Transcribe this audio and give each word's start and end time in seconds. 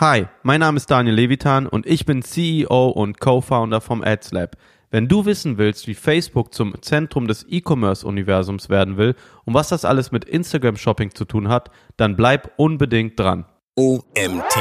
Hi, 0.00 0.26
mein 0.42 0.58
Name 0.58 0.76
ist 0.76 0.90
Daniel 0.90 1.14
Levitan 1.14 1.68
und 1.68 1.86
ich 1.86 2.04
bin 2.04 2.20
CEO 2.20 2.88
und 2.88 3.20
Co-Founder 3.20 3.80
vom 3.80 4.02
AdsLab. 4.02 4.56
Wenn 4.90 5.06
du 5.06 5.24
wissen 5.24 5.56
willst, 5.56 5.86
wie 5.86 5.94
Facebook 5.94 6.52
zum 6.52 6.82
Zentrum 6.82 7.28
des 7.28 7.46
E-Commerce-Universums 7.48 8.68
werden 8.68 8.96
will 8.96 9.14
und 9.44 9.54
was 9.54 9.68
das 9.68 9.84
alles 9.84 10.10
mit 10.10 10.24
Instagram 10.24 10.76
Shopping 10.76 11.14
zu 11.14 11.24
tun 11.24 11.46
hat, 11.46 11.70
dann 11.96 12.16
bleib 12.16 12.54
unbedingt 12.56 13.20
dran. 13.20 13.44
OMT. 13.76 14.56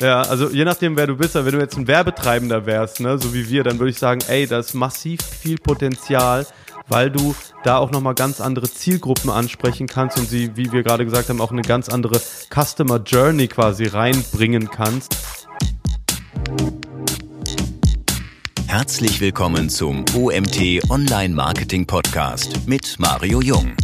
Ja, 0.00 0.22
also 0.22 0.48
je 0.48 0.64
nachdem, 0.64 0.96
wer 0.96 1.08
du 1.08 1.16
bist, 1.18 1.34
wenn 1.34 1.52
du 1.52 1.58
jetzt 1.58 1.76
ein 1.76 1.86
Werbetreibender 1.86 2.64
wärst, 2.64 3.00
ne, 3.00 3.18
so 3.18 3.34
wie 3.34 3.50
wir, 3.50 3.64
dann 3.64 3.78
würde 3.78 3.90
ich 3.90 3.98
sagen, 3.98 4.22
ey, 4.28 4.46
da 4.46 4.60
ist 4.60 4.72
massiv 4.72 5.20
viel 5.20 5.58
Potenzial 5.58 6.46
weil 6.88 7.10
du 7.10 7.34
da 7.64 7.78
auch 7.78 7.90
nochmal 7.90 8.14
ganz 8.14 8.40
andere 8.40 8.70
Zielgruppen 8.70 9.30
ansprechen 9.30 9.86
kannst 9.86 10.18
und 10.18 10.28
sie, 10.28 10.56
wie 10.56 10.72
wir 10.72 10.82
gerade 10.82 11.04
gesagt 11.04 11.28
haben, 11.28 11.40
auch 11.40 11.52
eine 11.52 11.62
ganz 11.62 11.88
andere 11.88 12.20
Customer 12.50 12.98
Journey 12.98 13.48
quasi 13.48 13.86
reinbringen 13.86 14.68
kannst. 14.70 15.48
Herzlich 18.66 19.20
willkommen 19.20 19.68
zum 19.68 20.04
OMT 20.16 20.90
Online 20.90 21.34
Marketing 21.34 21.86
Podcast 21.86 22.66
mit 22.66 22.96
Mario 22.98 23.42
Jung. 23.42 23.76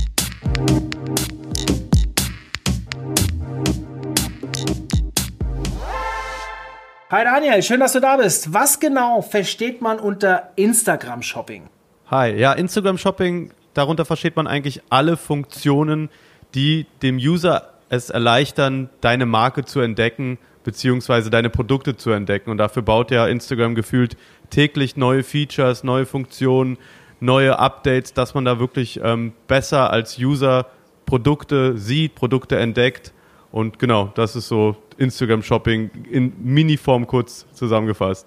Hi 7.11 7.25
Daniel, 7.25 7.63
schön, 7.63 7.81
dass 7.81 7.93
du 7.93 8.01
da 8.01 8.19
bist. 8.19 8.53
Was 8.53 8.81
genau 8.81 9.23
versteht 9.23 9.81
man 9.81 9.99
unter 9.99 10.51
Instagram 10.57 11.23
Shopping? 11.23 11.69
Hi, 12.11 12.35
ja, 12.35 12.55
Instagram 12.55 12.97
Shopping, 12.97 13.51
darunter 13.75 14.07
versteht 14.07 14.35
man 14.35 14.47
eigentlich 14.47 14.81
alle 14.89 15.19
Funktionen, 15.19 16.09
die 16.55 16.87
dem 17.03 17.19
User 17.19 17.75
es 17.91 18.09
erleichtern, 18.09 18.89
deine 19.03 19.27
Marke 19.27 19.67
zu 19.67 19.81
entdecken, 19.81 20.39
beziehungsweise 20.65 21.29
deine 21.29 21.51
Produkte 21.51 21.99
zu 21.99 22.11
entdecken. 22.11 22.49
Und 22.49 22.57
dafür 22.57 22.81
baut 22.81 23.11
ja 23.11 23.27
Instagram 23.27 23.75
gefühlt 23.75 24.17
täglich 24.49 24.97
neue 24.97 25.23
Features, 25.23 25.85
neue 25.85 26.07
Funktionen, 26.07 26.79
neue 27.21 27.59
Updates, 27.59 28.15
dass 28.15 28.33
man 28.33 28.47
da 28.47 28.59
wirklich 28.59 28.99
ähm, 29.05 29.35
besser 29.47 29.91
als 29.91 30.19
User 30.19 30.65
Produkte 31.05 31.77
sieht, 31.77 32.15
Produkte 32.15 32.57
entdeckt. 32.59 33.13
Und 33.53 33.79
genau, 33.79 34.13
das 34.15 34.35
ist 34.35 34.49
so 34.49 34.77
Instagram 34.97 35.43
Shopping 35.43 35.91
in 36.11 36.33
Miniform 36.43 37.07
kurz 37.07 37.45
zusammengefasst. 37.53 38.27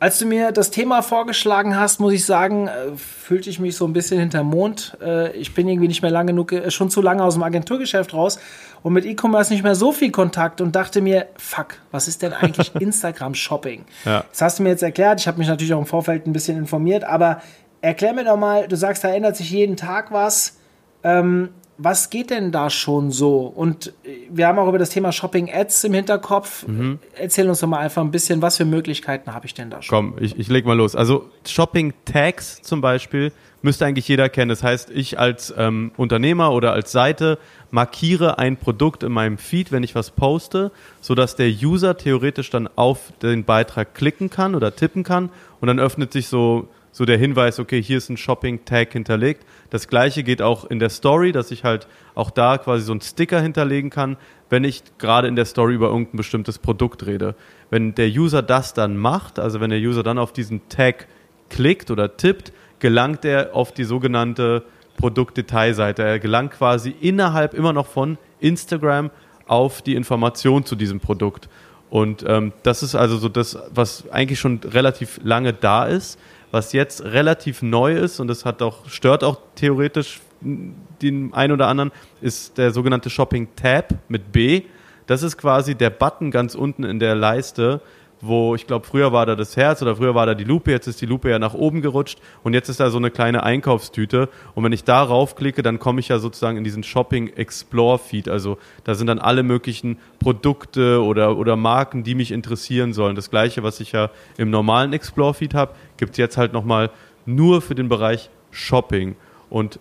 Als 0.00 0.18
du 0.18 0.24
mir 0.24 0.50
das 0.50 0.70
Thema 0.70 1.02
vorgeschlagen 1.02 1.78
hast, 1.78 2.00
muss 2.00 2.14
ich 2.14 2.24
sagen, 2.24 2.68
äh, 2.68 2.96
fühlte 2.96 3.50
ich 3.50 3.60
mich 3.60 3.76
so 3.76 3.86
ein 3.86 3.92
bisschen 3.92 4.18
hinterm 4.18 4.46
Mond. 4.46 4.96
Äh, 5.02 5.36
ich 5.36 5.52
bin 5.52 5.68
irgendwie 5.68 5.88
nicht 5.88 6.00
mehr 6.00 6.10
lang 6.10 6.26
genug, 6.26 6.52
äh, 6.52 6.70
schon 6.70 6.88
zu 6.88 7.02
lange 7.02 7.22
aus 7.22 7.34
dem 7.34 7.42
Agenturgeschäft 7.42 8.14
raus 8.14 8.38
und 8.82 8.94
mit 8.94 9.04
E-Commerce 9.04 9.52
nicht 9.52 9.62
mehr 9.62 9.74
so 9.74 9.92
viel 9.92 10.10
Kontakt 10.10 10.62
und 10.62 10.74
dachte 10.74 11.02
mir, 11.02 11.26
fuck, 11.36 11.76
was 11.90 12.08
ist 12.08 12.22
denn 12.22 12.32
eigentlich 12.32 12.74
Instagram 12.80 13.34
Shopping? 13.34 13.84
Ja. 14.06 14.24
Das 14.30 14.40
hast 14.40 14.58
du 14.58 14.62
mir 14.62 14.70
jetzt 14.70 14.82
erklärt. 14.82 15.20
Ich 15.20 15.28
habe 15.28 15.36
mich 15.36 15.48
natürlich 15.48 15.74
auch 15.74 15.80
im 15.80 15.86
Vorfeld 15.86 16.26
ein 16.26 16.32
bisschen 16.32 16.56
informiert, 16.56 17.04
aber 17.04 17.42
erklär 17.82 18.14
mir 18.14 18.24
doch 18.24 18.38
mal, 18.38 18.68
du 18.68 18.76
sagst, 18.76 19.04
da 19.04 19.08
ändert 19.08 19.36
sich 19.36 19.50
jeden 19.50 19.76
Tag 19.76 20.12
was. 20.12 20.56
Ähm, 21.04 21.50
was 21.82 22.10
geht 22.10 22.28
denn 22.28 22.52
da 22.52 22.68
schon 22.68 23.10
so? 23.10 23.40
Und 23.40 23.94
äh, 24.04 24.28
wir 24.30 24.46
haben 24.46 24.58
auch 24.58 24.68
über 24.68 24.78
das 24.78 24.90
Thema 24.90 25.12
Shopping 25.12 25.50
Ads 25.52 25.84
im 25.84 25.94
Hinterkopf. 25.94 26.66
Mhm. 26.66 26.98
Erzähl 27.16 27.48
uns 27.48 27.60
doch 27.60 27.68
mal 27.68 27.78
einfach 27.78 28.02
ein 28.02 28.10
bisschen, 28.10 28.42
was 28.42 28.58
für 28.58 28.66
Möglichkeiten 28.66 29.32
habe 29.32 29.46
ich 29.46 29.54
denn 29.54 29.70
da 29.70 29.80
schon? 29.80 30.12
Komm, 30.12 30.22
ich, 30.22 30.38
ich 30.38 30.48
leg 30.48 30.66
mal 30.66 30.76
los. 30.76 30.94
Also 30.94 31.30
Shopping 31.46 31.94
Tags 32.04 32.60
zum 32.60 32.82
Beispiel 32.82 33.32
müsste 33.62 33.86
eigentlich 33.86 34.08
jeder 34.08 34.28
kennen. 34.28 34.50
Das 34.50 34.62
heißt, 34.62 34.90
ich 34.90 35.18
als 35.18 35.54
ähm, 35.56 35.92
Unternehmer 35.96 36.52
oder 36.52 36.72
als 36.72 36.92
Seite 36.92 37.38
markiere 37.70 38.38
ein 38.38 38.58
Produkt 38.58 39.02
in 39.02 39.12
meinem 39.12 39.38
Feed, 39.38 39.72
wenn 39.72 39.82
ich 39.82 39.94
was 39.94 40.10
poste, 40.10 40.72
sodass 41.00 41.34
der 41.36 41.48
User 41.48 41.96
theoretisch 41.96 42.50
dann 42.50 42.68
auf 42.76 43.12
den 43.22 43.44
Beitrag 43.44 43.94
klicken 43.94 44.28
kann 44.28 44.54
oder 44.54 44.76
tippen 44.76 45.02
kann 45.02 45.30
und 45.60 45.68
dann 45.68 45.78
öffnet 45.78 46.12
sich 46.12 46.28
so 46.28 46.68
so 46.92 47.04
der 47.04 47.18
Hinweis, 47.18 47.58
okay, 47.58 47.82
hier 47.82 47.98
ist 47.98 48.08
ein 48.08 48.16
Shopping-Tag 48.16 48.92
hinterlegt. 48.92 49.44
Das 49.70 49.88
gleiche 49.88 50.22
geht 50.22 50.42
auch 50.42 50.64
in 50.64 50.78
der 50.78 50.90
Story, 50.90 51.32
dass 51.32 51.50
ich 51.50 51.64
halt 51.64 51.86
auch 52.14 52.30
da 52.30 52.58
quasi 52.58 52.84
so 52.84 52.92
einen 52.92 53.00
Sticker 53.00 53.40
hinterlegen 53.40 53.90
kann, 53.90 54.16
wenn 54.48 54.64
ich 54.64 54.82
gerade 54.98 55.28
in 55.28 55.36
der 55.36 55.44
Story 55.44 55.74
über 55.74 55.88
irgendein 55.88 56.16
bestimmtes 56.16 56.58
Produkt 56.58 57.06
rede. 57.06 57.36
Wenn 57.70 57.94
der 57.94 58.08
User 58.08 58.42
das 58.42 58.74
dann 58.74 58.96
macht, 58.96 59.38
also 59.38 59.60
wenn 59.60 59.70
der 59.70 59.78
User 59.78 60.02
dann 60.02 60.18
auf 60.18 60.32
diesen 60.32 60.68
Tag 60.68 61.06
klickt 61.48 61.90
oder 61.90 62.16
tippt, 62.16 62.52
gelangt 62.80 63.24
er 63.24 63.54
auf 63.54 63.72
die 63.72 63.84
sogenannte 63.84 64.64
Produktdetailseite. 64.96 66.02
Er 66.02 66.18
gelangt 66.18 66.52
quasi 66.52 66.94
innerhalb 67.00 67.54
immer 67.54 67.72
noch 67.72 67.86
von 67.86 68.18
Instagram 68.40 69.10
auf 69.46 69.82
die 69.82 69.94
Information 69.94 70.64
zu 70.64 70.74
diesem 70.76 71.00
Produkt. 71.00 71.48
Und 71.90 72.24
ähm, 72.26 72.52
das 72.62 72.82
ist 72.82 72.94
also 72.94 73.16
so 73.16 73.28
das, 73.28 73.58
was 73.74 74.08
eigentlich 74.10 74.38
schon 74.38 74.60
relativ 74.64 75.20
lange 75.22 75.52
da 75.52 75.86
ist 75.86 76.18
was 76.50 76.72
jetzt 76.72 77.04
relativ 77.04 77.62
neu 77.62 77.96
ist 77.96 78.20
und 78.20 78.28
das 78.28 78.44
hat 78.44 78.62
auch, 78.62 78.88
stört 78.88 79.24
auch 79.24 79.38
theoretisch 79.54 80.20
den 80.40 81.32
einen 81.34 81.52
oder 81.52 81.68
anderen, 81.68 81.92
ist 82.20 82.58
der 82.58 82.72
sogenannte 82.72 83.10
Shopping 83.10 83.48
Tab 83.56 83.94
mit 84.08 84.32
B. 84.32 84.62
Das 85.06 85.22
ist 85.22 85.36
quasi 85.36 85.74
der 85.74 85.90
Button 85.90 86.30
ganz 86.30 86.54
unten 86.54 86.84
in 86.84 86.98
der 86.98 87.14
Leiste, 87.14 87.80
wo 88.20 88.54
ich 88.54 88.66
glaube, 88.66 88.86
früher 88.86 89.12
war 89.12 89.26
da 89.26 89.34
das 89.34 89.56
Herz 89.56 89.80
oder 89.82 89.96
früher 89.96 90.14
war 90.14 90.26
da 90.26 90.34
die 90.34 90.44
Lupe, 90.44 90.70
jetzt 90.70 90.86
ist 90.86 91.00
die 91.00 91.06
Lupe 91.06 91.30
ja 91.30 91.38
nach 91.38 91.54
oben 91.54 91.80
gerutscht 91.80 92.18
und 92.42 92.52
jetzt 92.52 92.68
ist 92.68 92.80
da 92.80 92.90
so 92.90 92.98
eine 92.98 93.10
kleine 93.10 93.42
Einkaufstüte. 93.42 94.28
Und 94.54 94.64
wenn 94.64 94.72
ich 94.72 94.84
darauf 94.84 95.36
klicke, 95.36 95.62
dann 95.62 95.78
komme 95.78 96.00
ich 96.00 96.08
ja 96.08 96.18
sozusagen 96.18 96.58
in 96.58 96.64
diesen 96.64 96.82
Shopping 96.82 97.28
Explore 97.28 97.98
Feed. 97.98 98.28
Also 98.28 98.58
da 98.84 98.94
sind 98.94 99.06
dann 99.06 99.18
alle 99.18 99.42
möglichen 99.42 99.98
Produkte 100.18 101.02
oder, 101.02 101.36
oder 101.36 101.56
Marken, 101.56 102.02
die 102.02 102.14
mich 102.14 102.30
interessieren 102.30 102.92
sollen. 102.92 103.16
Das 103.16 103.30
gleiche, 103.30 103.62
was 103.62 103.80
ich 103.80 103.92
ja 103.92 104.10
im 104.36 104.50
normalen 104.50 104.92
Explore 104.92 105.34
Feed 105.34 105.54
habe, 105.54 105.74
gibt 105.96 106.12
es 106.12 106.18
jetzt 106.18 106.36
halt 106.36 106.52
nochmal 106.52 106.90
nur 107.24 107.62
für 107.62 107.74
den 107.74 107.88
Bereich 107.88 108.30
Shopping. 108.50 109.16
Und 109.48 109.80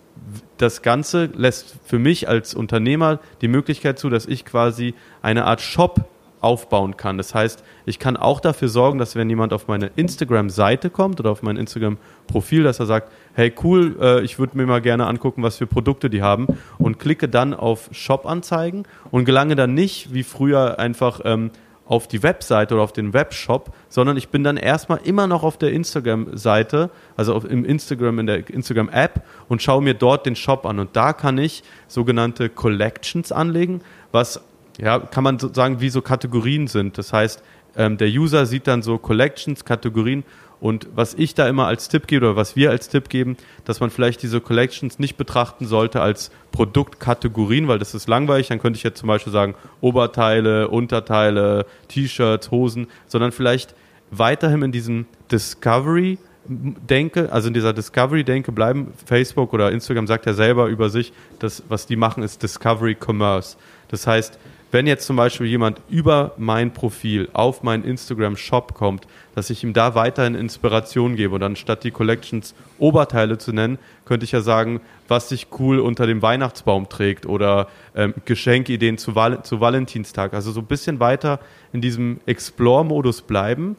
das 0.58 0.82
Ganze 0.82 1.30
lässt 1.36 1.76
für 1.86 2.00
mich 2.00 2.28
als 2.28 2.54
Unternehmer 2.54 3.20
die 3.42 3.48
Möglichkeit 3.48 4.00
zu, 4.00 4.10
dass 4.10 4.26
ich 4.26 4.46
quasi 4.46 4.96
eine 5.22 5.46
Art 5.46 5.62
Shop 5.62 6.06
aufbauen 6.42 6.98
kann. 6.98 7.18
Das 7.18 7.36
heißt, 7.36 7.64
ich 7.86 8.00
kann 8.00 8.18
auch 8.18 8.40
dafür 8.40 8.70
sorgen, 8.70 9.00
dass 9.00 9.16
wenn 9.16 9.30
jemand 9.30 9.54
auf 9.54 9.68
meine 9.68 9.92
Instagram-Seite 9.96 10.90
kommt 10.90 11.20
oder 11.20 11.32
auf 11.32 11.42
mein 11.42 11.58
Instagram-Profil, 11.58 12.64
dass 12.64 12.80
er 12.80 12.86
sagt, 12.86 13.12
hey 13.34 13.54
cool, 13.64 13.96
äh, 14.02 14.22
ich 14.22 14.40
würde 14.40 14.58
mir 14.58 14.66
mal 14.66 14.82
gerne 14.82 15.08
angucken, 15.08 15.44
was 15.44 15.58
für 15.58 15.68
Produkte 15.68 16.10
die 16.10 16.22
haben 16.22 16.48
und 16.78 17.00
klicke 17.00 17.28
dann 17.28 17.54
auf 17.54 17.90
Shop-Anzeigen 17.92 18.84
und 19.12 19.26
gelange 19.26 19.56
dann 19.56 19.74
nicht 19.74 20.14
wie 20.14 20.24
früher 20.24 20.80
einfach 20.80 21.22
ähm, 21.26 21.52
auf 21.90 22.08
die 22.08 22.22
Webseite 22.22 22.76
oder 22.76 22.84
auf 22.84 22.94
den 22.94 23.14
Webshop, 23.14 23.74
sondern 23.90 24.16
ich 24.16 24.30
bin 24.30 24.44
dann 24.44 24.58
erstmal 24.58 25.00
immer 25.04 25.26
noch 25.26 25.42
auf 25.42 25.58
der 25.58 25.72
Instagram-Seite, 25.74 26.92
also 27.18 27.34
auf, 27.34 27.46
im 27.46 27.66
Instagram, 27.66 28.20
in 28.20 28.28
der 28.28 28.48
Instagram-App 28.48 29.24
und 29.48 29.64
schaue 29.64 29.82
mir 29.82 29.96
dort 29.96 30.28
den 30.28 30.36
Shop 30.36 30.68
an. 30.68 30.78
Und 30.78 30.96
da 30.96 31.14
kann 31.14 31.40
ich 31.40 31.64
sogenannte 31.88 32.50
Collections 32.50 33.32
anlegen, 33.32 33.82
was 34.12 34.40
ja, 34.80 35.00
kann 35.00 35.24
man 35.24 35.40
so 35.40 35.54
sagen, 35.54 35.82
wie 35.82 35.90
so 35.90 36.02
Kategorien 36.02 36.68
sind. 36.68 36.98
Das 36.98 37.14
heißt, 37.14 37.44
ähm, 37.76 37.98
der 37.98 38.08
User 38.08 38.46
sieht 38.46 38.68
dann 38.68 38.82
so 38.82 38.98
Collections, 38.98 39.66
Kategorien 39.66 40.24
und 40.60 40.88
was 40.94 41.14
ich 41.14 41.36
da 41.36 41.48
immer 41.48 41.68
als 41.68 41.88
Tipp 41.88 42.08
gebe 42.08 42.26
oder 42.26 42.36
was 42.36 42.56
wir 42.56 42.70
als 42.70 42.90
Tipp 42.90 43.10
geben, 43.10 43.38
dass 43.66 43.80
man 43.80 43.90
vielleicht 43.90 44.22
diese 44.24 44.42
Collections 44.42 45.00
nicht 45.00 45.16
betrachten 45.16 45.66
sollte 45.66 46.02
als 46.02 46.32
Produktkategorien, 46.52 47.68
weil 47.68 47.80
das 47.80 47.94
ist 47.94 48.10
langweilig. 48.10 48.48
Dann 48.48 48.60
könnte 48.60 48.78
ich 48.78 48.84
jetzt 48.84 49.00
zum 49.00 49.08
Beispiel 49.08 49.32
sagen 49.32 49.56
Oberteile, 49.80 50.68
Unterteile, 50.68 51.66
T-Shirts, 51.88 52.52
Hosen, 52.52 52.88
sondern 53.08 53.32
vielleicht 53.32 53.76
weiterhin 54.12 54.62
in 54.64 54.72
diesem 54.72 55.06
Discovery 55.32 56.18
denke, 56.50 57.32
also 57.32 57.48
in 57.48 57.54
dieser 57.54 57.74
Discovery-Denke 57.74 58.52
bleiben. 58.52 58.94
Facebook 59.06 59.54
oder 59.54 59.72
Instagram 59.72 60.08
sagt 60.08 60.26
ja 60.26 60.34
selber 60.34 60.68
über 60.68 60.90
sich, 60.90 61.14
dass 61.38 61.64
was 61.70 61.86
die 61.86 61.96
machen, 61.96 62.24
ist 62.24 62.42
Discovery 62.42 62.98
Commerce. 63.00 63.56
Das 63.90 64.08
heißt, 64.08 64.40
wenn 64.72 64.86
jetzt 64.86 65.08
zum 65.08 65.16
Beispiel 65.16 65.48
jemand 65.48 65.82
über 65.90 66.34
mein 66.38 66.74
Profil 66.74 67.30
auf 67.34 67.64
meinen 67.64 67.84
Instagram-Shop 67.84 68.76
kommt, 68.76 69.08
dass 69.34 69.50
ich 69.50 69.64
ihm 69.64 69.74
da 69.74 69.96
weiterhin 69.96 70.36
Inspiration 70.36 71.16
gebe 71.16 71.36
und 71.36 71.44
anstatt 71.44 71.84
die 71.84 71.92
Collections 71.92 72.54
Oberteile 72.78 73.38
zu 73.38 73.52
nennen, 73.52 73.80
könnte 74.06 74.26
ich 74.26 74.32
ja 74.32 74.42
sagen, 74.42 74.82
was 75.08 75.30
sich 75.30 75.48
cool 75.60 75.80
unter 75.80 76.06
dem 76.06 76.22
Weihnachtsbaum 76.22 76.88
trägt 76.88 77.26
oder 77.26 77.68
ähm, 77.96 78.14
Geschenkideen 78.26 78.98
zu, 78.98 79.16
Val 79.16 79.44
zu 79.44 79.60
Valentinstag. 79.60 80.34
Also 80.34 80.52
so 80.52 80.60
ein 80.60 80.68
bisschen 80.68 81.00
weiter 81.00 81.40
in 81.74 81.82
diesem 81.82 82.20
Explore-Modus 82.28 83.24
bleiben. 83.24 83.76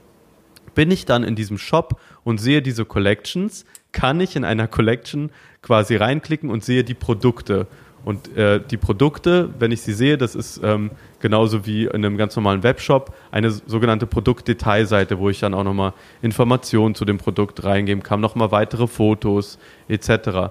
Bin 0.75 0.91
ich 0.91 1.05
dann 1.05 1.25
in 1.25 1.37
diesem 1.37 1.59
Shop 1.59 2.01
und 2.25 2.39
sehe 2.39 2.63
diese 2.63 2.85
Collections, 2.85 3.65
kann 3.93 4.21
ich 4.21 4.37
in 4.37 4.45
einer 4.45 4.69
Collection 4.69 5.31
quasi 5.63 5.97
reinklicken 5.97 6.51
und 6.51 6.65
sehe 6.65 6.85
die 6.85 6.95
Produkte. 6.95 7.67
Und 8.05 8.35
äh, 8.37 8.61
die 8.61 8.77
Produkte, 8.77 9.51
wenn 9.59 9.73
ich 9.73 9.83
sie 9.83 9.93
sehe, 9.93 10.17
das 10.17 10.35
ist 10.35 10.61
ähm, 10.65 10.91
genauso 11.21 11.67
wie 11.67 11.85
in 11.85 11.97
einem 11.97 12.17
ganz 12.17 12.35
normalen 12.35 12.63
Webshop 12.63 13.15
eine 13.31 13.51
sogenannte 13.51 14.07
Produktdetailseite, 14.07 15.19
wo 15.19 15.29
ich 15.29 15.41
dann 15.41 15.53
auch 15.53 15.65
nochmal 15.65 15.93
Informationen 16.23 16.95
zu 16.95 17.05
dem 17.05 17.19
Produkt 17.19 17.63
reingeben 17.63 18.03
kann, 18.03 18.21
nochmal 18.21 18.51
weitere 18.53 18.87
Fotos 18.87 19.59
etc. 19.89 20.51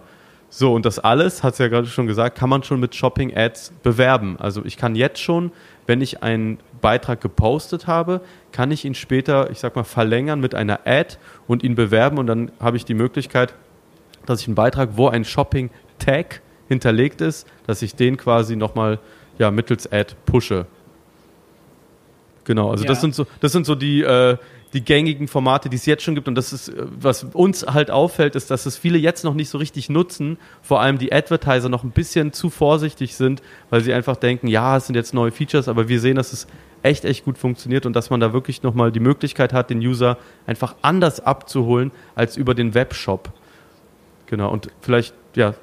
So, 0.52 0.74
und 0.74 0.86
das 0.86 1.00
alles, 1.00 1.44
hat 1.44 1.54
es 1.54 1.60
ja 1.60 1.68
gerade 1.68 1.88
schon 1.88 2.08
gesagt, 2.08 2.38
kann 2.38 2.50
man 2.50 2.64
schon 2.64 2.80
mit 2.80 2.96
Shopping-Ads 2.96 3.74
bewerben. 3.84 4.38
Also 4.40 4.64
ich 4.66 4.78
kann 4.78 4.96
jetzt 4.96 5.20
schon, 5.20 5.52
wenn 5.88 6.02
ich 6.02 6.22
einen 6.24 6.60
Beitrag 6.82 7.22
gepostet 7.22 7.88
habe, 7.88 8.22
kann 8.52 8.72
ich 8.72 8.86
ihn 8.86 8.96
später, 8.96 9.50
ich 9.52 9.60
sag 9.60 9.76
mal, 9.76 9.84
verlängern 9.84 10.40
mit 10.40 10.56
einer 10.56 10.82
Ad 10.86 11.18
und 11.48 11.64
ihn 11.64 11.76
bewerben 11.76 12.18
und 12.18 12.28
dann 12.28 12.52
habe 12.60 12.78
ich 12.78 12.86
die 12.86 12.94
Möglichkeit, 12.94 13.54
dass 14.26 14.42
ich 14.42 14.48
einen 14.48 14.56
Beitrag, 14.56 14.90
wo 14.94 15.08
ein 15.08 15.26
Shopping-Tag 15.26 16.42
hinterlegt 16.70 17.20
ist, 17.20 17.46
dass 17.68 17.82
ich 17.82 17.96
den 17.96 18.16
quasi 18.16 18.56
nochmal 18.56 19.00
ja, 19.38 19.52
mittels 19.52 19.92
Ad 19.92 20.16
pushe. 20.26 20.66
Genau, 22.46 22.72
also 22.72 22.84
ja. 22.84 22.88
das 22.88 23.02
sind 23.02 23.14
so, 23.14 23.28
das 23.42 23.52
sind 23.52 23.66
so 23.66 23.76
die, 23.76 24.02
äh, 24.02 24.38
die 24.74 24.84
gängigen 24.84 25.28
Formate, 25.28 25.70
die 25.70 25.76
es 25.76 25.86
jetzt 25.86 26.04
schon 26.04 26.16
gibt. 26.16 26.28
Und 26.28 26.36
das 26.36 26.54
ist, 26.54 26.70
äh, 26.70 26.86
was 27.00 27.24
uns 27.24 27.66
halt 27.66 27.92
auffällt, 27.92 28.36
ist, 28.36 28.52
dass 28.52 28.66
es 28.66 28.78
viele 28.78 28.98
jetzt 28.98 29.24
noch 29.24 29.34
nicht 29.34 29.50
so 29.50 29.58
richtig 29.58 29.90
nutzen. 29.90 30.38
Vor 30.62 30.82
allem 30.82 30.98
die 30.98 31.12
Advertiser 31.12 31.70
noch 31.70 31.84
ein 31.84 31.92
bisschen 31.92 32.34
zu 32.34 32.50
vorsichtig 32.50 33.16
sind, 33.16 33.42
weil 33.70 33.82
sie 33.82 33.94
einfach 33.94 34.16
denken, 34.16 34.48
ja, 34.48 34.78
es 34.78 34.88
sind 34.88 34.96
jetzt 34.96 35.14
neue 35.14 35.32
Features, 35.32 35.68
aber 35.68 35.90
wir 35.90 36.00
sehen, 36.00 36.16
dass 36.16 36.34
es 36.34 36.48
echt, 36.82 37.06
echt 37.06 37.26
gut 37.26 37.38
funktioniert 37.38 37.86
und 37.86 37.94
dass 37.94 38.10
man 38.10 38.20
da 38.20 38.34
wirklich 38.34 38.64
nochmal 38.64 38.92
die 38.92 39.00
Möglichkeit 39.00 39.54
hat, 39.54 39.70
den 39.70 39.80
User 39.80 40.18
einfach 40.48 40.76
anders 40.82 41.20
abzuholen 41.20 41.92
als 42.16 42.38
über 42.38 42.56
den 42.56 42.74
Webshop. 42.74 43.32
Genau, 44.28 44.52
und 44.52 44.70
vielleicht, 44.82 45.14
ja. 45.36 45.56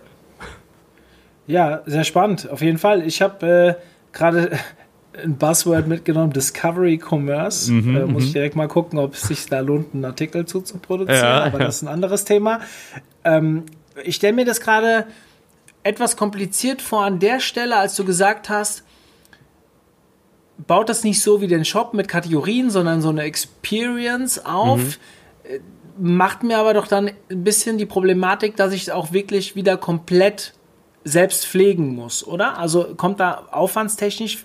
Ja, 1.47 1.83
sehr 1.87 2.05
spannend, 2.05 2.51
auf 2.51 2.61
jeden 2.61 2.79
Fall. 2.79 3.07
Ich 3.07 3.23
habe 3.23 3.77
äh, 3.79 3.83
gerade 4.13 4.59
ein 5.23 5.37
Buzzword 5.37 5.87
mitgenommen, 5.87 6.33
Discovery 6.33 6.99
Commerce. 6.99 7.73
Mhm, 7.73 7.97
äh, 7.97 8.05
muss 8.05 8.25
ich 8.25 8.31
mhm. 8.31 8.35
direkt 8.35 8.57
mal 8.57 8.69
gucken, 8.69 8.99
ob 8.99 9.15
es 9.15 9.23
sich 9.23 9.47
da 9.47 9.61
lohnt, 9.61 9.95
einen 9.95 10.05
Artikel 10.05 10.45
zu, 10.47 10.61
zu 10.61 10.79
produzieren, 10.79 11.23
ja, 11.23 11.45
aber 11.45 11.61
ja. 11.61 11.67
das 11.67 11.77
ist 11.77 11.83
ein 11.83 11.89
anderes 11.89 12.25
Thema. 12.25 12.61
Ähm, 13.25 13.65
ich 14.05 14.17
stelle 14.17 14.35
mir 14.35 14.45
das 14.45 14.61
gerade 14.61 15.07
etwas 15.83 16.17
kompliziert 16.17 16.83
vor 16.83 17.05
an 17.05 17.19
der 17.21 17.41
Stelle, 17.41 17.77
als 17.77 17.95
du 17.95 18.05
gesagt 18.05 18.49
hast, 18.49 18.83
baut 20.67 20.89
das 20.89 21.05
nicht 21.05 21.21
so 21.23 21.41
wie 21.41 21.47
den 21.47 21.65
Shop 21.65 21.95
mit 21.95 22.09
Kategorien, 22.09 22.71
sondern 22.71 23.03
so 23.03 23.09
eine 23.11 23.23
Experience 23.23 24.45
auf. 24.45 24.81
Mhm. 24.81 24.95
Äh, 25.45 25.61
macht 25.99 26.43
mir 26.43 26.59
aber 26.59 26.75
doch 26.75 26.89
dann 26.89 27.11
ein 27.31 27.45
bisschen 27.45 27.79
die 27.79 27.87
Problematik, 27.87 28.57
dass 28.57 28.73
ich 28.73 28.93
auch 28.93 29.13
wirklich 29.13 29.57
wieder 29.57 29.79
komplett 29.79 30.53
selbst 31.06 31.47
pflegen 31.47 31.94
muss, 31.94 32.26
oder? 32.26 32.58
Also 32.58 32.94
kommt 32.97 33.20
da 33.20 33.47
aufwandstechnisch 33.50 34.44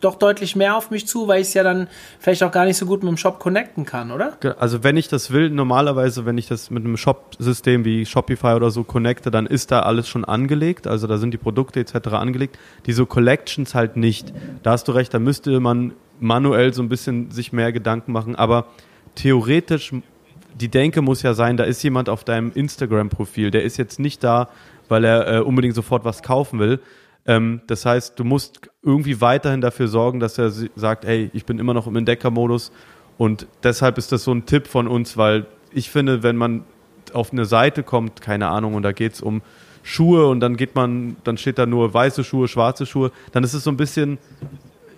doch 0.00 0.14
deutlich 0.14 0.54
mehr 0.54 0.76
auf 0.76 0.90
mich 0.90 1.06
zu, 1.06 1.26
weil 1.26 1.40
ich 1.40 1.48
es 1.48 1.54
ja 1.54 1.62
dann 1.62 1.88
vielleicht 2.20 2.42
auch 2.44 2.52
gar 2.52 2.64
nicht 2.64 2.76
so 2.76 2.86
gut 2.86 3.02
mit 3.02 3.10
dem 3.10 3.16
Shop 3.16 3.40
connecten 3.40 3.84
kann, 3.84 4.12
oder? 4.12 4.38
Also 4.58 4.84
wenn 4.84 4.96
ich 4.96 5.08
das 5.08 5.32
will, 5.32 5.50
normalerweise, 5.50 6.24
wenn 6.24 6.38
ich 6.38 6.46
das 6.46 6.70
mit 6.70 6.84
einem 6.84 6.96
Shop-System 6.96 7.84
wie 7.84 8.06
Shopify 8.06 8.54
oder 8.54 8.70
so 8.70 8.84
connecte, 8.84 9.30
dann 9.30 9.46
ist 9.46 9.72
da 9.72 9.80
alles 9.80 10.08
schon 10.08 10.24
angelegt, 10.24 10.86
also 10.86 11.06
da 11.06 11.18
sind 11.18 11.32
die 11.32 11.38
Produkte 11.38 11.80
etc. 11.80 12.08
angelegt. 12.12 12.58
Diese 12.86 13.06
Collections 13.06 13.74
halt 13.74 13.96
nicht. 13.96 14.32
Da 14.62 14.70
hast 14.70 14.86
du 14.86 14.92
recht, 14.92 15.12
da 15.12 15.18
müsste 15.18 15.58
man 15.58 15.94
manuell 16.20 16.72
so 16.72 16.82
ein 16.82 16.88
bisschen 16.88 17.30
sich 17.30 17.52
mehr 17.52 17.72
Gedanken 17.72 18.12
machen, 18.12 18.36
aber 18.36 18.66
theoretisch, 19.16 19.92
die 20.54 20.68
Denke 20.68 21.02
muss 21.02 21.22
ja 21.22 21.34
sein, 21.34 21.56
da 21.56 21.64
ist 21.64 21.82
jemand 21.82 22.08
auf 22.08 22.24
deinem 22.24 22.52
Instagram-Profil, 22.52 23.50
der 23.50 23.64
ist 23.64 23.76
jetzt 23.76 23.98
nicht 23.98 24.22
da, 24.22 24.48
weil 24.88 25.04
er 25.04 25.36
äh, 25.36 25.40
unbedingt 25.40 25.74
sofort 25.74 26.04
was 26.04 26.22
kaufen 26.22 26.58
will, 26.58 26.80
ähm, 27.28 27.60
das 27.66 27.84
heißt, 27.84 28.18
du 28.18 28.24
musst 28.24 28.70
irgendwie 28.82 29.20
weiterhin 29.20 29.60
dafür 29.60 29.86
sorgen, 29.86 30.18
dass 30.18 30.38
er 30.38 30.50
sagt, 30.50 31.04
ey, 31.04 31.30
ich 31.34 31.44
bin 31.44 31.58
immer 31.58 31.74
noch 31.74 31.86
im 31.86 31.94
Entdeckermodus. 31.94 32.72
Und 33.18 33.46
deshalb 33.62 33.98
ist 33.98 34.12
das 34.12 34.24
so 34.24 34.32
ein 34.32 34.46
Tipp 34.46 34.66
von 34.66 34.88
uns, 34.88 35.16
weil 35.16 35.46
ich 35.72 35.90
finde, 35.90 36.22
wenn 36.22 36.36
man 36.36 36.64
auf 37.12 37.32
eine 37.32 37.44
Seite 37.44 37.82
kommt, 37.82 38.22
keine 38.22 38.48
Ahnung, 38.48 38.74
und 38.74 38.82
da 38.82 38.92
geht 38.92 39.12
es 39.12 39.20
um 39.20 39.42
Schuhe 39.82 40.26
und 40.28 40.40
dann 40.40 40.56
geht 40.56 40.74
man, 40.74 41.16
dann 41.24 41.36
steht 41.36 41.58
da 41.58 41.66
nur 41.66 41.92
weiße 41.92 42.24
Schuhe, 42.24 42.48
schwarze 42.48 42.86
Schuhe, 42.86 43.12
dann 43.32 43.44
ist 43.44 43.52
es 43.52 43.64
so 43.64 43.70
ein 43.70 43.76
bisschen 43.76 44.18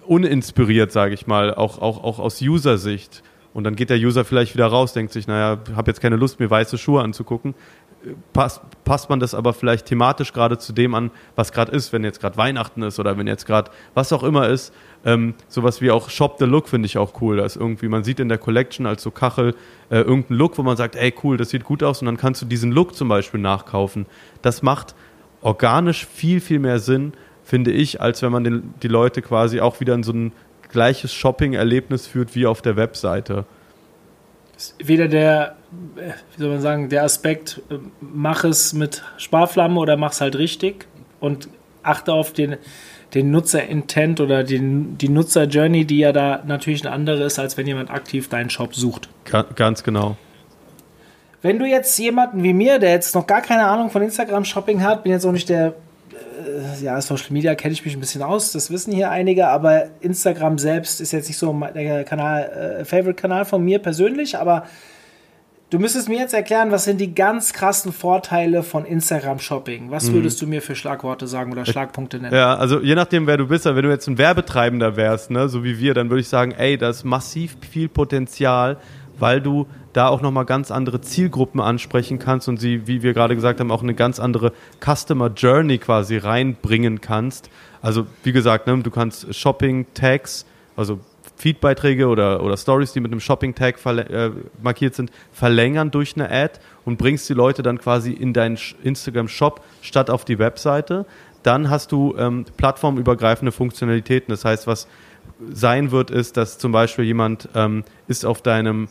uninspiriert, 0.06 0.92
sage 0.92 1.14
ich 1.14 1.26
mal, 1.26 1.54
auch, 1.54 1.80
auch, 1.80 2.02
auch 2.02 2.18
aus 2.20 2.40
User-Sicht. 2.40 3.22
Und 3.52 3.64
dann 3.64 3.74
geht 3.74 3.90
der 3.90 3.98
User 3.98 4.24
vielleicht 4.24 4.54
wieder 4.54 4.66
raus, 4.66 4.92
denkt 4.92 5.12
sich, 5.12 5.26
naja, 5.26 5.58
habe 5.74 5.90
jetzt 5.90 6.00
keine 6.00 6.16
Lust, 6.16 6.38
mir 6.38 6.48
weiße 6.48 6.78
Schuhe 6.78 7.02
anzugucken 7.02 7.54
passt, 8.32 8.60
passt 8.84 9.10
man 9.10 9.20
das 9.20 9.34
aber 9.34 9.52
vielleicht 9.52 9.86
thematisch 9.86 10.32
gerade 10.32 10.58
zu 10.58 10.72
dem 10.72 10.94
an, 10.94 11.10
was 11.36 11.52
gerade 11.52 11.72
ist, 11.72 11.92
wenn 11.92 12.04
jetzt 12.04 12.20
gerade 12.20 12.36
Weihnachten 12.36 12.82
ist 12.82 12.98
oder 12.98 13.16
wenn 13.18 13.26
jetzt 13.26 13.46
gerade 13.46 13.70
was 13.94 14.12
auch 14.12 14.22
immer 14.22 14.48
ist. 14.48 14.72
Ähm, 15.04 15.34
sowas 15.48 15.80
wie 15.80 15.90
auch 15.90 16.10
Shop 16.10 16.36
the 16.38 16.44
Look 16.44 16.68
finde 16.68 16.86
ich 16.86 16.98
auch 16.98 17.20
cool. 17.20 17.36
dass 17.36 17.56
irgendwie, 17.56 17.88
man 17.88 18.04
sieht 18.04 18.20
in 18.20 18.28
der 18.28 18.38
Collection 18.38 18.86
als 18.86 19.02
so 19.02 19.10
Kachel 19.10 19.54
äh, 19.90 19.98
irgendeinen 19.98 20.38
Look, 20.38 20.58
wo 20.58 20.62
man 20.62 20.76
sagt, 20.76 20.96
ey 20.96 21.14
cool, 21.22 21.36
das 21.36 21.50
sieht 21.50 21.64
gut 21.64 21.82
aus 21.82 22.00
und 22.00 22.06
dann 22.06 22.16
kannst 22.16 22.42
du 22.42 22.46
diesen 22.46 22.72
Look 22.72 22.94
zum 22.94 23.08
Beispiel 23.08 23.40
nachkaufen. 23.40 24.06
Das 24.42 24.62
macht 24.62 24.94
organisch 25.42 26.06
viel, 26.06 26.40
viel 26.40 26.58
mehr 26.58 26.78
Sinn, 26.78 27.12
finde 27.44 27.72
ich, 27.72 28.00
als 28.00 28.22
wenn 28.22 28.32
man 28.32 28.44
den, 28.44 28.74
die 28.82 28.88
Leute 28.88 29.22
quasi 29.22 29.60
auch 29.60 29.80
wieder 29.80 29.94
in 29.94 30.02
so 30.02 30.12
ein 30.12 30.32
gleiches 30.70 31.12
Shopping-Erlebnis 31.12 32.06
führt 32.06 32.34
wie 32.34 32.46
auf 32.46 32.62
der 32.62 32.76
Webseite 32.76 33.44
weder 34.82 35.08
der, 35.08 35.56
äh, 35.96 36.12
wie 36.36 36.42
soll 36.42 36.50
man 36.50 36.60
sagen, 36.60 36.88
der 36.88 37.04
Aspekt, 37.04 37.62
äh, 37.70 37.74
mach 38.00 38.44
es 38.44 38.72
mit 38.72 39.02
Sparflamme 39.16 39.78
oder 39.78 39.96
mach 39.96 40.12
es 40.12 40.20
halt 40.20 40.36
richtig 40.36 40.86
und 41.20 41.48
achte 41.82 42.12
auf 42.12 42.32
den, 42.32 42.56
den 43.14 43.30
Nutzer-Intent 43.30 44.20
oder 44.20 44.44
den, 44.44 44.98
die 44.98 45.08
Nutzer-Journey, 45.08 45.84
die 45.84 45.98
ja 45.98 46.12
da 46.12 46.42
natürlich 46.46 46.84
eine 46.84 46.94
andere 46.94 47.24
ist, 47.24 47.38
als 47.38 47.56
wenn 47.56 47.66
jemand 47.66 47.90
aktiv 47.90 48.28
deinen 48.28 48.50
Shop 48.50 48.74
sucht. 48.74 49.08
Ganz 49.56 49.82
genau. 49.82 50.16
Wenn 51.42 51.58
du 51.58 51.64
jetzt 51.64 51.98
jemanden 51.98 52.42
wie 52.42 52.52
mir, 52.52 52.78
der 52.78 52.90
jetzt 52.90 53.14
noch 53.14 53.26
gar 53.26 53.40
keine 53.40 53.66
Ahnung 53.66 53.90
von 53.90 54.02
Instagram-Shopping 54.02 54.82
hat, 54.82 55.04
bin 55.04 55.12
jetzt 55.12 55.24
auch 55.24 55.32
nicht 55.32 55.48
der 55.48 55.74
ja, 56.82 57.00
Social 57.00 57.32
Media 57.32 57.54
kenne 57.54 57.72
ich 57.72 57.84
mich 57.84 57.94
ein 57.94 58.00
bisschen 58.00 58.22
aus, 58.22 58.52
das 58.52 58.70
wissen 58.70 58.92
hier 58.92 59.10
einige, 59.10 59.48
aber 59.48 59.86
Instagram 60.00 60.58
selbst 60.58 61.00
ist 61.00 61.12
jetzt 61.12 61.28
nicht 61.28 61.38
so 61.38 61.52
der 61.74 62.04
Kanal, 62.04 62.78
äh, 62.80 62.84
Favorite-Kanal 62.84 63.44
von 63.44 63.64
mir 63.64 63.78
persönlich, 63.78 64.38
aber 64.38 64.64
du 65.70 65.78
müsstest 65.78 66.08
mir 66.08 66.18
jetzt 66.18 66.34
erklären, 66.34 66.70
was 66.70 66.84
sind 66.84 67.00
die 67.00 67.14
ganz 67.14 67.52
krassen 67.52 67.92
Vorteile 67.92 68.62
von 68.62 68.84
Instagram-Shopping? 68.84 69.90
Was 69.90 70.08
mhm. 70.08 70.14
würdest 70.14 70.42
du 70.42 70.46
mir 70.46 70.62
für 70.62 70.74
Schlagworte 70.74 71.26
sagen 71.26 71.52
oder 71.52 71.64
Schlagpunkte 71.64 72.18
nennen? 72.18 72.34
Ja, 72.34 72.56
also 72.56 72.80
je 72.80 72.94
nachdem, 72.94 73.26
wer 73.26 73.36
du 73.36 73.46
bist, 73.46 73.64
wenn 73.64 73.82
du 73.82 73.90
jetzt 73.90 74.08
ein 74.08 74.18
Werbetreibender 74.18 74.96
wärst, 74.96 75.30
ne, 75.30 75.48
so 75.48 75.64
wie 75.64 75.78
wir, 75.78 75.94
dann 75.94 76.10
würde 76.10 76.20
ich 76.20 76.28
sagen, 76.28 76.52
ey, 76.52 76.76
da 76.76 76.90
ist 76.90 77.04
massiv 77.04 77.56
viel 77.70 77.88
Potenzial, 77.88 78.78
weil 79.20 79.40
du 79.40 79.66
da 79.92 80.08
auch 80.08 80.20
nochmal 80.20 80.44
ganz 80.44 80.70
andere 80.70 81.00
Zielgruppen 81.00 81.60
ansprechen 81.60 82.18
kannst 82.18 82.48
und 82.48 82.58
sie, 82.58 82.86
wie 82.86 83.02
wir 83.02 83.12
gerade 83.12 83.34
gesagt 83.34 83.60
haben, 83.60 83.70
auch 83.70 83.82
eine 83.82 83.94
ganz 83.94 84.20
andere 84.20 84.52
Customer 84.84 85.28
Journey 85.28 85.78
quasi 85.78 86.16
reinbringen 86.16 87.00
kannst. 87.00 87.50
Also 87.82 88.06
wie 88.22 88.32
gesagt, 88.32 88.66
ne, 88.66 88.78
du 88.78 88.90
kannst 88.90 89.34
Shopping-Tags, 89.34 90.46
also 90.76 91.00
Feedbeiträge 91.36 92.06
oder, 92.06 92.42
oder 92.42 92.56
Stories, 92.56 92.92
die 92.92 93.00
mit 93.00 93.10
einem 93.12 93.20
Shopping-Tag 93.20 93.84
äh, 93.86 94.30
markiert 94.62 94.94
sind, 94.94 95.10
verlängern 95.32 95.90
durch 95.90 96.14
eine 96.14 96.30
Ad 96.30 96.60
und 96.84 96.98
bringst 96.98 97.28
die 97.28 97.34
Leute 97.34 97.62
dann 97.62 97.78
quasi 97.78 98.12
in 98.12 98.32
deinen 98.32 98.58
Instagram-Shop 98.82 99.62
statt 99.80 100.10
auf 100.10 100.24
die 100.26 100.38
Webseite. 100.38 101.06
Dann 101.42 101.70
hast 101.70 101.92
du 101.92 102.14
ähm, 102.18 102.44
plattformübergreifende 102.58 103.52
Funktionalitäten. 103.52 104.30
Das 104.30 104.44
heißt, 104.44 104.66
was 104.66 104.86
sein 105.50 105.90
wird, 105.90 106.10
ist, 106.10 106.36
dass 106.36 106.58
zum 106.58 106.72
Beispiel 106.72 107.06
jemand 107.06 107.48
ähm, 107.54 107.84
ist 108.06 108.26
auf 108.26 108.42
deinem 108.42 108.88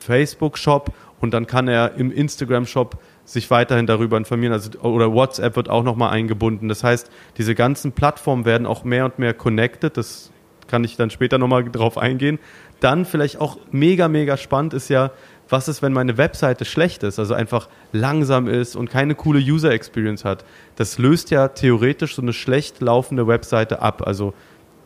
Facebook-Shop 0.00 0.92
und 1.20 1.32
dann 1.32 1.46
kann 1.46 1.68
er 1.68 1.94
im 1.94 2.10
Instagram-Shop 2.10 2.98
sich 3.24 3.50
weiterhin 3.50 3.86
darüber 3.86 4.16
informieren. 4.16 4.52
Also, 4.52 4.70
oder 4.80 5.12
WhatsApp 5.12 5.54
wird 5.56 5.68
auch 5.68 5.84
nochmal 5.84 6.10
eingebunden. 6.10 6.68
Das 6.68 6.82
heißt, 6.82 7.10
diese 7.38 7.54
ganzen 7.54 7.92
Plattformen 7.92 8.44
werden 8.44 8.66
auch 8.66 8.84
mehr 8.84 9.04
und 9.04 9.18
mehr 9.18 9.34
connected. 9.34 9.96
Das 9.96 10.30
kann 10.66 10.82
ich 10.84 10.96
dann 10.96 11.10
später 11.10 11.38
nochmal 11.38 11.64
drauf 11.64 11.98
eingehen. 11.98 12.38
Dann 12.80 13.04
vielleicht 13.04 13.40
auch 13.40 13.58
mega, 13.70 14.08
mega 14.08 14.36
spannend 14.36 14.74
ist 14.74 14.88
ja, 14.88 15.10
was 15.48 15.68
ist, 15.68 15.82
wenn 15.82 15.92
meine 15.92 16.16
Webseite 16.16 16.64
schlecht 16.64 17.02
ist, 17.02 17.18
also 17.18 17.34
einfach 17.34 17.68
langsam 17.92 18.46
ist 18.46 18.76
und 18.76 18.88
keine 18.88 19.16
coole 19.16 19.40
User 19.40 19.72
Experience 19.72 20.24
hat. 20.24 20.44
Das 20.76 20.96
löst 20.96 21.30
ja 21.30 21.48
theoretisch 21.48 22.14
so 22.14 22.22
eine 22.22 22.32
schlecht 22.32 22.80
laufende 22.80 23.26
Webseite 23.26 23.82
ab. 23.82 24.06
Also 24.06 24.32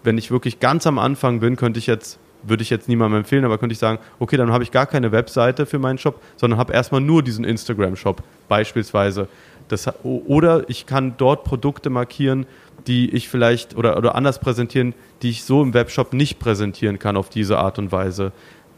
wenn 0.03 0.17
ich 0.17 0.31
wirklich 0.31 0.61
ganz 0.61 0.87
am 0.87 0.99
Anfang 0.99 1.41
bin, 1.41 1.57
könnte 1.57 1.79
ich 1.79 1.87
jetzt 1.87 2.19
würde 2.47 2.63
ich 2.63 2.71
jetzt 2.71 2.89
niemandem 2.89 3.19
empfehlen, 3.19 3.45
aber 3.45 3.59
könnte 3.59 3.73
ich 3.73 3.79
sagen, 3.79 3.99
okay, 4.19 4.37
dann 4.37 4.53
habe 4.53 4.65
ich 4.65 4.71
gar 4.71 4.87
keine 4.87 5.13
Webseite 5.13 5.67
für 5.67 5.79
meinen 5.79 5.99
Shop, 5.99 6.21
sondern 6.37 6.59
habe 6.59 6.73
erstmal 6.73 7.01
nur 7.01 7.23
diesen 7.23 7.45
Instagram-Shop 7.45 8.23
beispielsweise. 8.49 9.29
Das, 9.69 9.91
oder 10.05 10.69
ich 10.69 10.87
kann 10.87 11.15
dort 11.17 11.45
Produkte 11.45 11.89
markieren, 11.91 12.47
die 12.87 13.11
ich 13.11 13.29
vielleicht 13.29 13.77
oder, 13.77 13.97
oder 13.97 14.15
anders 14.15 14.39
präsentieren, 14.39 14.95
die 15.23 15.31
ich 15.31 15.45
so 15.45 15.63
im 15.63 15.73
Webshop 15.73 16.13
nicht 16.13 16.39
präsentieren 16.39 16.99
kann 16.99 17.17
auf 17.17 17.31
diese 17.31 17.59
Art 17.59 17.79
und 17.79 17.91
Weise. 17.91 18.33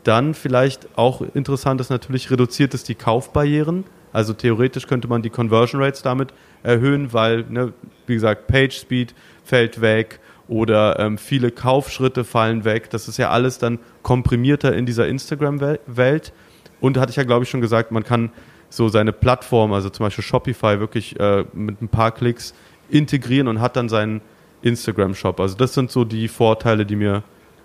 Dann 0.04 0.34
vielleicht 0.34 0.86
auch 0.96 1.22
interessant 1.34 1.80
ist 1.80 1.90
natürlich, 1.90 2.30
reduziert 2.30 2.74
es 2.74 2.84
die 2.84 2.94
Kaufbarrieren. 2.94 3.84
Also 4.12 4.32
theoretisch 4.32 4.86
könnte 4.86 5.08
man 5.08 5.22
die 5.22 5.30
Conversion 5.30 5.82
Rates 5.82 6.02
damit 6.02 6.32
erhöhen, 6.62 7.12
weil, 7.12 7.44
ne, 7.48 7.72
wie 8.06 8.14
gesagt, 8.14 8.46
Page 8.46 8.78
Speed 8.78 9.14
fällt 9.44 9.80
weg, 9.80 10.20
oder 10.48 10.98
ähm, 10.98 11.18
viele 11.18 11.50
Kaufschritte 11.50 12.24
fallen 12.24 12.64
weg. 12.64 12.90
Das 12.90 13.08
ist 13.08 13.16
ja 13.16 13.30
alles 13.30 13.58
dann 13.58 13.78
komprimierter 14.02 14.74
in 14.74 14.86
dieser 14.86 15.08
Instagram-Welt. 15.08 16.32
Und 16.80 16.98
hatte 16.98 17.10
ich 17.10 17.16
ja, 17.16 17.24
glaube 17.24 17.44
ich, 17.44 17.50
schon 17.50 17.60
gesagt, 17.60 17.90
man 17.90 18.04
kann 18.04 18.30
so 18.68 18.88
seine 18.88 19.12
Plattform, 19.12 19.72
also 19.72 19.88
zum 19.90 20.04
Beispiel 20.04 20.24
Shopify, 20.24 20.78
wirklich 20.78 21.18
äh, 21.18 21.44
mit 21.52 21.80
ein 21.80 21.88
paar 21.88 22.12
Klicks 22.12 22.54
integrieren 22.90 23.48
und 23.48 23.60
hat 23.60 23.76
dann 23.76 23.88
seinen 23.88 24.20
Instagram-Shop. 24.62 25.40
Also 25.40 25.56
das 25.56 25.74
sind 25.74 25.90
so 25.90 26.04
die 26.04 26.28
Vorteile, 26.28 26.84
die 26.86 26.96
mir 26.96 27.22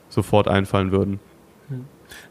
sofort 0.10 0.48
einfallen 0.48 0.92
würden. 0.92 1.20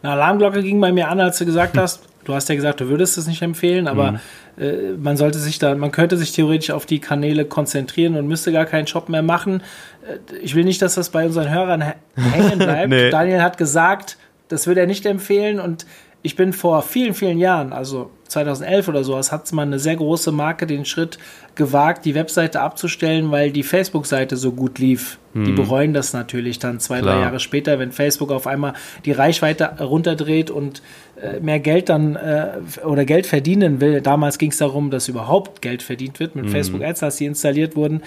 Eine 0.03 0.13
Alarmglocke 0.13 0.63
ging 0.63 0.81
bei 0.81 0.93
mir 0.93 1.09
an, 1.09 1.21
als 1.21 1.39
du 1.39 1.47
gesagt 1.47 1.77
hast, 1.79 2.09
du 2.25 2.35
hast 2.35 2.49
ja 2.49 2.55
gesagt, 2.55 2.81
du 2.81 2.89
würdest 2.89 3.19
es 3.19 3.27
nicht 3.27 3.43
empfehlen, 3.43 3.89
aber 3.89 4.13
mhm. 4.13 4.19
äh, 4.59 4.93
man 4.93 5.17
sollte 5.17 5.39
sich 5.39 5.59
da, 5.59 5.75
man 5.75 5.93
könnte 5.93 6.17
sich 6.17 6.33
theoretisch 6.33 6.71
auf 6.71 6.87
die 6.87 6.99
Kanäle 6.99 7.45
konzentrieren 7.45 8.17
und 8.17 8.27
müsste 8.27 8.53
gar 8.53 8.67
keinen 8.67 8.87
Shop 8.87 9.09
mehr 9.09 9.23
machen. 9.23 9.63
Äh, 10.07 10.37
ich 10.43 10.55
will 10.55 10.65
nicht, 10.65 10.83
dass 10.83 10.95
das 10.95 11.11
bei 11.11 11.27
unseren 11.27 11.51
Hörern 11.51 11.83
hängen 12.17 12.59
bleibt. 12.59 12.89
nee. 12.89 13.11
Daniel 13.11 13.43
hat 13.43 13.59
gesagt, 13.59 14.17
das 14.49 14.67
würde 14.67 14.81
er 14.81 14.87
nicht 14.87 15.07
empfehlen 15.07 15.61
und 15.61 15.87
ich 16.23 16.37
bin 16.37 16.53
vor 16.53 16.83
vielen, 16.83 17.15
vielen 17.15 17.39
Jahren, 17.39 17.73
also 17.73 18.11
2011 18.29 18.89
oder 18.89 19.05
sowas, 19.05 19.33
hat 19.33 19.51
man 19.53 19.69
eine 19.69 19.79
sehr 19.79 19.97
große 19.97 20.33
Marke 20.33 20.67
den 20.67 20.85
Schritt 20.85 21.19
gewagt, 21.55 22.05
die 22.05 22.15
Webseite 22.15 22.61
abzustellen, 22.61 23.31
weil 23.31 23.51
die 23.51 23.63
Facebook-Seite 23.63 24.37
so 24.37 24.53
gut 24.53 24.79
lief. 24.79 25.19
Hm. 25.33 25.47
Die 25.47 25.53
bereuen 25.53 25.95
das 25.95 26.13
natürlich 26.13 26.59
dann 26.59 26.79
zwei, 26.79 27.01
Klar. 27.01 27.15
drei 27.15 27.23
Jahre 27.23 27.41
später, 27.41 27.79
wenn 27.79 27.91
Facebook 27.91 28.31
auf 28.33 28.47
einmal 28.47 28.75
die 29.05 29.13
Reichweite 29.13 29.79
runterdreht 29.81 30.51
und 30.51 30.83
äh, 31.21 31.41
mehr 31.41 31.59
Geld 31.59 31.89
dann 31.89 32.17
äh, 32.17 32.59
oder 32.85 33.07
Geld 33.07 33.27
verdienen 33.27 33.81
will. 33.81 34.03
Damals 34.03 34.39
ging 34.39 34.51
es 34.51 34.59
darum, 34.59 34.91
dass 34.91 35.09
überhaupt 35.09 35.63
Geld 35.63 35.83
verdient 35.83 36.21
wird 36.21 36.37
mit 36.37 36.47
hm. 36.47 36.53
Facebook 36.53 36.83
Ads, 36.83 37.03
als 37.03 37.17
sie 37.17 37.27
installiert 37.27 37.77
wurden. 37.77 38.03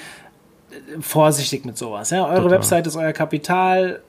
Vorsichtig 0.99 1.65
mit 1.65 1.77
sowas. 1.77 2.11
Ja? 2.11 2.25
Eure 2.25 2.43
Total. 2.43 2.51
Webseite 2.51 2.89
ist 2.89 2.95
euer 2.95 3.13
Kapital 3.13 4.01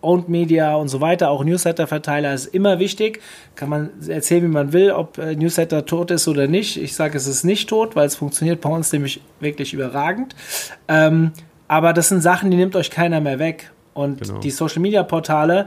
Owned 0.00 0.28
Media 0.28 0.76
und 0.76 0.88
so 0.88 1.00
weiter, 1.00 1.30
auch 1.30 1.44
Newsletter-Verteiler 1.44 2.32
ist 2.32 2.46
immer 2.46 2.78
wichtig. 2.78 3.20
Kann 3.56 3.68
man 3.68 3.90
erzählen, 4.06 4.44
wie 4.44 4.48
man 4.48 4.72
will, 4.72 4.92
ob 4.92 5.18
äh, 5.18 5.34
Newsletter 5.34 5.86
tot 5.86 6.10
ist 6.10 6.28
oder 6.28 6.46
nicht. 6.46 6.80
Ich 6.80 6.94
sage, 6.94 7.16
es 7.16 7.26
ist 7.26 7.44
nicht 7.44 7.68
tot, 7.68 7.96
weil 7.96 8.06
es 8.06 8.16
funktioniert 8.16 8.60
bei 8.60 8.70
uns 8.70 8.92
nämlich 8.92 9.20
wirklich 9.40 9.74
überragend. 9.74 10.36
Ähm, 10.86 11.32
aber 11.66 11.92
das 11.92 12.08
sind 12.08 12.20
Sachen, 12.20 12.50
die 12.50 12.56
nimmt 12.56 12.76
euch 12.76 12.90
keiner 12.90 13.20
mehr 13.20 13.38
weg. 13.38 13.70
Und 13.92 14.20
genau. 14.20 14.38
die 14.38 14.50
Social-Media-Portale, 14.50 15.66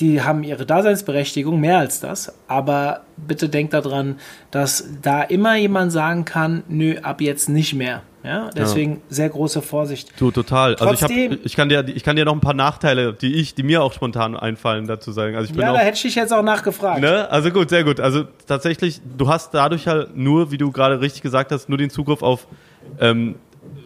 die 0.00 0.22
haben 0.22 0.44
ihre 0.44 0.64
Daseinsberechtigung, 0.64 1.58
mehr 1.58 1.78
als 1.78 2.00
das. 2.00 2.32
Aber 2.46 3.02
bitte 3.16 3.48
denkt 3.48 3.74
daran, 3.74 4.20
dass 4.50 4.88
da 5.02 5.22
immer 5.22 5.56
jemand 5.56 5.92
sagen 5.92 6.24
kann, 6.24 6.62
nö, 6.68 6.96
ab 7.02 7.20
jetzt 7.20 7.48
nicht 7.48 7.74
mehr. 7.74 8.02
Ja, 8.24 8.50
deswegen 8.56 8.94
ja. 8.94 9.00
sehr 9.08 9.28
große 9.28 9.62
Vorsicht. 9.62 10.12
Du, 10.16 10.30
total. 10.30 10.76
Trotzdem, 10.76 10.88
also 10.88 11.14
ich, 11.14 11.30
hab, 11.30 11.46
ich, 11.46 11.56
kann 11.56 11.68
dir, 11.68 11.84
ich 11.88 12.04
kann 12.04 12.16
dir 12.16 12.24
noch 12.24 12.34
ein 12.34 12.40
paar 12.40 12.54
Nachteile, 12.54 13.12
die 13.12 13.34
ich, 13.34 13.54
die 13.54 13.62
mir 13.62 13.82
auch 13.82 13.92
spontan 13.92 14.36
einfallen, 14.36 14.86
dazu 14.86 15.10
sagen. 15.10 15.34
Also 15.34 15.46
ich 15.46 15.52
bin 15.52 15.62
ja, 15.62 15.72
auch, 15.72 15.76
da 15.76 15.80
hätte 15.80 15.96
ich 15.96 16.02
dich 16.02 16.14
jetzt 16.14 16.32
auch 16.32 16.42
nachgefragt. 16.42 17.00
Ne? 17.00 17.28
Also 17.30 17.50
gut, 17.50 17.68
sehr 17.68 17.82
gut. 17.82 17.98
Also 17.98 18.24
tatsächlich, 18.46 19.00
du 19.16 19.28
hast 19.28 19.54
dadurch 19.54 19.88
halt 19.88 20.16
nur, 20.16 20.50
wie 20.52 20.58
du 20.58 20.70
gerade 20.70 21.00
richtig 21.00 21.22
gesagt 21.22 21.50
hast, 21.50 21.68
nur 21.68 21.78
den 21.78 21.90
Zugriff 21.90 22.22
auf 22.22 22.46
ähm, 23.00 23.36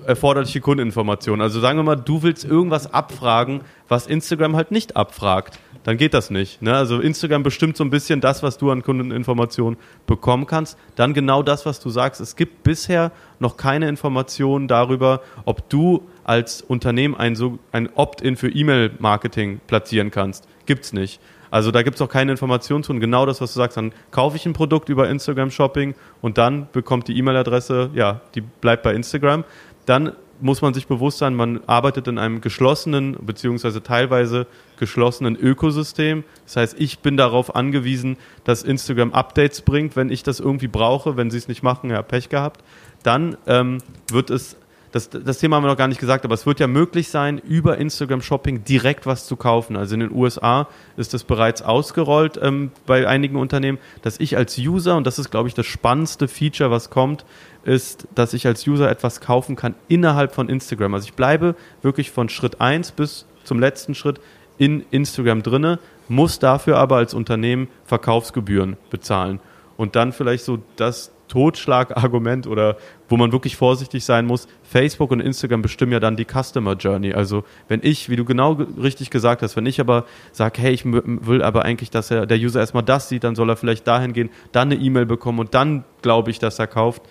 erforderliche 0.06 0.61
Kundeninformationen. 0.61 1.40
Also 1.40 1.61
sagen 1.61 1.78
wir 1.78 1.83
mal, 1.83 1.97
du 1.97 2.23
willst 2.23 2.45
irgendwas 2.45 2.92
abfragen, 2.92 3.62
was 3.88 4.06
Instagram 4.06 4.56
halt 4.56 4.71
nicht 4.71 4.97
abfragt 4.97 5.59
dann 5.87 5.99
geht 5.99 6.14
das 6.14 6.30
nicht. 6.30 6.62
Ne? 6.62 6.75
Also 6.75 6.99
Instagram 6.99 7.45
bestimmt 7.45 7.76
so 7.76 7.85
ein 7.85 7.90
bisschen 7.90 8.21
das, 8.21 8.42
was 8.42 8.59
du 8.59 8.73
an 8.73 8.83
Kundeninformationen 8.83 9.78
bekommen 10.09 10.47
kannst. 10.47 10.76
Dann 10.97 11.14
genau 11.14 11.45
das, 11.45 11.64
was 11.64 11.78
du 11.78 11.90
sagst. 11.90 12.21
Es 12.21 12.35
gibt 12.35 12.64
bisher 12.64 13.12
noch 13.38 13.56
keine 13.56 13.88
Informationen 13.88 14.66
darüber, 14.66 15.23
ob 15.45 15.71
du 15.71 16.02
als 16.25 16.61
Unternehmen 16.61 17.14
ein, 17.14 17.37
so, 17.37 17.61
ein 17.71 17.88
Opt-in 17.95 18.35
für 18.35 18.49
E-Mail-Marketing 18.49 19.61
platzieren 19.68 20.11
kannst. 20.11 20.49
Gibt's 20.66 20.92
nicht. 20.92 21.21
Also 21.50 21.71
da 21.71 21.83
gibt's 21.83 22.00
auch 22.00 22.09
keine 22.09 22.33
Informationen 22.33 22.83
zu. 22.83 22.93
Und 22.93 23.00
genau 23.00 23.26
das, 23.26 23.41
was 23.41 23.53
du 23.53 23.59
sagst, 23.59 23.76
dann 23.76 23.93
kaufe 24.11 24.37
ich 24.37 24.47
ein 24.47 24.53
Produkt 24.53 24.88
über 24.88 25.09
Instagram 25.09 25.50
Shopping 25.50 25.95
und 26.21 26.38
dann 26.38 26.69
bekommt 26.73 27.09
die 27.09 27.17
E-Mail-Adresse, 27.19 27.91
ja, 27.95 28.21
die 28.35 28.41
bleibt 28.41 28.83
bei 28.83 28.95
Instagram. 28.95 29.45
Dann 29.87 30.12
muss 30.41 30.62
man 30.62 30.75
sich 30.75 30.87
bewusst 30.87 31.19
sein, 31.19 31.35
man 31.35 31.61
arbeitet 31.67 32.09
in 32.09 32.19
einem 32.19 32.41
geschlossenen 32.41 33.17
beziehungsweise 33.21 33.83
teilweise 33.83 34.47
geschlossenen 34.79 35.37
Ökosystem. 35.37 36.25
Das 36.45 36.57
heißt, 36.57 36.76
ich 36.79 36.99
bin 36.99 37.17
darauf 37.17 37.55
angewiesen, 37.55 38.17
dass 38.45 38.62
Instagram 38.62 39.12
Updates 39.12 39.62
bringt, 39.62 39.97
wenn 39.97 40.11
ich 40.11 40.23
das 40.23 40.41
irgendwie 40.41 40.69
brauche. 40.69 41.17
Wenn 41.17 41.31
sie 41.31 41.38
es 41.38 41.49
nicht 41.49 41.62
machen, 41.62 41.91
ja, 41.91 42.03
Pech 42.03 42.29
gehabt. 42.29 42.62
Dann 43.03 43.37
ähm, 43.47 43.79
wird 44.11 44.31
es 44.31 44.57
das, 44.97 45.11
das 45.11 45.38
Thema 45.38 45.57
haben 45.57 45.65
wir 45.65 45.69
noch 45.69 45.76
gar 45.76 45.88
nicht 45.88 46.00
gesagt, 46.00 46.25
aber 46.25 46.33
es 46.33 46.47
wird 46.47 46.59
ja 46.59 46.67
möglich 46.67 47.09
sein, 47.09 47.37
über 47.37 47.76
Instagram 47.76 48.23
Shopping 48.23 48.65
direkt 48.65 49.05
was 49.05 49.26
zu 49.26 49.37
kaufen. 49.37 49.76
Also 49.76 49.95
in 49.95 50.00
den 50.00 50.11
USA 50.11 50.69
ist 50.97 51.12
das 51.12 51.25
bereits 51.25 51.61
ausgerollt 51.61 52.41
ähm, 52.43 52.71
bei 52.87 53.07
einigen 53.07 53.37
Unternehmen, 53.37 53.79
dass 54.00 54.19
ich 54.19 54.38
als 54.38 54.57
User, 54.57 54.97
und 54.97 55.07
das 55.07 55.19
ist, 55.19 55.31
glaube 55.31 55.49
ich, 55.49 55.55
das 55.55 55.67
spannendste 55.67 56.29
Feature, 56.29 56.71
was 56.71 56.88
kommt, 56.88 57.26
ist, 57.65 58.09
dass 58.15 58.33
ich 58.33 58.47
als 58.47 58.67
User 58.67 58.91
etwas 58.91 59.21
kaufen 59.21 59.55
kann 59.55 59.75
innerhalb 59.88 60.35
von 60.35 60.49
Instagram. 60.49 60.95
Also 60.95 61.07
ich 61.09 61.15
bleibe 61.15 61.57
wirklich 61.83 62.11
von 62.11 62.31
Schritt 62.31 62.62
1 62.62 62.93
bis 62.93 63.26
zum 63.45 63.61
letzten 63.61 63.95
Schritt 63.95 64.19
in 64.57 64.83
Instagram 64.91 65.43
drinne, 65.43 65.79
muss 66.09 66.38
dafür 66.38 66.79
aber 66.79 66.97
als 66.97 67.12
Unternehmen 67.12 67.69
Verkaufsgebühren 67.85 68.79
bezahlen. 68.88 69.41
Und 69.76 69.95
dann 69.95 70.12
vielleicht 70.12 70.45
so 70.45 70.59
das 70.76 71.12
Totschlagargument 71.28 72.47
oder 72.47 72.76
wo 73.09 73.16
man 73.16 73.33
wirklich 73.33 73.56
vorsichtig 73.56 74.04
sein 74.04 74.26
muss. 74.26 74.49
Facebook 74.62 75.11
und 75.11 75.21
Instagram 75.21 75.62
bestimmen 75.62 75.92
ja 75.92 76.00
dann 76.00 76.16
die 76.16 76.25
Customer 76.25 76.75
Journey. 76.75 77.14
Also 77.14 77.45
wenn 77.68 77.80
ich, 77.83 78.09
wie 78.09 78.16
du 78.16 78.25
genau 78.25 78.52
richtig 78.52 79.11
gesagt 79.11 79.42
hast, 79.42 79.56
wenn 79.56 79.66
ich 79.66 79.80
aber 79.80 80.04
sage, 80.33 80.61
hey, 80.61 80.73
ich 80.73 80.85
will 80.85 81.42
aber 81.42 81.64
eigentlich, 81.64 81.90
dass 81.90 82.11
er, 82.11 82.26
der 82.26 82.38
User 82.38 82.61
erstmal 82.61 82.83
das 82.83 83.09
sieht, 83.09 83.25
dann 83.25 83.35
soll 83.35 83.50
er 83.50 83.56
vielleicht 83.56 83.87
dahin 83.87 84.12
gehen, 84.12 84.30
dann 84.52 84.71
eine 84.71 84.80
E-Mail 84.80 85.06
bekommen 85.06 85.38
und 85.38 85.54
dann 85.54 85.85
glaube 86.02 86.30
ich, 86.30 86.38
dass 86.38 86.59
er 86.59 86.66
kauft. 86.66 87.02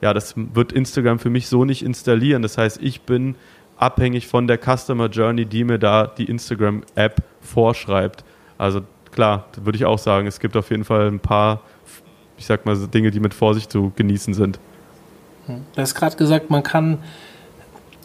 Ja, 0.00 0.12
das 0.12 0.34
wird 0.36 0.72
Instagram 0.72 1.18
für 1.18 1.30
mich 1.30 1.48
so 1.48 1.64
nicht 1.64 1.82
installieren. 1.82 2.42
Das 2.42 2.58
heißt, 2.58 2.82
ich 2.82 3.02
bin 3.02 3.34
abhängig 3.76 4.26
von 4.26 4.46
der 4.46 4.58
Customer 4.58 5.08
Journey, 5.08 5.46
die 5.46 5.64
mir 5.64 5.78
da 5.78 6.06
die 6.06 6.24
Instagram-App 6.24 7.22
vorschreibt. 7.40 8.24
Also 8.58 8.82
klar, 9.12 9.46
würde 9.62 9.76
ich 9.76 9.84
auch 9.84 9.98
sagen, 9.98 10.26
es 10.26 10.40
gibt 10.40 10.56
auf 10.56 10.70
jeden 10.70 10.84
Fall 10.84 11.08
ein 11.08 11.20
paar 11.20 11.62
ich 12.38 12.46
sag 12.46 12.66
mal, 12.66 12.76
so 12.76 12.86
Dinge, 12.86 13.10
die 13.10 13.20
mit 13.20 13.34
Vorsicht 13.34 13.70
zu 13.70 13.92
genießen 13.96 14.34
sind. 14.34 14.58
Du 15.46 15.80
hast 15.80 15.94
gerade 15.94 16.16
gesagt, 16.16 16.50
man 16.50 16.62
kann 16.62 16.98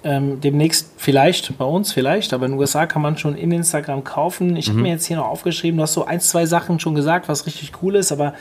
ähm, 0.04 0.42
demnächst 0.42 0.92
vielleicht, 0.98 1.58
bei 1.58 1.66
uns 1.66 1.92
vielleicht, 1.92 2.34
aber 2.34 2.46
in 2.46 2.54
den 2.54 2.60
USA 2.60 2.86
kann 2.86 3.02
man 3.02 3.18
schon 3.18 3.36
in 3.36 3.52
Instagram 3.52 4.04
kaufen. 4.04 4.56
Ich 4.56 4.68
mhm. 4.68 4.74
habe 4.74 4.82
mir 4.84 4.90
jetzt 4.90 5.06
hier 5.06 5.18
noch 5.18 5.28
aufgeschrieben, 5.28 5.78
du 5.78 5.84
hast 5.84 5.94
so 5.94 6.06
ein, 6.06 6.20
zwei 6.20 6.46
Sachen 6.46 6.80
schon 6.80 6.96
gesagt, 6.96 7.30
was 7.30 7.46
richtig 7.46 7.72
cool 7.82 7.96
ist, 7.96 8.12
aber 8.12 8.34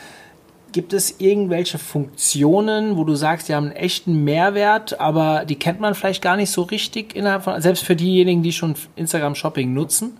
gibt 0.71 0.93
es 0.93 1.19
irgendwelche 1.19 1.77
Funktionen, 1.77 2.95
wo 2.95 3.03
du 3.03 3.15
sagst, 3.15 3.49
die 3.49 3.55
haben 3.55 3.67
einen 3.67 3.75
echten 3.75 4.23
Mehrwert, 4.23 4.99
aber 4.99 5.45
die 5.45 5.55
kennt 5.55 5.79
man 5.79 5.95
vielleicht 5.95 6.21
gar 6.21 6.37
nicht 6.37 6.49
so 6.49 6.61
richtig 6.61 7.15
innerhalb 7.15 7.43
von, 7.43 7.61
selbst 7.61 7.83
für 7.83 7.95
diejenigen, 7.95 8.41
die 8.41 8.53
schon 8.53 8.75
Instagram 8.95 9.35
Shopping 9.35 9.73
nutzen? 9.73 10.17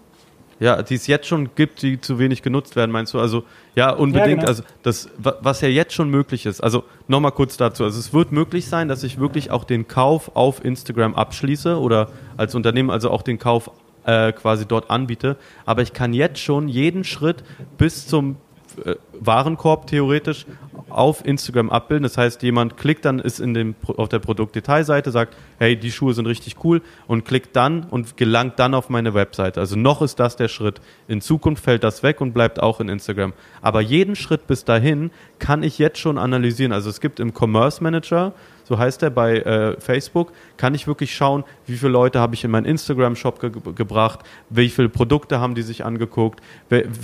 Ja, 0.62 0.84
die 0.84 0.94
es 0.94 1.08
jetzt 1.08 1.26
schon 1.26 1.50
gibt, 1.56 1.82
die 1.82 2.00
zu 2.00 2.20
wenig 2.20 2.44
genutzt 2.44 2.76
werden, 2.76 2.92
meinst 2.92 3.16
du? 3.16 3.20
Also 3.20 3.46
ja, 3.74 3.90
unbedingt. 3.90 4.28
Ja, 4.28 4.36
genau. 4.36 4.48
Also 4.48 4.64
das, 4.84 5.10
was 5.18 5.60
ja 5.62 5.68
jetzt 5.68 5.94
schon 5.94 6.12
möglich 6.12 6.46
ist. 6.46 6.62
Also 6.62 6.84
nochmal 7.08 7.32
kurz 7.32 7.58
dazu. 7.58 7.84
Also 7.84 8.00
es 8.00 8.14
wird 8.14 8.32
möglich 8.32 8.68
sein, 8.68 8.88
dass 8.88 9.02
ich 9.02 9.20
wirklich 9.20 9.50
auch 9.50 9.64
den 9.64 9.88
Kauf 9.88 10.36
auf 10.36 10.64
Instagram 10.64 11.16
abschließe 11.16 11.80
oder 11.80 12.10
als 12.38 12.54
Unternehmen 12.54 12.92
also 12.92 13.10
auch 13.10 13.24
den 13.24 13.40
Kauf 13.40 13.72
äh, 14.06 14.32
quasi 14.34 14.68
dort 14.68 14.92
anbiete. 14.92 15.36
Aber 15.66 15.82
ich 15.82 15.94
kann 15.94 16.14
jetzt 16.14 16.38
schon 16.38 16.68
jeden 16.68 17.06
Schritt 17.06 17.44
bis 17.80 18.06
zum 18.06 18.36
äh, 18.86 18.96
Warenkorb 19.20 19.88
theoretisch 19.88 20.46
auf 20.98 21.26
Instagram 21.26 21.70
abbilden. 21.70 22.04
Das 22.04 22.18
heißt, 22.18 22.44
jemand 22.44 22.78
klickt 22.78 23.06
dann, 23.06 23.20
ist 23.20 23.40
in 23.40 23.54
dem, 23.54 23.76
auf 23.86 24.10
der 24.10 24.20
Produktdetailseite, 24.20 25.12
sagt, 25.12 25.36
hey, 25.60 25.76
die 25.76 25.92
Schuhe 25.92 26.14
sind 26.14 26.26
richtig 26.26 26.64
cool 26.64 26.82
und 27.08 27.26
klickt 27.26 27.56
dann 27.56 27.84
und 27.84 28.18
gelangt 28.18 28.60
dann 28.60 28.74
auf 28.74 28.90
meine 28.90 29.14
Webseite. 29.14 29.60
Also 29.60 29.76
noch 29.76 30.02
ist 30.02 30.20
das 30.20 30.36
der 30.36 30.48
Schritt. 30.48 30.82
In 31.08 31.22
Zukunft 31.22 31.64
fällt 31.64 31.84
das 31.84 32.04
weg 32.04 32.22
und 32.22 32.34
bleibt 32.34 32.62
auch 32.62 32.80
in 32.80 32.90
Instagram. 32.90 33.34
Aber 33.62 33.82
jeden 33.82 34.16
Schritt 34.16 34.48
bis 34.48 34.66
dahin 34.66 35.12
kann 35.40 35.64
ich 35.64 35.80
jetzt 35.80 36.00
schon 36.00 36.18
analysieren. 36.18 36.72
Also 36.72 36.90
es 36.90 37.02
gibt 37.02 37.20
im 37.20 37.34
Commerce 37.34 37.84
Manager 37.84 38.34
so 38.72 38.80
heißt 38.80 39.04
er 39.04 39.10
bei 39.10 39.40
äh, 39.40 39.78
Facebook, 39.82 40.32
kann 40.56 40.74
ich 40.74 40.88
wirklich 40.88 41.14
schauen, 41.14 41.44
wie 41.68 41.76
viele 41.76 41.92
Leute 41.92 42.22
habe 42.22 42.36
ich 42.36 42.46
in 42.46 42.52
meinen 42.52 42.64
Instagram-Shop 42.64 43.42
ge 43.42 43.52
gebracht, 43.76 44.22
wie 44.50 44.70
viele 44.70 44.88
Produkte 44.88 45.42
haben 45.42 45.56
die 45.56 45.62
sich 45.62 45.84
angeguckt, 45.84 46.40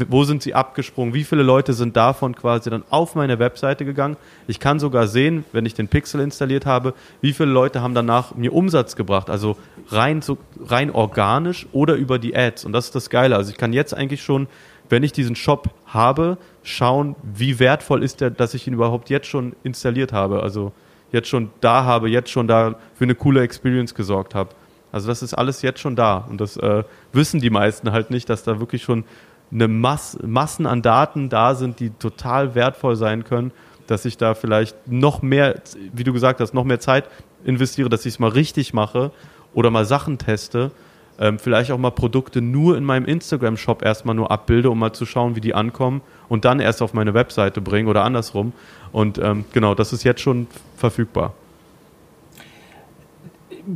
wo 0.08 0.24
sind 0.24 0.44
sie 0.44 0.54
abgesprungen, 0.54 1.14
wie 1.14 1.26
viele 1.26 1.44
Leute 1.44 1.74
sind 1.74 1.98
davon 1.98 2.38
quasi 2.38 2.70
dann 2.70 2.84
auf 2.90 3.16
meine 3.16 3.38
Webseite 3.38 3.84
gegangen. 3.84 4.16
Ich 4.48 4.62
kann 4.62 4.80
sogar 4.80 5.08
sehen, 5.08 5.44
wenn 5.52 5.66
ich 5.66 5.74
den 5.74 5.90
Pixel 5.90 6.22
installiert 6.22 6.66
habe, 6.66 6.94
wie 7.20 7.34
viele 7.34 7.52
Leute 7.52 7.82
haben 7.82 7.94
danach 7.94 8.34
mir 8.34 8.54
Umsatz 8.54 8.96
gebracht, 8.96 9.30
also 9.30 9.58
rein, 9.90 10.22
so, 10.22 10.38
rein 10.68 10.90
organisch 10.90 11.68
oder 11.74 11.96
über 11.96 12.18
die 12.18 12.34
Ads. 12.34 12.64
Und 12.64 12.72
das 12.72 12.86
ist 12.86 12.96
das 12.96 13.10
Geile. 13.10 13.36
Also 13.36 13.52
ich 13.52 13.58
kann 13.58 13.74
jetzt 13.74 13.94
eigentlich 13.94 14.24
schon 14.24 14.48
wenn 14.90 15.04
ich 15.04 15.12
diesen 15.12 15.36
Shop 15.36 15.70
habe, 15.86 16.38
schauen, 16.64 17.18
wie 17.22 17.60
wertvoll 17.60 18.04
ist 18.04 18.22
der, 18.22 18.30
dass 18.30 18.54
ich 18.54 18.68
ihn 18.68 18.74
überhaupt 18.74 19.10
jetzt 19.10 19.28
schon 19.28 19.54
installiert 19.64 20.14
habe. 20.14 20.44
Also 20.44 20.72
jetzt 21.12 21.28
schon 21.28 21.50
da 21.62 21.84
habe, 21.84 22.10
jetzt 22.10 22.30
schon 22.30 22.48
da 22.48 22.76
für 22.96 23.04
eine 23.04 23.16
coole 23.16 23.42
Experience 23.42 23.94
gesorgt 23.96 24.36
habe. 24.36 24.50
Also 24.92 25.08
das 25.08 25.22
ist 25.22 25.34
alles 25.34 25.62
jetzt 25.62 25.80
schon 25.80 25.96
da 25.96 26.18
und 26.30 26.40
das 26.40 26.58
äh, 26.58 26.84
wissen 27.14 27.42
die 27.42 27.50
meisten 27.50 27.92
halt 27.92 28.10
nicht, 28.10 28.30
dass 28.30 28.44
da 28.44 28.60
wirklich 28.60 28.84
schon 28.84 29.04
eine 29.52 29.68
Mass 29.68 30.18
Massen 30.26 30.66
an 30.66 30.82
Daten 30.82 31.30
da 31.30 31.56
sind, 31.56 31.80
die 31.80 31.92
total 31.92 32.56
wertvoll 32.56 32.96
sein 32.96 33.24
können 33.24 33.52
dass 33.88 34.06
ich 34.06 34.18
da 34.18 34.36
vielleicht 34.36 34.76
noch 34.88 35.22
mehr, 35.22 35.62
wie 35.94 36.04
du 36.04 36.14
gesagt 36.14 36.40
hast, 36.40 36.54
noch 36.54 36.66
mehr 36.66 36.80
Zeit 36.80 37.06
investiere, 37.44 37.90
dass 37.90 38.06
ich 38.06 38.16
es 38.16 38.20
mal 38.20 38.30
richtig 38.30 38.74
mache 38.74 39.12
oder 39.54 39.72
mal 39.72 39.86
Sachen 39.86 40.18
teste. 40.18 40.72
Ähm, 41.20 41.40
vielleicht 41.40 41.72
auch 41.72 41.80
mal 41.80 41.92
Produkte 41.92 42.42
nur 42.42 42.78
in 42.78 42.84
meinem 42.84 43.06
Instagram-Shop 43.06 43.84
erstmal 43.84 44.14
nur 44.14 44.30
abbilde, 44.30 44.70
um 44.70 44.78
mal 44.78 44.94
zu 44.94 45.06
schauen, 45.08 45.36
wie 45.36 45.42
die 45.42 45.56
ankommen 45.56 46.02
und 46.30 46.46
dann 46.46 46.60
erst 46.60 46.84
auf 46.84 46.94
meine 46.94 47.16
Webseite 47.16 47.60
bringen 47.60 47.88
oder 47.88 48.04
andersrum. 48.04 48.54
Und 48.98 49.20
ähm, 49.20 49.46
genau, 49.54 49.76
das 49.76 49.94
ist 49.94 50.04
jetzt 50.04 50.22
schon 50.22 50.48
verfügbar. 50.76 51.36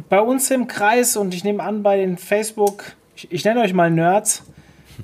Bei 0.09 0.19
uns 0.19 0.49
im 0.49 0.65
Kreis 0.65 1.15
und 1.15 1.35
ich 1.35 1.43
nehme 1.43 1.61
an, 1.61 1.83
bei 1.83 1.97
den 1.97 2.17
Facebook, 2.17 2.93
ich, 3.15 3.31
ich 3.31 3.45
nenne 3.45 3.61
euch 3.61 3.71
mal 3.71 3.91
Nerds. 3.91 4.41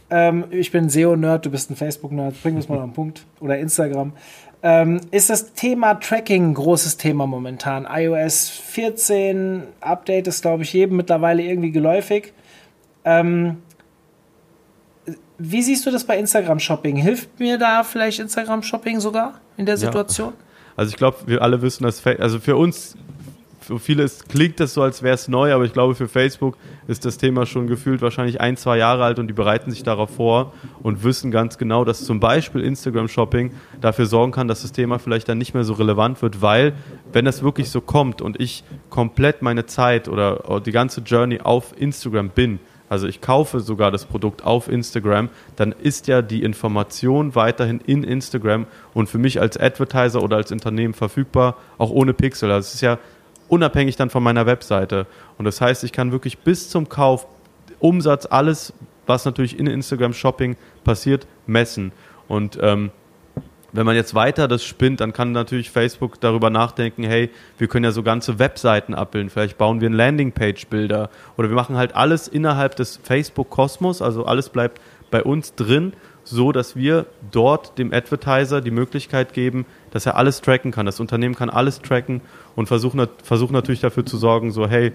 Ähm, 0.09 0.45
ich 0.50 0.71
bin 0.71 0.89
SEO-Nerd, 0.89 1.45
du 1.45 1.51
bist 1.51 1.69
ein 1.69 1.75
Facebook-Nerd, 1.75 2.41
bring 2.41 2.55
uns 2.55 2.67
mal 2.67 2.79
auf 2.79 2.93
Punkt. 2.93 3.27
Oder 3.41 3.59
Instagram. 3.59 4.13
Ähm, 4.63 5.01
ist 5.12 5.29
das 5.29 5.53
Thema 5.53 5.93
Tracking 5.93 6.50
ein 6.50 6.53
großes 6.55 6.97
Thema 6.97 7.27
momentan? 7.27 7.88
iOS 7.88 8.50
14 8.50 9.65
Update 9.81 10.25
ist, 10.25 10.41
glaube 10.41 10.63
ich, 10.63 10.74
jedem 10.74 10.97
mittlerweile 10.97 11.43
irgendwie 11.43 11.69
geläufig. 11.69 12.33
Ähm, 13.05 13.57
wie 15.38 15.62
siehst 15.62 15.86
du 15.86 15.91
das 15.91 16.05
bei 16.05 16.17
Instagram 16.17 16.59
Shopping? 16.59 16.95
Hilft 16.95 17.39
mir 17.39 17.59
da 17.59 17.83
vielleicht 17.83 18.19
Instagram 18.19 18.63
Shopping 18.63 19.00
sogar 19.00 19.41
in 19.57 19.65
der 19.65 19.77
Situation? 19.77 20.33
Ja. 20.33 20.45
Also 20.75 20.91
ich 20.91 20.95
glaube, 20.95 21.17
wir 21.25 21.41
alle 21.41 21.61
wissen, 21.61 21.83
dass 21.83 22.05
also 22.05 22.39
für 22.39 22.55
uns 22.55 22.95
für 23.67 23.79
viele 23.79 24.03
ist, 24.03 24.29
klingt 24.29 24.59
das 24.61 24.73
so, 24.73 24.81
als 24.81 25.03
wäre 25.03 25.15
es 25.15 25.27
neu, 25.27 25.53
aber 25.53 25.65
ich 25.65 25.73
glaube, 25.73 25.93
für 25.93 26.07
Facebook 26.07 26.55
ist 26.87 27.03
das 27.03 27.17
Thema 27.17 27.45
schon 27.45 27.67
gefühlt 27.67 28.01
wahrscheinlich 28.01 28.39
ein, 28.39 28.55
zwei 28.55 28.77
Jahre 28.77 29.03
alt 29.03 29.19
und 29.19 29.27
die 29.27 29.33
bereiten 29.33 29.71
sich 29.71 29.83
darauf 29.83 30.11
vor 30.11 30.53
und 30.81 31.03
wissen 31.03 31.31
ganz 31.31 31.57
genau, 31.57 31.83
dass 31.83 32.05
zum 32.05 32.21
Beispiel 32.21 32.61
Instagram 32.61 33.09
Shopping 33.09 33.51
dafür 33.81 34.05
sorgen 34.05 34.31
kann, 34.31 34.47
dass 34.47 34.61
das 34.61 34.71
Thema 34.71 34.99
vielleicht 34.99 35.27
dann 35.27 35.37
nicht 35.37 35.53
mehr 35.53 35.65
so 35.65 35.73
relevant 35.73 36.21
wird, 36.21 36.41
weil 36.41 36.73
wenn 37.11 37.25
das 37.25 37.43
wirklich 37.43 37.69
so 37.69 37.81
kommt 37.81 38.21
und 38.21 38.39
ich 38.39 38.63
komplett 38.89 39.41
meine 39.41 39.65
Zeit 39.65 40.07
oder 40.07 40.61
die 40.61 40.71
ganze 40.71 41.01
Journey 41.01 41.41
auf 41.41 41.73
Instagram 41.77 42.29
bin, 42.29 42.59
also 42.89 43.08
ich 43.08 43.22
kaufe 43.22 43.60
sogar 43.60 43.91
das 43.91 44.06
Produkt 44.06 44.44
auf 44.46 44.70
Instagram, 44.70 45.29
dann 45.56 45.74
ist 45.74 46.08
ja 46.08 46.22
die 46.22 46.44
Information 46.44 47.36
weiterhin 47.36 47.82
in 47.86 48.03
Instagram 48.03 48.65
und 48.94 49.10
für 49.10 49.17
mich 49.17 49.41
als 49.41 49.58
Advertiser 49.58 50.24
oder 50.24 50.38
als 50.38 50.51
Unternehmen 50.51 50.94
verfügbar, 50.94 51.58
auch 51.77 51.89
ohne 51.89 52.13
Pixel. 52.13 52.51
Also 52.51 52.67
es 52.67 52.75
ist 52.75 52.82
ja 52.82 52.98
unabhängig 53.50 53.96
dann 53.96 54.10
von 54.10 54.24
meiner 54.24 54.46
Webseite. 54.46 55.06
Und 55.38 55.46
das 55.46 55.60
heißt, 55.60 55.84
ich 55.84 55.91
kann 55.91 56.12
wirklich 56.12 56.39
bis 56.39 56.70
zum 56.70 56.88
Kauf, 56.89 57.27
Umsatz, 57.79 58.25
alles, 58.25 58.74
was 59.06 59.25
natürlich 59.25 59.60
in 59.60 59.67
Instagram 59.67 60.13
Shopping 60.13 60.56
passiert, 60.84 61.27
messen. 61.46 61.91
Und 62.27 62.58
ähm, 62.62 62.91
wenn 63.71 63.86
man 63.86 63.95
jetzt 63.95 64.15
weiter 64.15 64.47
das 64.47 64.63
spinnt, 64.63 65.01
dann 65.01 65.13
kann 65.13 65.31
natürlich 65.31 65.71
Facebook 65.71 66.19
darüber 66.21 66.50
nachdenken, 66.50 67.03
hey, 67.03 67.29
wir 67.57 67.67
können 67.67 67.86
ja 67.86 67.91
so 67.91 68.03
ganze 68.03 68.39
Webseiten 68.39 68.93
abbilden, 68.93 69.29
vielleicht 69.29 69.57
bauen 69.57 69.81
wir 69.81 69.89
ein 69.89 69.93
Landingpage-Bilder 69.93 71.09
oder 71.38 71.50
wir 71.50 71.55
machen 71.55 71.77
halt 71.77 71.95
alles 71.95 72.27
innerhalb 72.27 72.75
des 72.75 73.00
Facebook-Kosmos, 73.03 74.01
also 74.01 74.25
alles 74.25 74.50
bleibt 74.50 74.81
bei 75.12 75.24
uns 75.24 75.55
drin, 75.55 75.93
so 76.24 76.51
dass 76.51 76.75
wir 76.75 77.05
dort 77.31 77.77
dem 77.77 77.93
Advertiser 77.93 78.62
die 78.62 78.71
Möglichkeit 78.71 79.33
geben, 79.33 79.65
dass 79.91 80.05
er 80.05 80.17
alles 80.17 80.41
tracken 80.41 80.71
kann. 80.71 80.86
Das 80.86 81.00
Unternehmen 81.00 81.36
kann 81.36 81.50
alles 81.50 81.81
tracken 81.81 82.21
und 82.55 82.67
versucht, 82.67 82.97
versucht 83.24 83.51
natürlich 83.51 83.79
dafür 83.79 84.05
zu 84.05 84.17
sorgen, 84.17 84.51
so 84.51 84.67
hey, 84.67 84.91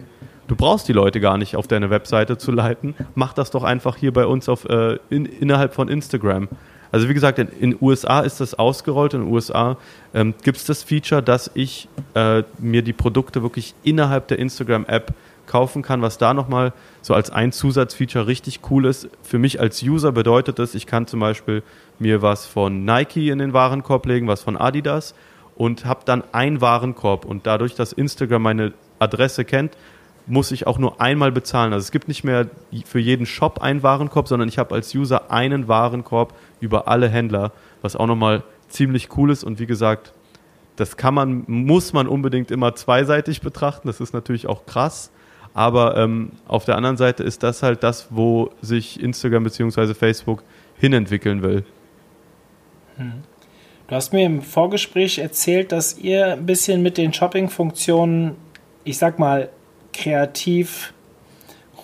du 0.47 0.57
brauchst 0.57 0.88
die 0.88 0.93
Leute 0.93 1.21
gar 1.21 1.38
nicht 1.38 1.57
auf 1.57 1.67
deine 1.67 1.88
Webseite 1.91 2.37
zu 2.37 2.52
leiten, 2.52 2.95
mach 3.14 3.33
das 3.33 3.50
doch 3.50 3.64
einfach 3.64 3.97
hier 3.97 4.12
bei 4.12 4.26
uns 4.26 4.49
auf, 4.49 4.67
äh, 4.67 4.99
in, 5.09 5.25
innerhalb 5.25 5.75
von 5.75 5.88
Instagram. 5.88 6.49
Also 6.93 7.09
wie 7.09 7.15
gesagt, 7.15 7.39
in 7.39 7.49
den 7.49 7.79
USA 7.81 8.21
ist 8.21 8.41
das 8.41 8.55
ausgerollt. 8.55 9.15
In 9.15 9.23
den 9.23 9.33
USA 9.33 9.79
ähm, 10.15 10.35
gibt 10.43 10.59
es 10.59 10.65
das 10.67 10.83
Feature, 10.83 11.23
dass 11.23 11.51
ich 11.55 11.89
äh, 12.15 12.43
mir 12.59 12.83
die 12.83 12.93
Produkte 12.93 13.43
wirklich 13.43 13.75
innerhalb 13.83 14.29
der 14.29 14.39
Instagram-App 14.39 15.15
kaufen 15.47 15.83
kann, 15.83 16.03
was 16.03 16.19
da 16.19 16.35
nochmal 16.35 16.73
so 17.01 17.15
als 17.15 17.31
ein 17.31 17.51
Zusatzfeature 17.51 18.27
richtig 18.27 18.61
cool 18.71 18.87
ist. 18.87 19.09
Für 19.23 19.39
mich 19.39 19.59
als 19.59 19.83
User 19.83 20.13
bedeutet 20.13 20.59
das, 20.59 20.75
ich 20.75 20.87
kann 20.87 21.07
zum 21.07 21.21
Beispiel 21.21 21.63
mir 21.99 22.23
was 22.23 22.47
von 22.47 22.85
Nike 22.85 23.31
in 23.31 23.39
den 23.39 23.52
Warenkorb 23.52 24.07
legen, 24.07 24.28
was 24.28 24.43
von 24.43 24.57
Adidas 24.57 25.15
und 25.57 25.85
habe 25.85 26.02
dann 26.05 26.23
einen 26.33 26.61
Warenkorb. 26.61 27.25
Und 27.25 27.47
dadurch, 27.47 27.75
dass 27.75 27.93
Instagram 27.93 28.43
meine 28.43 28.73
Adresse 28.99 29.45
kennt, 29.45 29.76
muss 30.26 30.52
ich 30.52 30.67
auch 30.67 30.78
nur 30.78 31.00
einmal 31.00 31.33
bezahlen. 31.33 31.73
Also 31.73 31.85
es 31.85 31.91
gibt 31.91 32.09
nicht 32.09 32.23
mehr 32.23 32.47
für 32.85 33.00
jeden 33.00 33.26
Shop 33.26 33.61
einen 33.61 33.83
Warenkorb, 33.83 34.28
sondern 34.28 34.49
ich 34.49 34.59
habe 34.59 34.75
als 34.75 34.95
User 34.95 35.31
einen 35.31 35.69
Warenkorb 35.69 36.35
über 36.63 36.89
alle 36.89 37.09
Händler, 37.09 37.53
was 37.83 37.97
auch 37.97 38.07
nochmal 38.07 38.45
ziemlich 38.69 39.17
cool 39.17 39.31
ist. 39.31 39.45
Und 39.45 39.59
wie 39.59 39.67
gesagt, 39.67 40.13
das 40.77 40.97
kann 40.97 41.13
man, 41.13 41.45
muss 41.47 41.93
man 41.93 42.09
unbedingt 42.09 42.51
immer 42.51 42.75
zweiseitig 42.75 43.43
betrachten. 43.43 43.89
Das 43.89 44.01
ist 44.01 44.15
natürlich 44.15 44.47
auch 44.47 44.65
krass. 44.65 45.11
Aber 45.55 45.99
ähm, 45.99 46.33
auf 46.49 46.65
der 46.65 46.77
anderen 46.77 46.97
Seite 46.97 47.25
ist 47.25 47.43
das 47.43 47.63
halt 47.63 47.83
das, 47.83 48.07
wo 48.11 48.51
sich 48.63 49.03
Instagram 49.03 49.45
bzw. 49.45 49.93
Facebook 49.93 50.43
hinentwickeln 50.79 51.43
will. 51.43 51.65
Hm. 52.97 53.23
Du 53.89 53.95
hast 53.95 54.15
mir 54.15 54.25
im 54.25 54.41
Vorgespräch 54.41 55.19
erzählt, 55.19 55.73
dass 55.73 55.99
ihr 55.99 56.33
ein 56.33 56.47
bisschen 56.47 56.83
mit 56.83 56.97
den 56.97 57.13
Shopping-Funktionen, 57.13 58.37
ich 58.85 58.97
sag 58.97 59.19
mal, 59.19 59.51
kreativ 59.93 60.95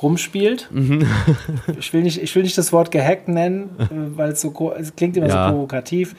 rumspielt. 0.02 0.68
Mhm. 0.70 1.06
ich, 1.78 1.92
will 1.92 2.02
nicht, 2.02 2.22
ich 2.22 2.34
will 2.34 2.42
nicht 2.42 2.56
das 2.56 2.72
Wort 2.72 2.90
gehackt 2.90 3.28
nennen, 3.28 3.70
weil 4.16 4.30
es 4.30 4.40
so 4.40 4.72
es 4.78 4.94
klingt 4.96 5.16
immer 5.16 5.28
ja. 5.28 5.48
so 5.48 5.52
provokativ. 5.52 6.14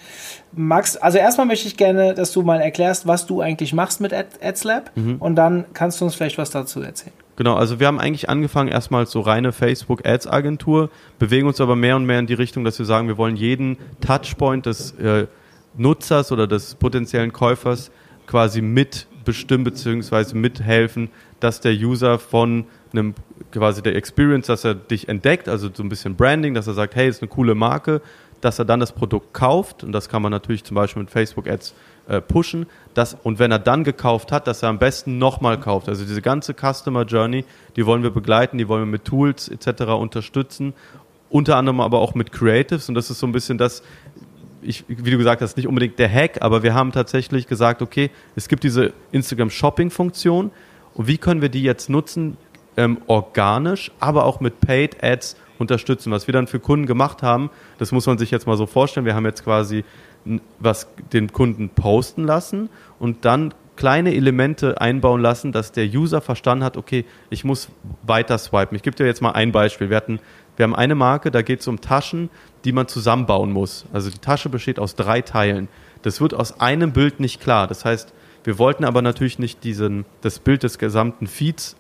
Magst, 0.52 1.02
also 1.02 1.18
erstmal 1.18 1.48
möchte 1.48 1.68
ich 1.68 1.78
gerne, 1.78 2.14
dass 2.14 2.32
du 2.32 2.42
mal 2.42 2.60
erklärst, 2.60 3.08
was 3.08 3.26
du 3.26 3.42
eigentlich 3.42 3.74
machst 3.74 4.02
mit 4.02 4.14
Ad, 4.14 4.30
AdsLab 4.42 4.92
mhm. 4.96 5.18
und 5.18 5.36
dann 5.36 5.66
kannst 5.74 6.02
du 6.02 6.06
uns 6.06 6.16
vielleicht 6.16 6.38
was 6.38 6.50
dazu 6.50 6.82
erzählen. 6.82 7.14
Genau, 7.36 7.56
also 7.56 7.80
wir 7.80 7.88
haben 7.88 8.00
eigentlich 8.00 8.28
angefangen 8.28 8.68
erstmal 8.68 9.02
als 9.02 9.12
so 9.12 9.22
reine 9.22 9.54
Facebook 9.54 10.06
Ads 10.06 10.28
Agentur, 10.28 10.90
bewegen 11.20 11.48
uns 11.48 11.62
aber 11.62 11.78
mehr 11.78 11.96
und 11.96 12.06
mehr 12.06 12.20
in 12.20 12.28
die 12.28 12.34
Richtung, 12.34 12.66
dass 12.66 12.78
wir 12.80 12.86
sagen, 12.86 13.08
wir 13.08 13.18
wollen 13.18 13.38
jeden 13.38 13.78
Touchpoint 14.02 14.66
des 14.66 14.92
äh, 15.00 15.28
Nutzers 15.78 16.34
oder 16.34 16.48
des 16.48 16.76
potenziellen 16.76 17.32
Käufers 17.32 17.92
quasi 18.28 18.62
mitbestimmen 18.62 19.64
bzw. 19.64 20.36
mithelfen, 20.36 21.10
dass 21.40 21.62
der 21.62 21.72
User 21.72 22.20
von 22.20 22.66
einem 22.92 23.14
quasi 23.52 23.82
der 23.82 23.96
Experience, 23.96 24.48
dass 24.48 24.64
er 24.64 24.76
dich 24.76 25.08
entdeckt, 25.08 25.48
also 25.48 25.70
so 25.74 25.84
ein 25.84 25.90
bisschen 25.90 26.16
Branding, 26.16 26.54
dass 26.54 26.68
er 26.68 26.74
sagt, 26.74 26.96
hey, 26.96 27.08
ist 27.08 27.22
eine 27.22 27.30
coole 27.30 27.56
Marke, 27.56 28.02
dass 28.42 28.60
er 28.60 28.66
dann 28.66 28.80
das 28.80 28.92
Produkt 28.92 29.34
kauft 29.34 29.84
und 29.84 29.92
das 29.92 30.10
kann 30.10 30.22
man 30.22 30.32
natürlich 30.32 30.64
zum 30.64 30.76
Beispiel 30.76 31.04
mit 31.04 31.12
Facebook 31.12 31.48
Ads 31.48 31.74
äh, 32.08 32.22
pushen. 32.22 32.68
Das, 32.94 33.18
und 33.24 33.40
wenn 33.40 33.52
er 33.52 33.60
dann 33.60 33.84
gekauft 33.84 34.32
hat, 34.32 34.48
dass 34.48 34.64
er 34.64 34.70
am 34.70 34.80
besten 34.80 35.18
nochmal 35.18 35.60
kauft. 35.60 35.90
Also 35.90 36.06
diese 36.06 36.22
ganze 36.22 36.54
Customer 36.54 37.04
Journey, 37.04 37.46
die 37.76 37.86
wollen 37.86 38.04
wir 38.04 38.12
begleiten, 38.12 38.58
die 38.58 38.68
wollen 38.68 38.84
wir 38.84 38.92
mit 38.92 39.06
Tools 39.06 39.50
etc. 39.50 39.84
unterstützen. 39.94 40.74
Unter 41.30 41.58
anderem 41.58 41.82
aber 41.82 42.00
auch 42.00 42.16
mit 42.16 42.32
Creatives 42.32 42.90
und 42.90 42.96
das 42.96 43.10
ist 43.10 43.20
so 43.20 43.28
ein 43.28 43.32
bisschen 43.32 43.58
das, 43.58 43.84
ich, 44.62 44.86
wie 44.88 45.12
du 45.12 45.18
gesagt 45.18 45.42
hast, 45.42 45.58
nicht 45.58 45.68
unbedingt 45.68 46.00
der 46.00 46.12
Hack, 46.12 46.42
aber 46.42 46.64
wir 46.64 46.74
haben 46.74 46.92
tatsächlich 46.92 47.48
gesagt, 47.48 47.82
okay, 47.82 48.10
es 48.36 48.48
gibt 48.48 48.64
diese 48.64 48.94
Instagram 49.12 49.50
Shopping 49.50 49.92
Funktion 49.92 50.52
und 50.96 51.08
wie 51.08 51.18
können 51.18 51.42
wir 51.42 51.50
die 51.50 51.64
jetzt 51.64 51.90
nutzen, 51.90 52.38
ähm, 52.80 52.98
organisch, 53.08 53.92
aber 54.00 54.24
auch 54.24 54.40
mit 54.40 54.62
Paid 54.62 55.04
Ads 55.04 55.36
unterstützen. 55.58 56.12
Was 56.12 56.28
wir 56.28 56.34
dann 56.34 56.48
für 56.48 56.62
Kunden 56.62 56.86
gemacht 56.86 57.22
haben, 57.22 57.50
das 57.78 57.92
muss 57.92 58.08
man 58.08 58.18
sich 58.18 58.32
jetzt 58.32 58.48
mal 58.48 58.56
so 58.56 58.66
vorstellen. 58.66 59.06
Wir 59.06 59.16
haben 59.16 59.26
jetzt 59.26 59.44
quasi 59.44 59.84
was 60.60 60.88
den 61.12 61.32
Kunden 61.32 61.70
posten 61.70 62.24
lassen 62.24 62.70
und 63.00 63.26
dann 63.26 63.54
kleine 63.76 64.14
Elemente 64.14 64.80
einbauen 64.80 65.22
lassen, 65.22 65.52
dass 65.52 65.72
der 65.72 65.86
User 65.86 66.22
verstanden 66.22 66.64
hat, 66.64 66.78
okay, 66.78 67.06
ich 67.30 67.44
muss 67.44 67.70
weiter 68.04 68.38
swipen. 68.38 68.76
Ich 68.76 68.84
gebe 68.84 68.96
dir 68.96 69.06
jetzt 69.06 69.22
mal 69.22 69.32
ein 69.32 69.52
Beispiel. 69.52 69.90
Wir, 69.90 69.98
hatten, 69.98 70.20
wir 70.58 70.64
haben 70.64 70.76
eine 70.76 70.96
Marke, 70.96 71.32
da 71.32 71.42
geht 71.42 71.62
es 71.62 71.68
um 71.68 71.82
Taschen, 71.82 72.30
die 72.66 72.74
man 72.74 72.88
zusammenbauen 72.88 73.52
muss. 73.52 73.86
Also 73.94 74.10
die 74.10 74.20
Tasche 74.20 74.50
besteht 74.50 74.80
aus 74.80 74.96
drei 74.96 75.22
Teilen. 75.22 75.70
Das 76.02 76.20
wird 76.20 76.34
aus 76.34 76.60
einem 76.60 76.92
Bild 76.92 77.20
nicht 77.20 77.42
klar. 77.42 77.68
Das 77.68 77.86
heißt, 77.86 78.14
wir 78.44 78.58
wollten 78.58 78.84
aber 78.86 79.02
natürlich 79.02 79.40
nicht 79.40 79.64
diesen, 79.64 80.06
das 80.22 80.40
Bild 80.40 80.64
des 80.64 80.78
gesamten 80.78 81.28
Feeds 81.28 81.78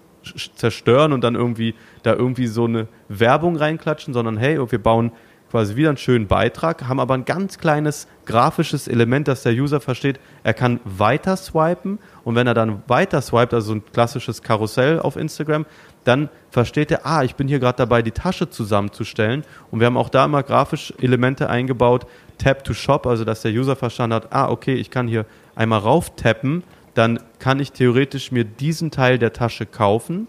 zerstören 0.55 1.13
und 1.13 1.23
dann 1.23 1.35
irgendwie 1.35 1.75
da 2.03 2.13
irgendwie 2.13 2.47
so 2.47 2.65
eine 2.65 2.87
Werbung 3.07 3.55
reinklatschen, 3.55 4.13
sondern 4.13 4.37
hey, 4.37 4.59
wir 4.59 4.81
bauen 4.81 5.11
quasi 5.49 5.75
wieder 5.75 5.89
einen 5.89 5.97
schönen 5.97 6.27
Beitrag, 6.27 6.87
haben 6.87 6.99
aber 6.99 7.15
ein 7.15 7.25
ganz 7.25 7.57
kleines 7.57 8.07
grafisches 8.25 8.87
Element, 8.87 9.27
dass 9.27 9.43
der 9.43 9.53
User 9.53 9.81
versteht, 9.81 10.19
er 10.43 10.53
kann 10.53 10.79
weiter 10.85 11.35
swipen 11.37 11.97
und 12.23 12.35
wenn 12.35 12.45
er 12.45 12.53
dann 12.53 12.83
weiter 12.87 13.21
swipet, 13.21 13.55
also 13.55 13.73
ein 13.73 13.83
klassisches 13.91 14.43
Karussell 14.43 14.99
auf 14.99 15.15
Instagram, 15.15 15.65
dann 16.03 16.29
versteht 16.51 16.91
er, 16.91 17.05
ah, 17.05 17.23
ich 17.23 17.35
bin 17.35 17.47
hier 17.47 17.59
gerade 17.59 17.77
dabei, 17.77 18.01
die 18.01 18.11
Tasche 18.11 18.49
zusammenzustellen. 18.49 19.43
Und 19.69 19.79
wir 19.79 19.87
haben 19.87 19.97
auch 19.97 20.09
da 20.09 20.25
immer 20.25 20.43
grafische 20.43 20.93
Elemente 20.99 21.49
eingebaut, 21.49 22.07
Tap 22.37 22.63
to 22.63 22.73
Shop, 22.73 23.05
also 23.05 23.25
dass 23.25 23.41
der 23.41 23.51
User 23.51 23.75
verstanden 23.75 24.15
hat, 24.15 24.31
ah, 24.31 24.49
okay, 24.49 24.75
ich 24.75 24.91
kann 24.91 25.07
hier 25.07 25.25
einmal 25.55 25.79
rauf 25.79 26.15
tappen, 26.15 26.63
dann 26.99 27.21
kann 27.39 27.61
ich 27.61 27.71
theoretisch 27.71 28.33
mir 28.33 28.43
diesen 28.43 28.91
Teil 28.91 29.17
der 29.17 29.31
Tasche 29.31 29.65
kaufen 29.65 30.27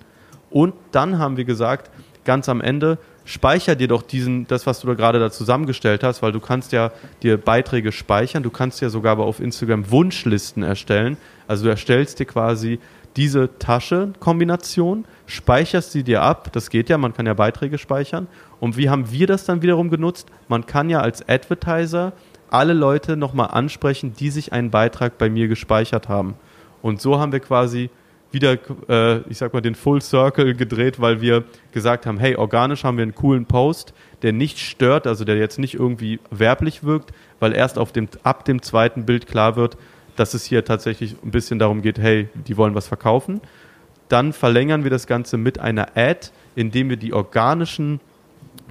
und 0.51 0.73
dann 0.93 1.19
haben 1.19 1.37
wir 1.37 1.45
gesagt, 1.45 1.91
ganz 2.25 2.49
am 2.49 2.61
Ende 2.61 2.99
speicher 3.25 3.75
dir 3.75 3.89
doch 3.89 4.03
diesen, 4.03 4.47
das, 4.47 4.69
was 4.69 4.79
du 4.79 4.87
da 4.87 4.95
gerade 4.95 5.19
da 5.19 5.33
zusammengestellt 5.33 6.05
hast, 6.05 6.23
weil 6.23 6.31
du 6.31 6.39
kannst 6.39 6.71
ja 6.71 6.93
dir 7.25 7.39
Beiträge 7.39 7.91
speichern, 7.91 8.45
du 8.45 8.51
kannst 8.51 8.81
ja 8.81 8.89
sogar 8.89 9.13
aber 9.13 9.25
auf 9.25 9.41
Instagram 9.41 9.91
Wunschlisten 9.91 10.63
erstellen. 10.63 11.17
Also 11.49 11.65
du 11.65 11.71
erstellst 11.71 12.21
dir 12.21 12.27
quasi 12.27 12.79
diese 13.17 13.59
Tasche-Kombination, 13.59 15.07
speicherst 15.27 15.91
sie 15.91 16.05
dir 16.05 16.23
ab, 16.23 16.53
das 16.53 16.71
geht 16.71 16.89
ja, 16.89 16.99
man 16.99 17.15
kann 17.15 17.27
ja 17.27 17.35
Beiträge 17.35 17.79
speichern. 17.79 18.29
Und 18.61 18.77
wie 18.77 18.91
haben 18.91 19.11
wir 19.11 19.27
das 19.27 19.45
dann 19.45 19.61
wiederum 19.61 19.91
genutzt? 19.91 20.29
Man 20.47 20.67
kann 20.67 20.89
ja 20.89 21.01
als 21.01 21.29
Advertiser 21.29 22.13
alle 22.49 22.75
Leute 22.75 23.17
nochmal 23.17 23.49
ansprechen, 23.49 24.15
die 24.15 24.31
sich 24.31 24.53
einen 24.53 24.71
Beitrag 24.71 25.19
bei 25.19 25.29
mir 25.29 25.49
gespeichert 25.49 26.09
haben. 26.09 26.37
Und 26.83 27.01
so 27.01 27.19
haben 27.19 27.33
wir 27.33 27.41
quasi 27.41 27.91
wieder, 28.33 28.59
äh, 28.89 29.19
ich 29.29 29.39
sag 29.39 29.53
mal, 29.53 29.61
den 29.61 29.75
Full 29.75 30.03
Circle 30.03 30.55
gedreht, 30.55 31.01
weil 31.01 31.21
wir 31.21 31.45
gesagt 31.73 32.07
haben, 32.07 32.19
hey, 32.19 32.37
organisch 32.37 32.85
haben 32.85 32.97
wir 32.97 33.03
einen 33.03 33.15
coolen 33.15 33.47
Post, 33.47 33.93
der 34.23 34.33
nicht 34.33 34.59
stört, 34.59 35.07
also 35.07 35.25
der 35.25 35.37
jetzt 35.37 35.59
nicht 35.59 35.75
irgendwie 35.75 36.21
werblich 36.31 36.85
wirkt, 36.85 37.13
weil 37.41 37.55
erst 37.55 37.79
auf 37.79 37.93
dem, 37.93 38.09
ab 38.23 38.45
dem 38.45 38.63
zweiten 38.63 39.05
Bild 39.05 39.27
klar 39.27 39.57
wird, 39.57 39.77
dass 40.17 40.35
es 40.35 40.45
hier 40.45 40.65
tatsächlich 40.65 41.17
ein 41.25 41.31
bisschen 41.31 41.59
darum 41.59 41.83
geht, 41.83 41.99
hey, 41.99 42.29
die 42.47 42.57
wollen 42.57 42.75
was 42.75 42.87
verkaufen. 42.87 43.41
Dann 44.09 44.33
verlängern 44.33 44.85
wir 44.85 44.91
das 44.91 45.07
Ganze 45.07 45.37
mit 45.37 45.59
einer 45.59 45.97
Ad, 45.97 46.29
indem 46.57 46.91
wir 46.91 46.97
die 46.97 47.13
organischen 47.13 48.01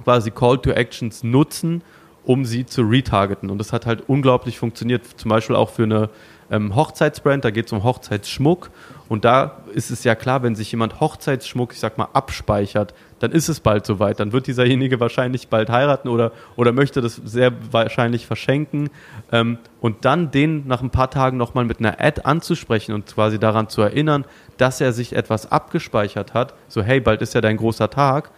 quasi 0.04 0.30
Call 0.30 0.58
to 0.58 0.70
Actions 0.70 1.22
nutzen, 1.22 1.82
um 2.24 2.44
sie 2.44 2.66
zu 2.66 2.82
retargeten. 2.82 3.50
Und 3.50 3.58
das 3.58 3.72
hat 3.72 3.86
halt 3.86 4.08
unglaublich 4.08 4.58
funktioniert, 4.58 5.04
zum 5.16 5.28
Beispiel 5.28 5.56
auch 5.56 5.70
für 5.70 5.84
eine 5.84 6.10
ähm, 6.50 6.74
Hochzeitsbrand, 6.74 7.44
da 7.44 7.50
geht 7.50 7.66
es 7.66 7.72
um 7.72 7.84
Hochzeitsschmuck. 7.84 8.70
Und 9.08 9.24
da 9.24 9.62
ist 9.72 9.90
es 9.90 10.04
ja 10.04 10.14
klar, 10.14 10.42
wenn 10.42 10.54
sich 10.54 10.70
jemand 10.70 11.00
Hochzeitsschmuck, 11.00 11.72
ich 11.72 11.80
sag 11.80 11.98
mal, 11.98 12.08
abspeichert, 12.12 12.94
dann 13.20 13.32
ist 13.32 13.48
es 13.48 13.60
bald 13.60 13.86
soweit. 13.86 14.20
Dann 14.20 14.32
wird 14.32 14.46
dieserjenige 14.46 15.00
wahrscheinlich 15.00 15.48
bald 15.48 15.70
heiraten 15.70 16.08
oder, 16.08 16.32
oder 16.56 16.72
möchte 16.72 17.00
das 17.00 17.16
sehr 17.16 17.52
wahrscheinlich 17.72 18.26
verschenken. 18.26 18.90
Ähm, 19.30 19.58
und 19.80 20.04
dann 20.04 20.30
den 20.30 20.66
nach 20.66 20.82
ein 20.82 20.90
paar 20.90 21.10
Tagen 21.10 21.36
nochmal 21.36 21.64
mit 21.64 21.78
einer 21.78 22.00
Ad 22.00 22.22
anzusprechen 22.24 22.92
und 22.94 23.06
quasi 23.14 23.38
daran 23.38 23.68
zu 23.68 23.82
erinnern, 23.82 24.24
dass 24.58 24.80
er 24.80 24.92
sich 24.92 25.14
etwas 25.14 25.50
abgespeichert 25.50 26.34
hat. 26.34 26.54
So, 26.68 26.82
hey, 26.82 27.00
bald 27.00 27.22
ist 27.22 27.34
ja 27.34 27.40
dein 27.40 27.56
großer 27.56 27.90
Tag. 27.90 28.30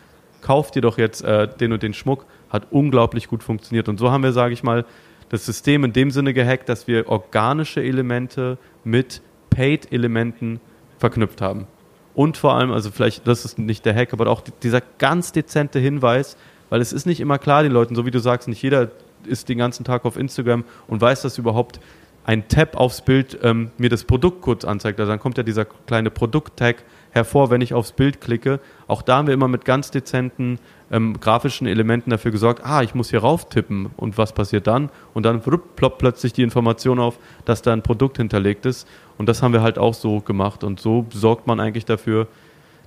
Kauf 0.43 0.71
dir 0.71 0.83
doch 0.83 0.99
jetzt 0.99 1.23
äh, 1.23 1.49
den 1.49 1.73
und 1.73 1.83
den 1.83 1.95
Schmuck. 1.95 2.27
Hat 2.53 2.69
unglaublich 2.71 3.29
gut 3.29 3.43
funktioniert. 3.43 3.89
Und 3.89 3.99
so 3.99 4.11
haben 4.11 4.23
wir, 4.23 4.33
sage 4.33 4.53
ich 4.53 4.63
mal, 4.63 4.85
das 5.31 5.47
System 5.47 5.85
in 5.85 5.95
dem 5.95 6.11
Sinne 6.11 6.35
gehackt, 6.35 6.69
dass 6.69 6.87
wir 6.87 7.09
organische 7.09 7.83
Elemente 7.83 8.59
mit 8.85 9.23
Paid-Elementen 9.49 10.61
verknüpft 10.99 11.41
haben. 11.41 11.67
Und 12.15 12.37
vor 12.37 12.55
allem, 12.55 12.71
also 12.71 12.91
vielleicht, 12.91 13.27
das 13.27 13.47
ist 13.47 13.59
nicht 13.59 13.87
der 13.87 13.95
Hack, 13.95 14.13
aber 14.13 14.27
auch 14.27 14.43
dieser 14.63 14.83
ganz 14.99 15.33
dezente 15.33 15.79
Hinweis, 15.79 16.37
weil 16.69 16.81
es 16.81 16.93
ist 16.93 17.07
nicht 17.07 17.21
immer 17.21 17.39
klar 17.39 17.63
den 17.63 17.73
Leuten, 17.73 17.95
so 17.95 18.05
wie 18.05 18.11
du 18.11 18.19
sagst, 18.19 18.49
nicht 18.49 18.63
jeder 18.63 18.91
ist 19.25 19.49
den 19.49 19.59
ganzen 19.59 19.85
Tag 19.85 20.05
auf 20.05 20.19
Instagram 20.19 20.65
und 20.87 21.01
weiß, 21.01 21.23
dass 21.23 21.39
überhaupt 21.39 21.81
ein 22.25 22.49
Tab 22.49 22.77
aufs 22.77 23.01
Bild 23.03 23.39
ähm, 23.43 23.71
mir 23.79 23.89
das 23.89 24.05
Produkt 24.05 24.43
kurz 24.43 24.65
anzeigt. 24.65 25.01
Also 25.01 25.11
dann 25.11 25.19
kommt 25.19 25.39
ja 25.39 25.43
dieser 25.43 25.65
kleine 25.65 26.11
Produkt-Tag 26.11 26.85
hervor, 27.11 27.51
wenn 27.51 27.61
ich 27.61 27.75
aufs 27.75 27.93
Bild 27.93 28.21
klicke. 28.21 28.61
Auch 28.87 29.03
da 29.03 29.17
haben 29.17 29.27
wir 29.27 29.35
immer 29.35 29.49
mit 29.49 29.65
ganz 29.65 29.91
dezenten 29.91 30.59
ähm, 30.93 31.19
grafischen 31.19 31.67
Elementen 31.67 32.11
dafür 32.11 32.31
gesorgt, 32.31 32.63
ah, 32.65 32.83
ich 32.83 32.95
muss 32.95 33.11
hier 33.11 33.21
rauf 33.21 33.49
tippen 33.49 33.91
und 33.97 34.19
was 34.19 34.33
passiert 34.33 34.67
dann? 34.67 34.91
Und 35.15 35.25
dann 35.25 35.41
ploppt 35.41 35.99
plötzlich 35.99 36.35
die 36.35 36.43
Information 36.43 37.01
auf, 37.01 37.19
dass 37.47 37.63
da 37.63 37.73
ein 37.73 37.83
Produkt 37.83 38.19
hinterlegt 38.19 38.67
ist. 38.67 38.87
Und 39.17 39.29
das 39.29 39.43
haben 39.43 39.53
wir 39.53 39.63
halt 39.63 39.79
auch 39.79 39.95
so 39.95 40.21
gemacht. 40.21 40.63
Und 40.63 40.81
so 40.81 41.07
sorgt 41.11 41.47
man 41.47 41.61
eigentlich 41.61 41.87
dafür, 41.87 42.29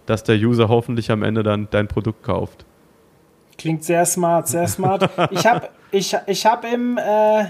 dass 0.05 0.23
der 0.23 0.35
User 0.35 0.69
hoffentlich 0.69 1.09
am 1.11 1.23
Ende 1.23 1.41
dann 1.41 1.67
dein 1.71 1.87
Produkt 1.87 2.23
kauft. 2.23 2.63
Klingt 3.57 3.83
sehr 3.83 4.05
smart, 4.05 4.47
sehr 4.47 4.67
smart. 4.67 5.09
Ich 5.31 5.45
habe 5.45 5.69
ich, 5.91 6.15
ich 6.27 6.45
hab 6.45 6.63
im 6.71 6.97
äh, 6.97 7.45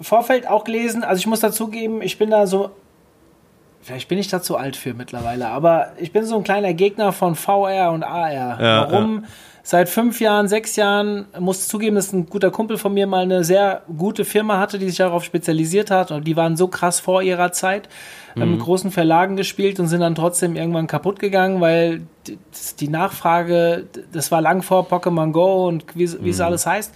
Vorfeld 0.00 0.48
auch 0.48 0.64
gelesen, 0.64 1.04
also 1.04 1.18
ich 1.18 1.26
muss 1.26 1.40
dazugeben, 1.40 2.00
ich 2.00 2.16
bin 2.16 2.30
da 2.30 2.46
so 2.46 2.70
Vielleicht 3.84 4.08
bin 4.08 4.16
ich 4.16 4.28
da 4.28 4.40
zu 4.40 4.56
alt 4.56 4.76
für 4.76 4.94
mittlerweile, 4.94 5.48
aber 5.48 5.92
ich 5.98 6.10
bin 6.10 6.24
so 6.24 6.36
ein 6.36 6.42
kleiner 6.42 6.72
Gegner 6.72 7.12
von 7.12 7.34
VR 7.34 7.92
und 7.92 8.02
AR. 8.02 8.32
Ja, 8.32 8.90
Warum? 8.90 9.22
Ja. 9.22 9.28
Seit 9.62 9.90
fünf 9.90 10.20
Jahren, 10.20 10.48
sechs 10.48 10.76
Jahren, 10.76 11.26
muss 11.38 11.68
zugeben, 11.68 11.96
dass 11.96 12.12
ein 12.12 12.26
guter 12.26 12.50
Kumpel 12.50 12.78
von 12.78 12.94
mir 12.94 13.06
mal 13.06 13.22
eine 13.22 13.44
sehr 13.44 13.82
gute 13.96 14.24
Firma 14.24 14.58
hatte, 14.58 14.78
die 14.78 14.88
sich 14.88 14.96
darauf 14.96 15.22
spezialisiert 15.22 15.90
hat. 15.90 16.10
Und 16.10 16.26
die 16.26 16.34
waren 16.36 16.56
so 16.56 16.68
krass 16.68 17.00
vor 17.00 17.22
ihrer 17.22 17.52
Zeit, 17.52 17.90
mhm. 18.34 18.40
haben 18.40 18.50
mit 18.52 18.60
großen 18.60 18.90
Verlagen 18.90 19.36
gespielt 19.36 19.78
und 19.80 19.88
sind 19.88 20.00
dann 20.00 20.14
trotzdem 20.14 20.56
irgendwann 20.56 20.86
kaputt 20.86 21.18
gegangen, 21.18 21.60
weil 21.60 22.02
die 22.80 22.88
Nachfrage, 22.88 23.84
das 24.12 24.30
war 24.30 24.40
lang 24.40 24.62
vor 24.62 24.86
Pokémon 24.86 25.32
Go 25.32 25.68
und 25.68 25.84
wie, 25.94 26.10
wie 26.10 26.18
mhm. 26.18 26.28
es 26.28 26.40
alles 26.40 26.66
heißt. 26.66 26.94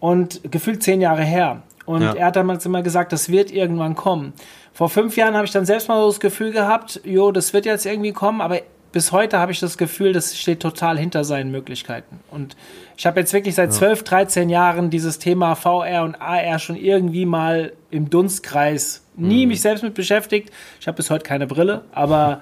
Und 0.00 0.40
gefühlt 0.50 0.82
zehn 0.82 1.00
Jahre 1.00 1.22
her. 1.22 1.62
Und 1.86 2.02
ja. 2.02 2.12
er 2.12 2.26
hat 2.26 2.36
damals 2.36 2.64
immer 2.64 2.82
gesagt, 2.82 3.12
das 3.12 3.30
wird 3.30 3.50
irgendwann 3.50 3.94
kommen. 3.94 4.32
Vor 4.80 4.88
fünf 4.88 5.14
Jahren 5.18 5.34
habe 5.34 5.44
ich 5.44 5.52
dann 5.52 5.66
selbst 5.66 5.88
mal 5.88 6.00
so 6.00 6.06
das 6.06 6.20
Gefühl 6.20 6.52
gehabt, 6.52 7.02
jo, 7.04 7.32
das 7.32 7.52
wird 7.52 7.66
jetzt 7.66 7.84
irgendwie 7.84 8.12
kommen, 8.12 8.40
aber 8.40 8.60
bis 8.92 9.12
heute 9.12 9.38
habe 9.38 9.52
ich 9.52 9.60
das 9.60 9.76
Gefühl, 9.76 10.14
das 10.14 10.38
steht 10.38 10.60
total 10.60 10.98
hinter 10.98 11.22
seinen 11.22 11.50
Möglichkeiten. 11.50 12.18
Und 12.30 12.56
ich 12.96 13.04
habe 13.04 13.20
jetzt 13.20 13.34
wirklich 13.34 13.56
seit 13.56 13.72
ja. 13.72 13.76
12, 13.76 14.04
13 14.04 14.48
Jahren 14.48 14.88
dieses 14.88 15.18
Thema 15.18 15.54
VR 15.54 16.02
und 16.04 16.14
AR 16.14 16.58
schon 16.58 16.76
irgendwie 16.76 17.26
mal 17.26 17.74
im 17.90 18.08
Dunstkreis 18.08 19.04
nie 19.16 19.42
mhm. 19.42 19.48
mich 19.50 19.60
selbst 19.60 19.82
mit 19.82 19.92
beschäftigt. 19.92 20.50
Ich 20.80 20.86
habe 20.86 20.96
bis 20.96 21.10
heute 21.10 21.24
keine 21.24 21.46
Brille, 21.46 21.84
aber 21.92 22.40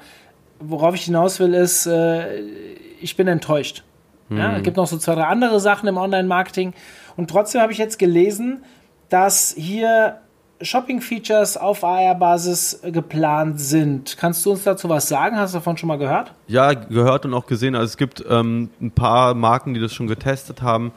worauf 0.61 0.95
ich 0.95 1.03
hinaus 1.03 1.41
will, 1.41 1.55
ist, 1.55 1.87
äh, 1.87 2.39
ich 3.01 3.17
bin 3.17 3.27
enttäuscht. 3.27 3.83
Mhm. 4.29 4.39
Ja, 4.39 4.57
es 4.57 4.63
gibt 4.63 4.77
noch 4.77 4.87
so 4.87 4.97
zwei, 4.97 5.17
drei 5.17 5.25
andere 5.25 5.59
Sachen 5.59 5.89
im 5.89 5.97
Online-Marketing. 5.97 6.73
Und 7.17 7.31
trotzdem 7.31 7.63
habe 7.63 7.73
ich 7.73 7.79
jetzt 7.79 7.99
gelesen, 7.99 8.63
dass 9.09 9.57
hier 9.59 10.21
Shopping-Features 10.61 11.57
auf 11.57 11.85
AR-Basis 11.85 12.81
geplant 12.85 13.61
sind. 13.61 14.17
Kannst 14.19 14.45
du 14.45 14.51
uns 14.53 14.65
dazu 14.65 14.89
was 14.89 15.09
sagen? 15.09 15.37
Hast 15.37 15.55
du 15.55 15.59
davon 15.59 15.77
schon 15.77 15.89
mal 15.89 15.99
gehört? 15.99 16.33
Ja, 16.47 16.75
gehört 16.75 17.25
und 17.25 17.35
auch 17.35 17.47
gesehen. 17.47 17.75
Also 17.75 17.87
es 17.87 17.97
gibt 17.97 18.25
ähm, 18.29 18.71
ein 18.81 18.91
paar 18.91 19.35
Marken, 19.35 19.75
die 19.75 19.81
das 19.81 19.95
schon 19.95 20.09
getestet 20.09 20.63
haben. 20.63 20.93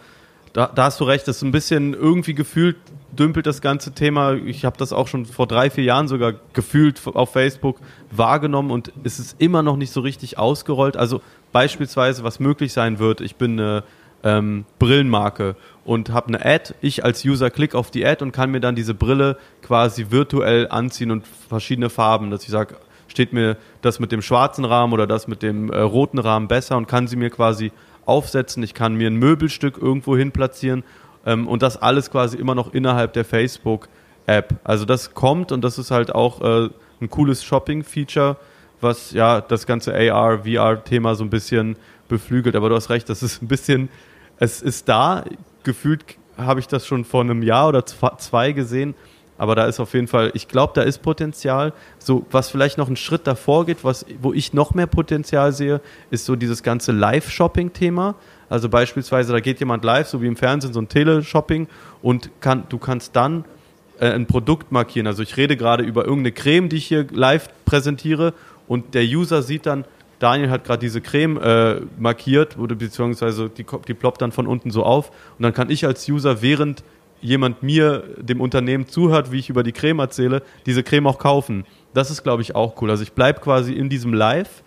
Da, 0.54 0.68
da 0.74 0.86
hast 0.86 1.00
du 1.00 1.04
recht, 1.06 1.28
das 1.28 1.38
ist 1.38 1.44
ein 1.44 1.52
bisschen 1.52 1.94
irgendwie 1.94 2.34
gefühlt 2.34 2.78
dümpelt 3.12 3.46
das 3.46 3.62
ganze 3.62 3.92
Thema. 3.92 4.34
Ich 4.34 4.66
habe 4.66 4.78
das 4.78 4.94
auch 4.94 5.08
schon 5.08 5.26
vor 5.26 5.48
drei, 5.48 5.70
vier 5.70 5.84
Jahren 5.84 6.08
sogar 6.08 6.34
gefühlt 6.54 7.02
auf 7.06 7.32
Facebook 7.32 7.78
wahrgenommen 8.10 8.72
und 8.72 8.92
es 9.04 9.20
ist 9.20 9.36
immer 9.40 9.64
noch 9.64 9.78
nicht 9.78 9.92
so 9.92 10.02
richtig 10.02 10.38
ausgerollt. 10.38 10.98
Also 10.98 11.22
beispielsweise, 11.52 12.24
was 12.24 12.40
möglich 12.40 12.74
sein 12.74 13.00
wird, 13.00 13.22
ich 13.22 13.36
bin 13.36 13.60
eine 13.60 13.84
ähm, 14.24 14.66
Brillenmarke 14.80 15.56
und 15.86 16.12
habe 16.12 16.28
eine 16.28 16.46
Ad. 16.46 16.74
Ich 16.82 17.04
als 17.04 17.26
User 17.26 17.50
klicke 17.50 17.78
auf 17.78 17.92
die 17.92 18.06
Ad 18.06 18.24
und 18.24 18.32
kann 18.32 18.52
mir 18.52 18.60
dann 18.60 18.76
diese 18.76 18.94
Brille 18.94 19.38
quasi 19.62 20.08
virtuell 20.10 20.68
anziehen 20.70 21.12
und 21.12 21.26
verschiedene 21.50 21.90
Farben, 21.90 22.32
dass 22.32 22.44
ich 22.44 22.50
sage, 22.50 22.76
steht 23.08 23.34
mir 23.34 23.58
das 23.82 24.00
mit 24.00 24.12
dem 24.12 24.22
schwarzen 24.22 24.66
Rahmen 24.66 24.94
oder 24.94 25.08
das 25.08 25.28
mit 25.28 25.44
dem 25.44 25.72
äh, 25.72 25.80
roten 25.80 26.20
Rahmen 26.20 26.48
besser 26.48 26.78
und 26.78 26.88
kann 26.88 27.08
sie 27.08 27.16
mir 27.16 27.30
quasi 27.30 27.72
aufsetzen. 28.06 28.64
Ich 28.64 28.74
kann 28.74 28.96
mir 28.96 29.08
ein 29.08 29.16
Möbelstück 29.16 29.78
irgendwo 29.78 30.16
hin 30.18 30.32
platzieren 30.32 30.84
ähm, 31.26 31.48
und 31.48 31.62
das 31.62 31.78
alles 31.78 32.12
quasi 32.12 32.38
immer 32.38 32.56
noch 32.56 32.74
innerhalb 32.74 33.14
der 33.14 33.26
Facebook-App. 33.26 34.56
Also 34.64 34.86
das 34.86 35.14
kommt 35.14 35.52
und 35.52 35.62
das 35.62 35.78
ist 35.78 35.92
halt 35.92 36.14
auch 36.14 36.42
äh, 36.42 36.70
ein 37.02 37.10
cooles 37.10 37.44
Shopping-Feature, 37.44 38.38
was 38.80 39.12
ja 39.12 39.42
das 39.42 39.66
ganze 39.68 39.94
AR, 39.94 40.44
VR-Thema 40.46 41.16
so 41.16 41.24
ein 41.24 41.30
bisschen 41.30 41.76
beflügelt. 42.08 42.56
Aber 42.56 42.70
du 42.70 42.76
hast 42.76 42.90
recht, 42.90 43.10
das 43.10 43.24
ist 43.24 43.42
ein 43.42 43.48
bisschen, 43.48 43.90
es 44.42 44.60
ist 44.64 44.90
da 44.90 45.24
gefühlt 45.64 46.04
habe 46.36 46.60
ich 46.60 46.68
das 46.68 46.88
schon 46.88 47.06
vor 47.06 47.22
einem 47.22 47.44
Jahr 47.44 47.70
oder 47.70 47.86
zwei 47.86 48.52
gesehen. 48.54 48.96
Aber 49.38 49.56
da 49.56 49.66
ist 49.66 49.80
auf 49.80 49.94
jeden 49.94 50.08
Fall, 50.08 50.32
ich 50.34 50.48
glaube, 50.48 50.74
da 50.76 50.82
ist 50.82 51.04
Potenzial. 51.04 51.74
So, 52.00 52.26
was 52.32 52.50
vielleicht 52.50 52.80
noch 52.80 52.88
einen 52.88 52.96
Schritt 52.96 53.28
davor 53.28 53.68
geht, 53.68 53.84
was, 53.84 54.06
wo 54.20 54.34
ich 54.34 54.54
noch 54.54 54.74
mehr 54.74 54.88
Potenzial 54.88 55.52
sehe, 55.52 55.80
ist 56.10 56.26
so 56.26 56.36
dieses 56.36 56.64
ganze 56.64 56.92
Live-Shopping-Thema. 56.92 58.16
Also 58.50 58.68
beispielsweise, 58.68 59.32
da 59.32 59.40
geht 59.40 59.60
jemand 59.60 59.84
live, 59.84 60.08
so 60.08 60.24
wie 60.24 60.28
im 60.28 60.36
Fernsehen, 60.36 60.74
so 60.74 60.82
ein 60.82 60.90
Teleshopping 60.90 61.68
und 62.02 62.32
kann, 62.40 62.64
du 62.70 62.80
kannst 62.80 63.16
dann 63.16 63.46
äh, 64.00 64.12
ein 64.12 64.26
Produkt 64.26 64.72
markieren. 64.72 65.06
Also 65.06 65.22
ich 65.22 65.38
rede 65.38 65.56
gerade 65.56 65.84
über 65.84 66.06
irgendeine 66.06 66.32
Creme, 66.32 66.68
die 66.68 66.78
ich 66.78 66.88
hier 66.88 67.06
live 67.12 67.50
präsentiere 67.66 68.34
und 68.68 68.96
der 68.96 69.04
User 69.04 69.44
sieht 69.44 69.68
dann, 69.68 69.86
Daniel 70.22 70.52
hat 70.52 70.64
gerade 70.64 70.80
diese 70.80 71.02
Creme 71.02 71.38
äh, 71.38 71.82
markiert, 71.98 72.58
oder 72.58 72.76
beziehungsweise 72.76 73.50
die, 73.50 73.66
die 73.88 73.94
ploppt 73.94 74.22
dann 74.22 74.32
von 74.32 74.46
unten 74.46 74.70
so 74.70 74.84
auf. 74.84 75.10
Und 75.38 75.44
dann 75.44 75.54
kann 75.54 75.70
ich 75.70 75.86
als 75.86 76.08
User, 76.08 76.42
während 76.42 76.84
jemand 77.22 77.64
mir, 77.64 78.04
dem 78.18 78.40
Unternehmen 78.40 78.88
zuhört, 78.88 79.32
wie 79.32 79.40
ich 79.40 79.50
über 79.50 79.64
die 79.64 79.72
Creme 79.72 80.00
erzähle, 80.00 80.44
diese 80.66 80.84
Creme 80.84 81.08
auch 81.08 81.18
kaufen. 81.18 81.66
Das 81.94 82.12
ist, 82.12 82.24
glaube 82.24 82.42
ich, 82.42 82.56
auch 82.56 82.82
cool. 82.82 82.90
Also 82.90 83.04
ich 83.04 83.14
bleibe 83.14 83.40
quasi 83.40 83.74
in 83.74 83.90
diesem 83.90 84.14
Live 84.14 84.64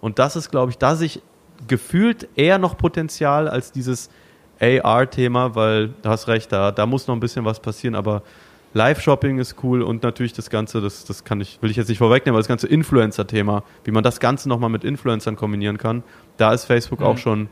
und 0.00 0.18
das 0.18 0.36
ist, 0.36 0.50
glaube 0.50 0.70
ich, 0.70 0.78
da 0.78 0.96
sich 0.96 1.22
gefühlt 1.66 2.28
eher 2.34 2.58
noch 2.58 2.76
Potenzial 2.76 3.48
als 3.48 3.72
dieses 3.72 4.10
AR-Thema, 4.60 5.54
weil 5.54 5.88
du 6.02 6.08
hast 6.08 6.28
recht, 6.28 6.52
da, 6.52 6.72
da 6.72 6.86
muss 6.86 7.06
noch 7.06 7.14
ein 7.14 7.20
bisschen 7.20 7.44
was 7.44 7.60
passieren, 7.60 7.94
aber 7.94 8.22
Live-Shopping 8.74 9.38
ist 9.38 9.56
cool 9.62 9.82
und 9.82 10.02
natürlich 10.02 10.32
das 10.32 10.50
Ganze, 10.50 10.80
das, 10.80 11.04
das 11.04 11.24
kann 11.24 11.40
ich, 11.40 11.62
will 11.62 11.70
ich 11.70 11.76
jetzt 11.76 11.88
nicht 11.88 11.98
vorwegnehmen, 11.98 12.34
aber 12.34 12.40
das 12.40 12.48
ganze 12.48 12.66
Influencer-Thema, 12.66 13.62
wie 13.84 13.92
man 13.92 14.02
das 14.02 14.20
Ganze 14.20 14.48
nochmal 14.48 14.70
mit 14.70 14.84
Influencern 14.84 15.36
kombinieren 15.36 15.78
kann, 15.78 16.02
da 16.36 16.52
ist 16.52 16.64
Facebook 16.64 17.00
mhm. 17.00 17.06
auch 17.06 17.18
schon, 17.18 17.48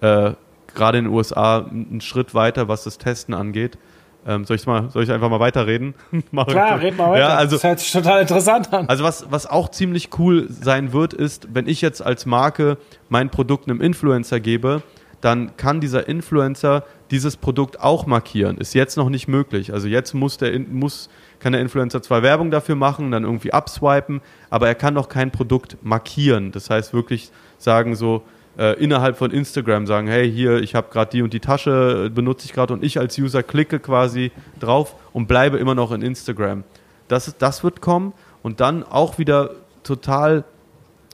äh, 0.00 0.32
gerade 0.74 0.98
in 0.98 1.04
den 1.04 1.14
USA 1.14 1.64
einen 1.64 2.00
Schritt 2.00 2.34
weiter, 2.34 2.68
was 2.68 2.84
das 2.84 2.98
Testen 2.98 3.32
angeht. 3.32 3.78
Ähm, 4.26 4.44
soll, 4.44 4.56
ich 4.56 4.66
mal, 4.66 4.90
soll 4.90 5.04
ich 5.04 5.12
einfach 5.12 5.30
mal 5.30 5.38
weiterreden? 5.38 5.94
Klar, 6.48 6.80
red 6.80 6.96
mal 6.96 7.12
weiter. 7.12 7.20
Ja, 7.20 7.36
also, 7.36 7.54
das 7.54 7.62
hört 7.62 7.78
sich 7.78 7.92
total 7.92 8.22
interessant 8.22 8.72
an. 8.72 8.88
Also 8.88 9.04
was, 9.04 9.30
was 9.30 9.46
auch 9.46 9.68
ziemlich 9.70 10.10
cool 10.18 10.48
sein 10.50 10.92
wird, 10.92 11.14
ist, 11.14 11.54
wenn 11.54 11.68
ich 11.68 11.80
jetzt 11.80 12.04
als 12.04 12.26
Marke 12.26 12.76
mein 13.08 13.30
Produkt 13.30 13.70
einem 13.70 13.80
Influencer 13.80 14.40
gebe, 14.40 14.82
dann 15.20 15.56
kann 15.56 15.80
dieser 15.80 16.08
Influencer 16.08 16.82
dieses 17.10 17.36
Produkt 17.36 17.80
auch 17.80 18.06
markieren. 18.06 18.58
Ist 18.58 18.74
jetzt 18.74 18.96
noch 18.96 19.08
nicht 19.08 19.28
möglich. 19.28 19.72
Also 19.72 19.88
jetzt 19.88 20.14
muss 20.14 20.38
der 20.38 20.58
muss 20.58 21.08
kann 21.38 21.52
der 21.52 21.60
Influencer 21.60 22.02
zwar 22.02 22.22
Werbung 22.22 22.50
dafür 22.50 22.76
machen, 22.76 23.10
dann 23.10 23.24
irgendwie 23.24 23.52
abswipen, 23.52 24.20
aber 24.50 24.68
er 24.68 24.74
kann 24.74 24.94
noch 24.94 25.08
kein 25.08 25.30
Produkt 25.30 25.76
markieren. 25.82 26.50
Das 26.50 26.70
heißt 26.70 26.94
wirklich 26.94 27.30
sagen 27.58 27.94
so 27.94 28.22
äh, 28.58 28.72
innerhalb 28.82 29.16
von 29.16 29.30
Instagram 29.30 29.86
sagen, 29.86 30.08
hey 30.08 30.30
hier, 30.30 30.62
ich 30.62 30.74
habe 30.74 30.88
gerade 30.90 31.10
die 31.10 31.22
und 31.22 31.32
die 31.32 31.40
Tasche 31.40 32.06
äh, 32.06 32.08
benutze 32.08 32.46
ich 32.46 32.52
gerade 32.52 32.72
und 32.72 32.82
ich 32.82 32.98
als 32.98 33.18
User 33.18 33.42
klicke 33.42 33.80
quasi 33.80 34.32
drauf 34.60 34.94
und 35.12 35.28
bleibe 35.28 35.58
immer 35.58 35.74
noch 35.74 35.92
in 35.92 36.02
Instagram. 36.02 36.64
Das, 37.08 37.36
das 37.38 37.62
wird 37.62 37.80
kommen 37.80 38.12
und 38.42 38.60
dann 38.60 38.82
auch 38.82 39.18
wieder 39.18 39.50
total 39.82 40.44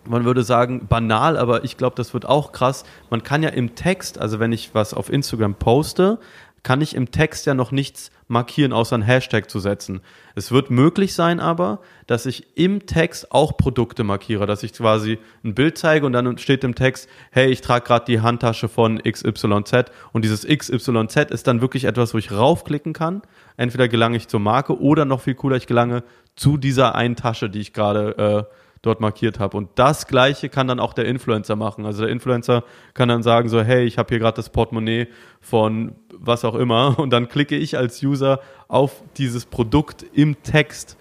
man 0.05 0.25
würde 0.25 0.43
sagen, 0.43 0.87
banal, 0.89 1.37
aber 1.37 1.65
ich 1.65 1.77
glaube, 1.77 1.97
das 1.97 2.15
wird 2.15 2.27
auch 2.27 2.53
krass. 2.53 2.85
Man 3.11 3.23
kann 3.23 3.43
ja 3.43 3.51
im 3.51 3.75
Text, 3.75 4.19
also 4.19 4.41
wenn 4.41 4.53
ich 4.53 4.75
was 4.75 4.95
auf 4.95 5.11
Instagram 5.11 5.55
poste, 5.55 6.19
kann 6.63 6.81
ich 6.81 6.95
im 6.95 7.11
Text 7.11 7.47
ja 7.47 7.55
noch 7.55 7.73
nichts 7.73 8.11
markieren, 8.29 8.73
außer 8.73 8.97
ein 8.97 9.03
Hashtag 9.03 9.51
zu 9.51 9.59
setzen. 9.59 10.01
Es 10.35 10.53
wird 10.53 10.71
möglich 10.71 11.15
sein 11.15 11.41
aber, 11.41 11.81
dass 12.07 12.25
ich 12.25 12.57
im 12.57 12.87
Text 12.87 13.33
auch 13.33 13.57
Produkte 13.57 14.05
markiere, 14.05 14.47
dass 14.47 14.63
ich 14.63 14.73
quasi 14.73 15.19
ein 15.45 15.55
Bild 15.55 15.77
zeige 15.77 16.07
und 16.07 16.13
dann 16.13 16.39
steht 16.39 16.63
im 16.63 16.75
Text, 16.75 17.09
hey, 17.31 17.51
ich 17.51 17.61
trage 17.61 17.85
gerade 17.85 18.05
die 18.07 18.21
Handtasche 18.21 18.69
von 18.69 19.03
XYZ 19.03 19.91
und 20.13 20.25
dieses 20.25 20.47
XYZ 20.47 21.17
ist 21.31 21.47
dann 21.47 21.61
wirklich 21.61 21.85
etwas, 21.85 22.15
wo 22.15 22.19
ich 22.19 22.31
raufklicken 22.31 22.93
kann. 22.93 23.23
Entweder 23.57 23.89
gelange 23.89 24.17
ich 24.17 24.29
zur 24.29 24.41
Marke 24.41 24.81
oder 24.81 25.05
noch 25.05 25.21
viel 25.21 25.35
cooler, 25.35 25.57
ich 25.57 25.67
gelange 25.67 26.05
zu 26.37 26.57
dieser 26.57 26.95
einen 26.95 27.17
Tasche, 27.17 27.51
die 27.51 27.61
ich 27.61 27.73
gerade 27.73 28.49
äh, 28.49 28.55
dort 28.83 29.01
markiert 29.01 29.39
habe. 29.39 29.57
Und 29.57 29.71
das 29.77 30.09
Gleiche 30.09 30.49
kann 30.49 30.67
dann 30.67 30.81
auch 30.81 30.93
der 30.93 31.07
Influencer 31.07 31.55
machen. 31.55 31.87
Also 31.87 32.03
der 32.03 32.11
Influencer 32.11 32.65
kann 32.95 33.09
dann 33.09 33.23
sagen 33.23 33.49
so, 33.49 33.63
hey, 33.63 33.85
ich 33.85 33.97
habe 33.97 34.09
hier 34.09 34.19
gerade 34.19 34.37
das 34.37 34.51
Portemonnaie 34.51 35.07
von 35.41 35.93
was 36.13 36.45
auch 36.45 36.57
immer. 36.57 36.99
Und 36.99 37.11
dann 37.11 37.29
klicke 37.29 37.57
ich 37.57 37.79
als 37.79 38.03
User 38.03 38.41
auf 38.67 39.03
dieses 39.17 39.47
Produkt 39.47 40.05
im 40.13 40.43
Text, 40.43 40.97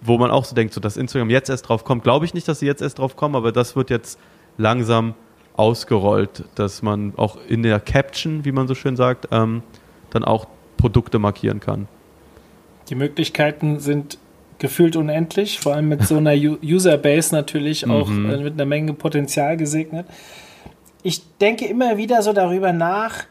wo 0.00 0.16
man 0.16 0.30
auch 0.30 0.46
so 0.46 0.54
denkt, 0.54 0.72
so 0.72 0.80
dass 0.80 0.96
Instagram 0.96 1.28
jetzt 1.28 1.50
erst 1.50 1.68
drauf 1.68 1.84
kommt. 1.84 2.02
Glaube 2.02 2.24
ich 2.24 2.32
nicht, 2.32 2.48
dass 2.48 2.60
sie 2.60 2.66
jetzt 2.66 2.80
erst 2.80 2.98
drauf 2.98 3.16
kommen, 3.16 3.36
aber 3.36 3.52
das 3.52 3.76
wird 3.76 3.90
jetzt 3.90 4.18
langsam 4.56 5.14
ausgerollt, 5.54 6.44
dass 6.54 6.80
man 6.80 7.12
auch 7.16 7.36
in 7.48 7.62
der 7.62 7.80
Caption, 7.80 8.46
wie 8.46 8.52
man 8.52 8.66
so 8.66 8.74
schön 8.74 8.96
sagt, 8.96 9.28
ähm, 9.30 9.62
dann 10.08 10.24
auch 10.24 10.46
Produkte 10.78 11.18
markieren 11.18 11.60
kann. 11.60 11.86
Die 12.88 12.94
Möglichkeiten 12.94 13.78
sind 13.78 14.18
gefühlt 14.60 14.94
unendlich, 14.94 15.58
vor 15.58 15.74
allem 15.74 15.88
mit 15.88 16.04
so 16.04 16.18
einer 16.18 16.34
Userbase 16.62 17.34
natürlich 17.34 17.88
auch 17.88 18.08
mhm. 18.08 18.30
äh, 18.30 18.36
mit 18.36 18.52
einer 18.52 18.66
Menge 18.66 18.92
Potenzial 18.92 19.56
gesegnet. 19.56 20.06
Ich 21.02 21.22
denke 21.38 21.64
immer 21.66 21.96
wieder 21.96 22.22
so 22.22 22.32
darüber 22.32 22.72
nach, 22.72 23.24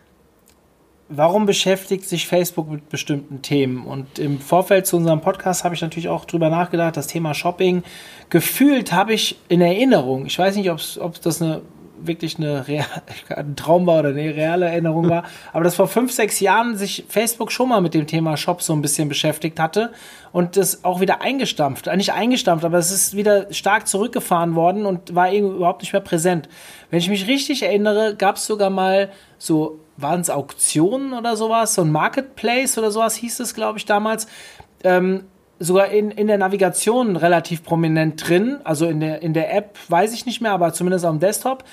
warum 1.07 1.45
beschäftigt 1.45 2.05
sich 2.09 2.27
Facebook 2.27 2.69
mit 2.69 2.89
bestimmten 2.89 3.41
Themen? 3.41 3.85
Und 3.85 4.19
im 4.19 4.39
Vorfeld 4.39 4.87
zu 4.87 4.97
unserem 4.97 5.21
Podcast 5.21 5.63
habe 5.63 5.75
ich 5.75 5.81
natürlich 5.81 6.09
auch 6.09 6.25
darüber 6.25 6.49
nachgedacht, 6.49 6.97
das 6.97 7.07
Thema 7.07 7.33
Shopping. 7.33 7.83
Gefühlt 8.29 8.91
habe 8.91 9.13
ich 9.13 9.39
in 9.49 9.61
Erinnerung, 9.61 10.25
ich 10.25 10.37
weiß 10.37 10.55
nicht, 10.55 10.69
ob 10.71 11.21
das 11.21 11.41
eine 11.41 11.61
wirklich 12.05 12.38
eine 12.38 12.67
Real, 12.67 12.85
ein 13.29 13.55
Traum 13.55 13.85
war 13.88 13.99
oder 13.99 14.09
eine 14.09 14.35
reale 14.35 14.67
Erinnerung 14.67 15.09
war, 15.09 15.23
aber 15.53 15.63
dass 15.63 15.75
vor 15.75 15.88
fünf, 15.88 16.12
sechs 16.12 16.39
Jahren 16.39 16.77
sich 16.77 17.05
Facebook 17.07 17.51
schon 17.51 17.69
mal 17.69 17.81
mit 17.81 17.93
dem 17.93 18.07
Thema 18.07 18.38
Shop 18.38 18.62
so 18.62 18.73
ein 18.73 18.81
bisschen 18.81 19.09
beschäftigt 19.09 19.59
hatte 19.59 19.91
und 20.31 20.57
das 20.57 20.83
auch 20.83 21.01
wieder 21.01 21.21
eingestampft, 21.21 21.88
äh, 21.88 21.97
nicht 21.97 22.13
eingestampft, 22.13 22.65
aber 22.65 22.77
es 22.77 22.91
ist 22.91 23.15
wieder 23.15 23.51
stark 23.53 23.88
zurückgefahren 23.88 24.55
worden 24.55 24.85
und 24.85 25.15
war 25.15 25.31
überhaupt 25.33 25.81
nicht 25.81 25.93
mehr 25.93 26.01
präsent. 26.01 26.49
Wenn 26.89 26.99
ich 26.99 27.09
mich 27.09 27.27
richtig 27.27 27.63
erinnere, 27.63 28.15
gab 28.15 28.35
es 28.35 28.45
sogar 28.45 28.69
mal 28.69 29.12
so, 29.38 29.79
waren 29.97 30.21
es 30.21 30.29
Auktionen 30.29 31.13
oder 31.13 31.35
sowas, 31.35 31.75
so 31.75 31.81
ein 31.81 31.91
Marketplace 31.91 32.77
oder 32.77 32.91
sowas 32.91 33.15
hieß 33.15 33.39
es, 33.39 33.53
glaube 33.53 33.77
ich, 33.77 33.85
damals. 33.85 34.27
Ähm, 34.83 35.25
sogar 35.60 35.89
in, 35.89 36.12
in 36.12 36.28
der 36.28 36.38
Navigation 36.38 37.15
relativ 37.15 37.63
prominent 37.63 38.28
drin. 38.28 38.58
Also 38.63 38.86
in 38.88 39.00
der, 39.00 39.22
in 39.22 39.34
der 39.34 39.54
App 39.54 39.78
weiß 39.89 40.13
ich 40.13 40.26
nicht 40.26 40.41
mehr, 40.41 40.52
aber 40.52 40.74
zumindest 40.74 41.06
am 41.06 41.19
Desktop 41.19 41.63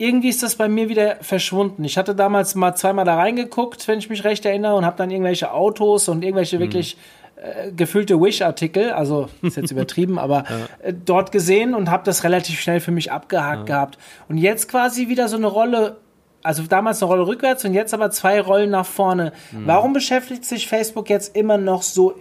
irgendwie 0.00 0.30
ist 0.30 0.42
das 0.42 0.56
bei 0.56 0.66
mir 0.66 0.88
wieder 0.88 1.16
verschwunden. 1.20 1.84
Ich 1.84 1.98
hatte 1.98 2.14
damals 2.14 2.54
mal 2.54 2.74
zweimal 2.74 3.04
da 3.04 3.16
reingeguckt, 3.16 3.86
wenn 3.86 3.98
ich 3.98 4.08
mich 4.08 4.24
recht 4.24 4.46
erinnere, 4.46 4.74
und 4.74 4.86
habe 4.86 4.96
dann 4.96 5.10
irgendwelche 5.10 5.52
Autos 5.52 6.08
und 6.08 6.24
irgendwelche 6.24 6.56
mhm. 6.56 6.60
wirklich 6.60 6.96
äh, 7.36 7.70
gefüllte 7.70 8.18
Wish-Artikel, 8.18 8.92
also 8.92 9.28
ist 9.42 9.58
jetzt 9.58 9.70
übertrieben, 9.72 10.18
aber 10.18 10.44
ja. 10.48 10.88
äh, 10.88 10.94
dort 10.94 11.32
gesehen 11.32 11.74
und 11.74 11.90
habe 11.90 12.02
das 12.04 12.24
relativ 12.24 12.60
schnell 12.60 12.80
für 12.80 12.92
mich 12.92 13.12
abgehakt 13.12 13.68
ja. 13.68 13.76
gehabt. 13.76 13.98
Und 14.28 14.38
jetzt 14.38 14.70
quasi 14.70 15.08
wieder 15.08 15.28
so 15.28 15.36
eine 15.36 15.48
Rolle 15.48 15.98
also 16.42 16.62
damals 16.62 17.02
eine 17.02 17.10
Rolle 17.10 17.26
rückwärts 17.26 17.64
und 17.64 17.74
jetzt 17.74 17.92
aber 17.92 18.10
zwei 18.10 18.40
Rollen 18.40 18.70
nach 18.70 18.86
vorne. 18.86 19.32
Mhm. 19.52 19.66
Warum 19.66 19.92
beschäftigt 19.92 20.44
sich 20.44 20.68
Facebook 20.68 21.10
jetzt 21.10 21.36
immer 21.36 21.58
noch 21.58 21.82
so, 21.82 22.16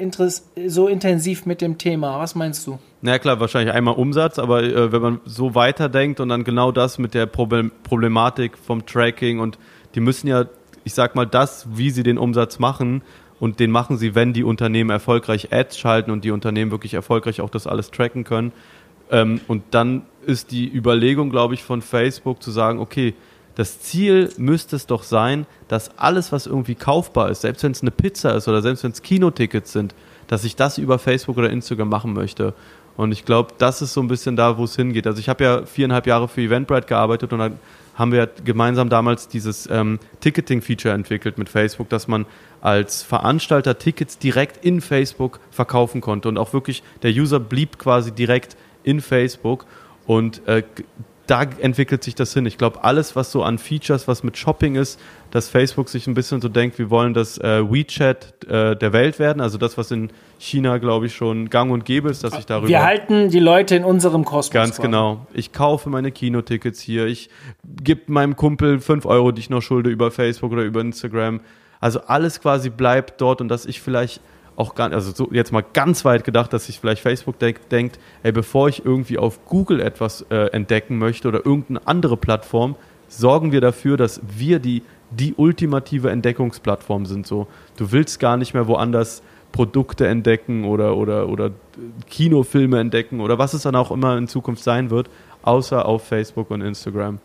so 0.67 0.87
intensiv 0.87 1.45
mit 1.45 1.61
dem 1.61 1.77
Thema? 1.77 2.19
Was 2.19 2.35
meinst 2.35 2.67
du? 2.67 2.79
Na 3.01 3.13
ja, 3.13 3.19
klar, 3.19 3.39
wahrscheinlich 3.39 3.73
einmal 3.73 3.95
Umsatz, 3.95 4.39
aber 4.39 4.63
äh, 4.63 4.91
wenn 4.91 5.01
man 5.01 5.21
so 5.25 5.55
weiterdenkt 5.55 6.19
und 6.19 6.29
dann 6.29 6.43
genau 6.43 6.71
das 6.71 6.97
mit 6.97 7.13
der 7.13 7.27
Problem 7.27 7.71
Problematik 7.83 8.57
vom 8.57 8.85
Tracking 8.85 9.39
und 9.39 9.57
die 9.95 10.01
müssen 10.01 10.27
ja, 10.27 10.45
ich 10.83 10.93
sag 10.93 11.15
mal, 11.15 11.25
das, 11.25 11.67
wie 11.71 11.91
sie 11.91 12.03
den 12.03 12.17
Umsatz 12.17 12.59
machen 12.59 13.01
und 13.39 13.59
den 13.61 13.71
machen 13.71 13.97
sie, 13.97 14.15
wenn 14.15 14.33
die 14.33 14.43
Unternehmen 14.43 14.89
erfolgreich 14.89 15.53
Ads 15.53 15.77
schalten 15.77 16.11
und 16.11 16.25
die 16.25 16.31
Unternehmen 16.31 16.71
wirklich 16.71 16.93
erfolgreich 16.93 17.39
auch 17.39 17.49
das 17.49 17.67
alles 17.67 17.89
tracken 17.91 18.25
können. 18.25 18.51
Ähm, 19.11 19.39
und 19.47 19.63
dann 19.71 20.03
ist 20.25 20.51
die 20.51 20.69
Überlegung, 20.71 21.29
glaube 21.29 21.53
ich, 21.53 21.63
von 21.63 21.81
Facebook 21.81 22.43
zu 22.43 22.51
sagen, 22.51 22.79
okay, 22.79 23.13
das 23.59 23.81
Ziel 23.81 24.29
müsste 24.37 24.77
es 24.77 24.87
doch 24.87 25.03
sein, 25.03 25.45
dass 25.67 25.97
alles, 25.97 26.31
was 26.31 26.47
irgendwie 26.47 26.75
kaufbar 26.75 27.29
ist, 27.29 27.41
selbst 27.41 27.61
wenn 27.61 27.73
es 27.73 27.81
eine 27.81 27.91
Pizza 27.91 28.33
ist 28.33 28.47
oder 28.47 28.61
selbst 28.61 28.85
wenn 28.85 28.91
es 28.91 29.01
Kinotickets 29.01 29.73
sind, 29.73 29.93
dass 30.27 30.45
ich 30.45 30.55
das 30.55 30.77
über 30.77 30.97
Facebook 30.97 31.35
oder 31.37 31.49
Instagram 31.49 31.89
machen 31.89 32.13
möchte. 32.13 32.53
Und 32.95 33.11
ich 33.11 33.25
glaube, 33.25 33.53
das 33.57 33.81
ist 33.81 33.91
so 33.91 33.99
ein 33.99 34.07
bisschen 34.07 34.37
da, 34.37 34.57
wo 34.57 34.63
es 34.63 34.77
hingeht. 34.77 35.05
Also 35.05 35.19
ich 35.19 35.27
habe 35.27 35.43
ja 35.43 35.65
viereinhalb 35.65 36.07
Jahre 36.07 36.29
für 36.29 36.39
Eventbrite 36.39 36.87
gearbeitet 36.87 37.33
und 37.33 37.39
dann 37.39 37.59
haben 37.95 38.13
wir 38.13 38.29
gemeinsam 38.45 38.87
damals 38.87 39.27
dieses 39.27 39.67
ähm, 39.69 39.99
Ticketing-Feature 40.21 40.93
entwickelt 40.93 41.37
mit 41.37 41.49
Facebook, 41.49 41.89
dass 41.89 42.07
man 42.07 42.27
als 42.61 43.03
Veranstalter 43.03 43.77
Tickets 43.77 44.17
direkt 44.17 44.63
in 44.63 44.79
Facebook 44.79 45.41
verkaufen 45.51 45.99
konnte 45.99 46.29
und 46.29 46.37
auch 46.37 46.53
wirklich 46.53 46.81
der 47.03 47.11
User 47.11 47.41
blieb 47.41 47.77
quasi 47.77 48.13
direkt 48.13 48.55
in 48.83 49.01
Facebook 49.01 49.65
und 50.07 50.47
äh, 50.47 50.63
da 51.29 51.43
entwickelt 51.43 52.03
sich 52.03 52.15
das 52.15 52.33
hin. 52.33 52.45
Ich 52.47 52.57
glaube, 52.57 52.83
alles, 52.83 53.15
was 53.15 53.31
so 53.31 53.43
an 53.43 53.59
Features, 53.59 54.07
was 54.07 54.23
mit 54.23 54.35
Shopping 54.35 54.75
ist, 54.75 54.99
dass 55.29 55.47
Facebook 55.47 55.87
sich 55.87 56.07
ein 56.07 56.15
bisschen 56.15 56.41
so 56.41 56.49
denkt, 56.49 56.79
wir 56.79 56.89
wollen 56.89 57.13
das 57.13 57.37
äh, 57.37 57.61
WeChat 57.63 58.47
äh, 58.47 58.75
der 58.75 58.93
Welt 58.93 59.19
werden. 59.19 59.39
Also 59.39 59.59
das, 59.59 59.77
was 59.77 59.91
in 59.91 60.09
China, 60.39 60.79
glaube 60.79 61.05
ich, 61.05 61.15
schon 61.15 61.49
gang 61.49 61.71
und 61.71 61.85
gäbe 61.85 62.09
ist, 62.09 62.23
dass 62.23 62.37
ich 62.37 62.47
darüber. 62.47 62.67
Wir 62.67 62.83
halten 62.83 63.29
die 63.29 63.39
Leute 63.39 63.75
in 63.75 63.83
unserem 63.83 64.25
Kosmos. 64.25 64.51
Ganz 64.51 64.77
quasi. 64.77 64.87
genau. 64.87 65.27
Ich 65.33 65.51
kaufe 65.51 65.89
meine 65.89 66.11
Kinotickets 66.11 66.81
hier. 66.81 67.05
Ich 67.05 67.29
gebe 67.63 68.11
meinem 68.11 68.35
Kumpel 68.35 68.79
fünf 68.79 69.05
Euro, 69.05 69.31
die 69.31 69.41
ich 69.41 69.51
noch 69.51 69.61
schulde, 69.61 69.91
über 69.91 70.09
Facebook 70.09 70.51
oder 70.51 70.63
über 70.63 70.81
Instagram. 70.81 71.41
Also 71.79 72.01
alles 72.01 72.41
quasi 72.41 72.71
bleibt 72.71 73.21
dort 73.21 73.39
und 73.39 73.49
dass 73.49 73.67
ich 73.67 73.81
vielleicht 73.81 74.19
auch 74.59 74.75
gar 74.75 74.91
also 74.91 75.11
so 75.11 75.29
jetzt 75.31 75.51
mal 75.51 75.63
ganz 75.73 76.03
weit 76.03 76.25
gedacht, 76.25 76.51
dass 76.51 76.65
sich 76.65 76.79
vielleicht 76.79 77.01
Facebook 77.01 77.39
denk, 77.39 77.69
denkt, 77.69 77.97
ey, 78.23 78.31
bevor 78.31 78.67
ich 78.67 78.83
irgendwie 78.83 79.17
auf 79.17 79.45
Google 79.45 79.79
etwas 79.79 80.25
äh, 80.29 80.51
entdecken 80.51 80.97
möchte 80.97 81.29
oder 81.29 81.45
irgendeine 81.45 81.87
andere 81.87 82.17
Plattform, 82.17 82.75
sorgen 83.07 83.51
wir 83.51 83.61
dafür, 83.61 83.95
dass 83.95 84.21
wir 84.37 84.59
die, 84.59 84.83
die 85.11 85.33
ultimative 85.35 86.09
Entdeckungsplattform 86.09 87.05
sind. 87.05 87.25
So, 87.25 87.47
du 87.77 87.91
willst 87.91 88.19
gar 88.19 88.35
nicht 88.35 88.53
mehr 88.53 88.67
woanders 88.67 89.23
Produkte 89.53 90.07
entdecken 90.07 90.65
oder, 90.65 90.97
oder, 90.97 91.29
oder 91.29 91.51
Kinofilme 92.09 92.79
entdecken 92.79 93.21
oder 93.21 93.39
was 93.39 93.53
es 93.53 93.63
dann 93.63 93.75
auch 93.75 93.91
immer 93.91 94.17
in 94.17 94.27
Zukunft 94.27 94.63
sein 94.63 94.89
wird, 94.89 95.09
außer 95.41 95.85
auf 95.85 96.05
Facebook 96.05 96.51
und 96.51 96.61
Instagram 96.61 97.19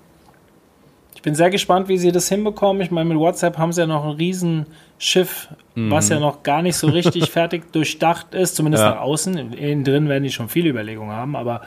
bin 1.22 1.34
sehr 1.34 1.50
gespannt, 1.50 1.88
wie 1.88 1.98
sie 1.98 2.12
das 2.12 2.28
hinbekommen. 2.28 2.82
Ich 2.82 2.90
meine, 2.90 3.08
mit 3.08 3.18
WhatsApp 3.18 3.58
haben 3.58 3.72
sie 3.72 3.82
ja 3.82 3.86
noch 3.86 4.04
ein 4.04 4.12
Riesenschiff, 4.12 5.48
mhm. 5.74 5.90
was 5.90 6.08
ja 6.08 6.18
noch 6.18 6.42
gar 6.42 6.62
nicht 6.62 6.76
so 6.76 6.88
richtig 6.88 7.30
fertig 7.30 7.72
durchdacht 7.72 8.34
ist, 8.34 8.56
zumindest 8.56 8.84
ja. 8.84 8.90
nach 8.90 9.00
außen. 9.00 9.52
Innen 9.54 9.84
drin 9.84 10.08
werden 10.08 10.24
die 10.24 10.30
schon 10.30 10.48
viele 10.48 10.70
Überlegungen 10.70 11.14
haben, 11.14 11.36
aber 11.36 11.62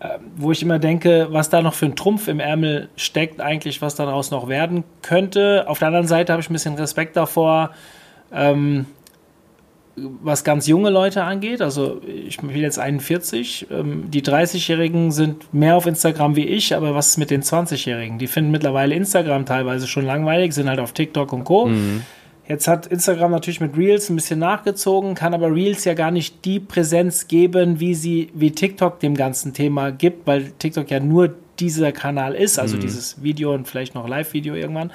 äh, 0.00 0.18
wo 0.36 0.52
ich 0.52 0.62
immer 0.62 0.78
denke, 0.78 1.28
was 1.30 1.50
da 1.50 1.62
noch 1.62 1.74
für 1.74 1.86
ein 1.86 1.96
Trumpf 1.96 2.28
im 2.28 2.40
Ärmel 2.40 2.88
steckt, 2.96 3.40
eigentlich, 3.40 3.80
was 3.80 3.94
daraus 3.94 4.30
noch 4.30 4.48
werden 4.48 4.84
könnte. 5.02 5.64
Auf 5.66 5.78
der 5.78 5.88
anderen 5.88 6.06
Seite 6.06 6.32
habe 6.32 6.42
ich 6.42 6.50
ein 6.50 6.52
bisschen 6.52 6.74
Respekt 6.74 7.16
davor, 7.16 7.70
ähm, 8.32 8.86
was 9.96 10.42
ganz 10.44 10.66
junge 10.66 10.90
Leute 10.90 11.22
angeht. 11.22 11.60
Also 11.60 12.00
ich 12.04 12.38
bin 12.38 12.50
jetzt 12.50 12.78
41. 12.78 13.68
Ähm, 13.70 14.10
die 14.10 14.22
30-Jährigen 14.22 15.12
sind 15.12 15.52
mehr 15.54 15.76
auf 15.76 15.86
Instagram 15.86 16.36
wie 16.36 16.46
ich, 16.46 16.74
aber 16.74 16.94
was 16.94 17.08
ist 17.08 17.18
mit 17.18 17.30
den 17.30 17.42
20-Jährigen? 17.42 18.18
Die 18.18 18.26
finden 18.26 18.50
mittlerweile 18.50 18.94
Instagram 18.94 19.46
teilweise 19.46 19.86
schon 19.86 20.04
langweilig, 20.04 20.52
sind 20.52 20.68
halt 20.68 20.80
auf 20.80 20.92
TikTok 20.92 21.32
und 21.32 21.44
Co. 21.44 21.66
Mhm. 21.66 22.02
Jetzt 22.46 22.68
hat 22.68 22.86
Instagram 22.86 23.30
natürlich 23.30 23.60
mit 23.60 23.76
Reels 23.76 24.10
ein 24.10 24.16
bisschen 24.16 24.38
nachgezogen, 24.38 25.14
kann 25.14 25.32
aber 25.32 25.54
Reels 25.54 25.84
ja 25.84 25.94
gar 25.94 26.10
nicht 26.10 26.44
die 26.44 26.60
Präsenz 26.60 27.26
geben, 27.26 27.80
wie 27.80 27.94
sie, 27.94 28.30
wie 28.34 28.50
TikTok 28.50 29.00
dem 29.00 29.14
ganzen 29.14 29.54
Thema 29.54 29.90
gibt, 29.90 30.26
weil 30.26 30.50
TikTok 30.58 30.90
ja 30.90 31.00
nur 31.00 31.34
dieser 31.58 31.92
Kanal 31.92 32.34
ist, 32.34 32.58
also 32.58 32.76
mhm. 32.76 32.80
dieses 32.80 33.22
Video 33.22 33.54
und 33.54 33.66
vielleicht 33.66 33.94
noch 33.94 34.08
Live-Video 34.08 34.54
irgendwann. 34.54 34.90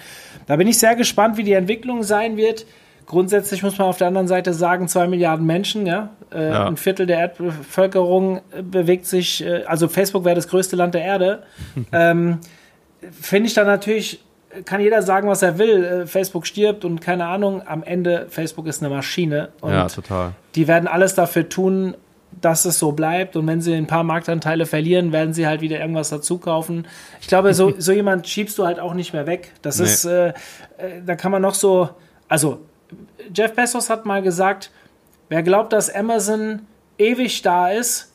Da 0.46 0.58
bin 0.58 0.68
ich 0.68 0.78
sehr 0.78 0.96
gespannt, 0.96 1.38
wie 1.38 1.44
die 1.44 1.54
Entwicklung 1.54 2.04
sein 2.04 2.38
wird. 2.38 2.66
Grundsätzlich 3.10 3.64
muss 3.64 3.76
man 3.80 3.88
auf 3.88 3.98
der 3.98 4.08
anderen 4.08 4.28
Seite 4.28 4.54
sagen, 4.54 4.88
zwei 4.88 5.08
Milliarden 5.08 5.44
Menschen, 5.44 5.88
ja, 5.88 6.10
äh, 6.32 6.52
ja. 6.52 6.68
ein 6.68 6.78
Viertel 6.78 7.08
der 7.08 7.18
Erdbevölkerung 7.18 8.42
bewegt 8.62 9.08
sich, 9.08 9.44
äh, 9.44 9.64
also 9.64 9.88
Facebook 9.88 10.26
wäre 10.26 10.36
das 10.36 10.48
größte 10.48 10.76
Land 10.76 10.94
der 10.94 11.02
Erde. 11.02 11.42
ähm, 11.92 12.38
Finde 13.12 13.48
ich 13.48 13.56
dann 13.56 13.66
natürlich, 13.66 14.24
kann 14.64 14.80
jeder 14.80 15.02
sagen, 15.02 15.28
was 15.28 15.42
er 15.42 15.58
will. 15.58 15.84
Äh, 15.84 16.06
Facebook 16.06 16.46
stirbt 16.46 16.86
und 16.86 17.02
keine 17.02 17.26
Ahnung, 17.26 17.64
am 17.66 17.82
Ende, 17.82 18.28
Facebook 18.30 18.68
ist 18.68 18.84
eine 18.84 18.94
Maschine. 18.94 19.50
Und 19.62 19.72
ja, 19.72 19.88
total. 19.88 20.34
Die 20.54 20.68
werden 20.68 20.88
alles 20.88 21.16
dafür 21.16 21.50
tun, 21.50 21.96
dass 22.42 22.66
es 22.66 22.78
so 22.78 22.92
bleibt. 22.92 23.36
Und 23.36 23.48
wenn 23.48 23.60
sie 23.60 23.74
ein 23.74 23.88
paar 23.88 24.04
Marktanteile 24.04 24.68
verlieren, 24.68 25.12
werden 25.12 25.34
sie 25.34 25.48
halt 25.48 25.62
wieder 25.62 25.80
irgendwas 25.80 26.10
dazu 26.10 26.38
kaufen. 26.38 26.86
Ich 27.22 27.28
glaube, 27.28 27.56
so, 27.56 27.74
so 27.80 27.92
jemand 27.92 28.28
schiebst 28.28 28.56
du 28.60 28.68
halt 28.68 28.80
auch 28.80 28.94
nicht 28.94 29.14
mehr 29.14 29.26
weg. 29.26 29.52
Das 29.64 29.80
nee. 29.80 29.86
ist, 29.86 30.06
äh, 30.06 30.28
äh, 30.28 30.34
da 31.04 31.16
kann 31.16 31.32
man 31.32 31.42
noch 31.42 31.56
so, 31.56 31.90
also 32.28 32.60
Jeff 33.34 33.54
Bezos 33.54 33.90
hat 33.90 34.06
mal 34.06 34.22
gesagt, 34.22 34.72
wer 35.30 35.44
glaubt, 35.44 35.74
dass 35.74 35.94
Amazon 35.94 36.62
ewig 36.98 37.42
da 37.42 37.70
ist, 37.70 38.12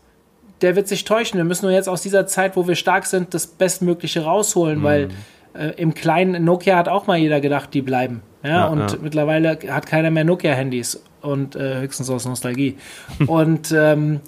der 0.60 0.76
wird 0.76 0.88
sich 0.88 1.04
täuschen. 1.04 1.38
Wir 1.38 1.44
müssen 1.44 1.66
nur 1.66 1.74
jetzt 1.74 1.88
aus 1.88 2.02
dieser 2.02 2.26
Zeit, 2.26 2.56
wo 2.56 2.66
wir 2.66 2.74
stark 2.74 3.06
sind, 3.06 3.34
das 3.34 3.46
Bestmögliche 3.46 4.24
rausholen, 4.24 4.80
mhm. 4.80 4.82
weil 4.82 5.08
äh, 5.54 5.72
im 5.76 5.94
kleinen 5.94 6.44
Nokia 6.44 6.76
hat 6.76 6.88
auch 6.88 7.06
mal 7.06 7.18
jeder 7.18 7.40
gedacht, 7.40 7.74
die 7.74 7.82
bleiben. 7.82 8.22
Ja, 8.42 8.50
ja 8.50 8.66
und 8.66 8.92
ja. 8.92 8.98
mittlerweile 9.00 9.58
hat 9.68 9.86
keiner 9.86 10.10
mehr 10.10 10.24
Nokia-Handys 10.24 11.02
und 11.20 11.56
äh, 11.56 11.80
höchstens 11.80 12.10
aus 12.10 12.24
Nostalgie. 12.24 12.76
und 13.26 13.72
ähm, 13.72 14.20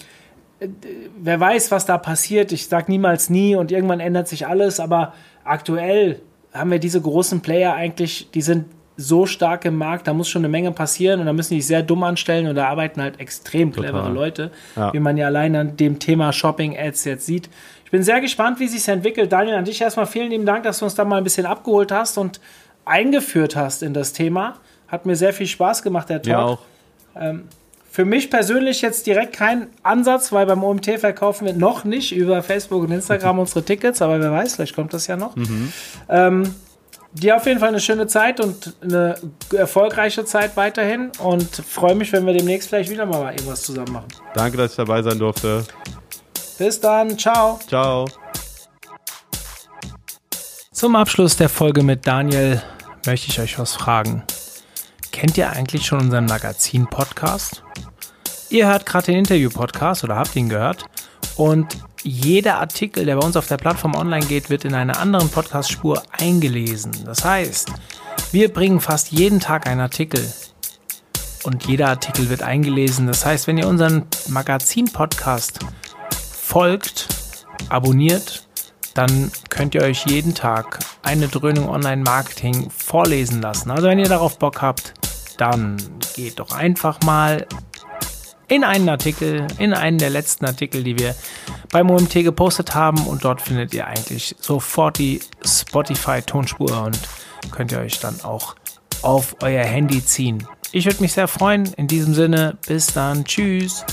wer 1.20 1.38
weiß, 1.38 1.70
was 1.70 1.86
da 1.86 1.98
passiert. 1.98 2.52
Ich 2.52 2.68
sage 2.68 2.90
niemals 2.90 3.30
nie 3.30 3.56
und 3.56 3.72
irgendwann 3.72 4.00
ändert 4.00 4.28
sich 4.28 4.46
alles, 4.46 4.80
aber 4.80 5.14
aktuell 5.44 6.20
haben 6.52 6.70
wir 6.70 6.78
diese 6.78 7.00
großen 7.00 7.40
Player 7.40 7.74
eigentlich, 7.74 8.30
die 8.32 8.42
sind 8.42 8.66
so 8.96 9.26
stark 9.26 9.64
im 9.64 9.76
Markt, 9.76 10.06
da 10.06 10.14
muss 10.14 10.28
schon 10.28 10.40
eine 10.40 10.48
Menge 10.48 10.72
passieren 10.72 11.20
und 11.20 11.26
da 11.26 11.32
müssen 11.32 11.54
die 11.54 11.60
sich 11.60 11.68
sehr 11.68 11.82
dumm 11.82 12.02
anstellen 12.02 12.46
und 12.46 12.54
da 12.54 12.68
arbeiten 12.68 13.02
halt 13.02 13.20
extrem 13.20 13.72
clevere 13.72 13.92
Total. 13.92 14.14
Leute, 14.14 14.50
ja. 14.74 14.92
wie 14.92 15.00
man 15.00 15.16
ja 15.16 15.26
allein 15.26 15.54
an 15.54 15.76
dem 15.76 15.98
Thema 15.98 16.32
Shopping-Ads 16.32 17.04
jetzt 17.04 17.26
sieht. 17.26 17.50
Ich 17.84 17.90
bin 17.90 18.02
sehr 18.02 18.20
gespannt, 18.20 18.58
wie 18.58 18.68
sich 18.68 18.88
entwickelt. 18.88 19.30
Daniel, 19.32 19.56
an 19.56 19.64
dich 19.64 19.80
erstmal 19.80 20.06
vielen 20.06 20.30
lieben 20.30 20.46
Dank, 20.46 20.64
dass 20.64 20.78
du 20.78 20.86
uns 20.86 20.94
da 20.94 21.04
mal 21.04 21.18
ein 21.18 21.24
bisschen 21.24 21.46
abgeholt 21.46 21.92
hast 21.92 22.18
und 22.18 22.40
eingeführt 22.84 23.54
hast 23.54 23.82
in 23.82 23.92
das 23.92 24.12
Thema. 24.12 24.56
Hat 24.88 25.06
mir 25.06 25.16
sehr 25.16 25.32
viel 25.32 25.46
Spaß 25.46 25.82
gemacht, 25.82 26.08
der 26.08 26.22
Talk. 26.22 26.32
Ja, 26.32 26.44
auch. 26.44 26.58
Ähm, 27.14 27.44
für 27.90 28.04
mich 28.04 28.30
persönlich 28.30 28.82
jetzt 28.82 29.06
direkt 29.06 29.34
kein 29.34 29.68
Ansatz, 29.82 30.30
weil 30.30 30.44
beim 30.44 30.62
OMT 30.62 30.98
verkaufen 31.00 31.46
wir 31.46 31.54
noch 31.54 31.84
nicht 31.84 32.14
über 32.14 32.42
Facebook 32.42 32.82
und 32.82 32.90
Instagram 32.90 33.38
unsere 33.40 33.64
Tickets, 33.64 34.02
aber 34.02 34.20
wer 34.20 34.32
weiß, 34.32 34.56
vielleicht 34.56 34.74
kommt 34.74 34.92
das 34.92 35.06
ja 35.06 35.16
noch. 35.16 35.34
Mhm. 35.34 35.72
Ähm, 36.08 36.54
dir 37.12 37.36
auf 37.36 37.46
jeden 37.46 37.60
Fall 37.60 37.70
eine 37.70 37.80
schöne 37.80 38.06
Zeit 38.06 38.40
und 38.40 38.74
eine 38.82 39.16
erfolgreiche 39.54 40.24
Zeit 40.24 40.56
weiterhin 40.56 41.10
und 41.18 41.56
freue 41.56 41.94
mich, 41.94 42.12
wenn 42.12 42.26
wir 42.26 42.34
demnächst 42.34 42.68
vielleicht 42.68 42.90
wieder 42.90 43.06
mal 43.06 43.32
irgendwas 43.32 43.62
zusammen 43.62 43.92
machen. 43.92 44.08
Danke, 44.34 44.56
dass 44.56 44.72
ich 44.72 44.76
dabei 44.76 45.02
sein 45.02 45.18
durfte. 45.18 45.64
Bis 46.58 46.80
dann, 46.80 47.18
ciao. 47.18 47.58
Ciao. 47.66 48.06
Zum 50.72 50.94
Abschluss 50.94 51.36
der 51.36 51.48
Folge 51.48 51.82
mit 51.82 52.06
Daniel 52.06 52.62
möchte 53.06 53.30
ich 53.30 53.40
euch 53.40 53.58
was 53.58 53.74
fragen. 53.74 54.22
Kennt 55.10 55.38
ihr 55.38 55.50
eigentlich 55.50 55.86
schon 55.86 56.00
unseren 56.00 56.26
Magazin-Podcast? 56.26 57.62
Ihr 58.50 58.66
hört 58.66 58.84
gerade 58.84 59.06
den 59.06 59.20
Interview-Podcast 59.20 60.04
oder 60.04 60.16
habt 60.16 60.36
ihn 60.36 60.48
gehört 60.48 60.84
und 61.36 61.78
jeder 62.06 62.60
Artikel, 62.60 63.04
der 63.04 63.16
bei 63.16 63.26
uns 63.26 63.36
auf 63.36 63.48
der 63.48 63.56
Plattform 63.56 63.96
online 63.96 64.24
geht, 64.24 64.48
wird 64.48 64.64
in 64.64 64.74
einer 64.74 64.98
anderen 64.98 65.28
Podcast-Spur 65.28 66.02
eingelesen. 66.18 66.92
Das 67.04 67.24
heißt, 67.24 67.72
wir 68.30 68.52
bringen 68.52 68.80
fast 68.80 69.10
jeden 69.10 69.40
Tag 69.40 69.66
einen 69.66 69.80
Artikel 69.80 70.24
und 71.42 71.66
jeder 71.66 71.88
Artikel 71.88 72.30
wird 72.30 72.42
eingelesen. 72.42 73.08
Das 73.08 73.26
heißt, 73.26 73.48
wenn 73.48 73.58
ihr 73.58 73.66
unseren 73.66 74.06
Magazin-Podcast 74.28 75.58
folgt, 76.32 77.08
abonniert, 77.68 78.46
dann 78.94 79.32
könnt 79.50 79.74
ihr 79.74 79.82
euch 79.82 80.06
jeden 80.06 80.34
Tag 80.34 80.78
eine 81.02 81.26
Dröhnung 81.26 81.68
Online-Marketing 81.68 82.70
vorlesen 82.70 83.42
lassen. 83.42 83.70
Also 83.72 83.88
wenn 83.88 83.98
ihr 83.98 84.08
darauf 84.08 84.38
Bock 84.38 84.62
habt, 84.62 84.94
dann 85.38 85.76
geht 86.14 86.38
doch 86.38 86.52
einfach 86.52 87.00
mal 87.02 87.46
in 88.48 88.64
einen 88.64 88.88
Artikel, 88.88 89.46
in 89.58 89.74
einen 89.74 89.98
der 89.98 90.10
letzten 90.10 90.44
Artikel, 90.44 90.84
die 90.84 90.98
wir 90.98 91.14
beim 91.72 91.90
OMT 91.90 92.14
gepostet 92.14 92.74
haben 92.74 93.06
und 93.06 93.24
dort 93.24 93.40
findet 93.40 93.74
ihr 93.74 93.86
eigentlich 93.86 94.36
sofort 94.40 94.98
die 94.98 95.20
Spotify-Tonspur 95.44 96.84
und 96.84 96.98
könnt 97.50 97.72
ihr 97.72 97.78
euch 97.78 97.98
dann 97.98 98.20
auch 98.22 98.54
auf 99.02 99.36
euer 99.42 99.64
Handy 99.64 100.04
ziehen. 100.04 100.46
Ich 100.72 100.84
würde 100.84 101.00
mich 101.00 101.12
sehr 101.12 101.28
freuen. 101.28 101.72
In 101.76 101.86
diesem 101.86 102.14
Sinne, 102.14 102.58
bis 102.66 102.88
dann. 102.88 103.24
Tschüss. 103.24 103.84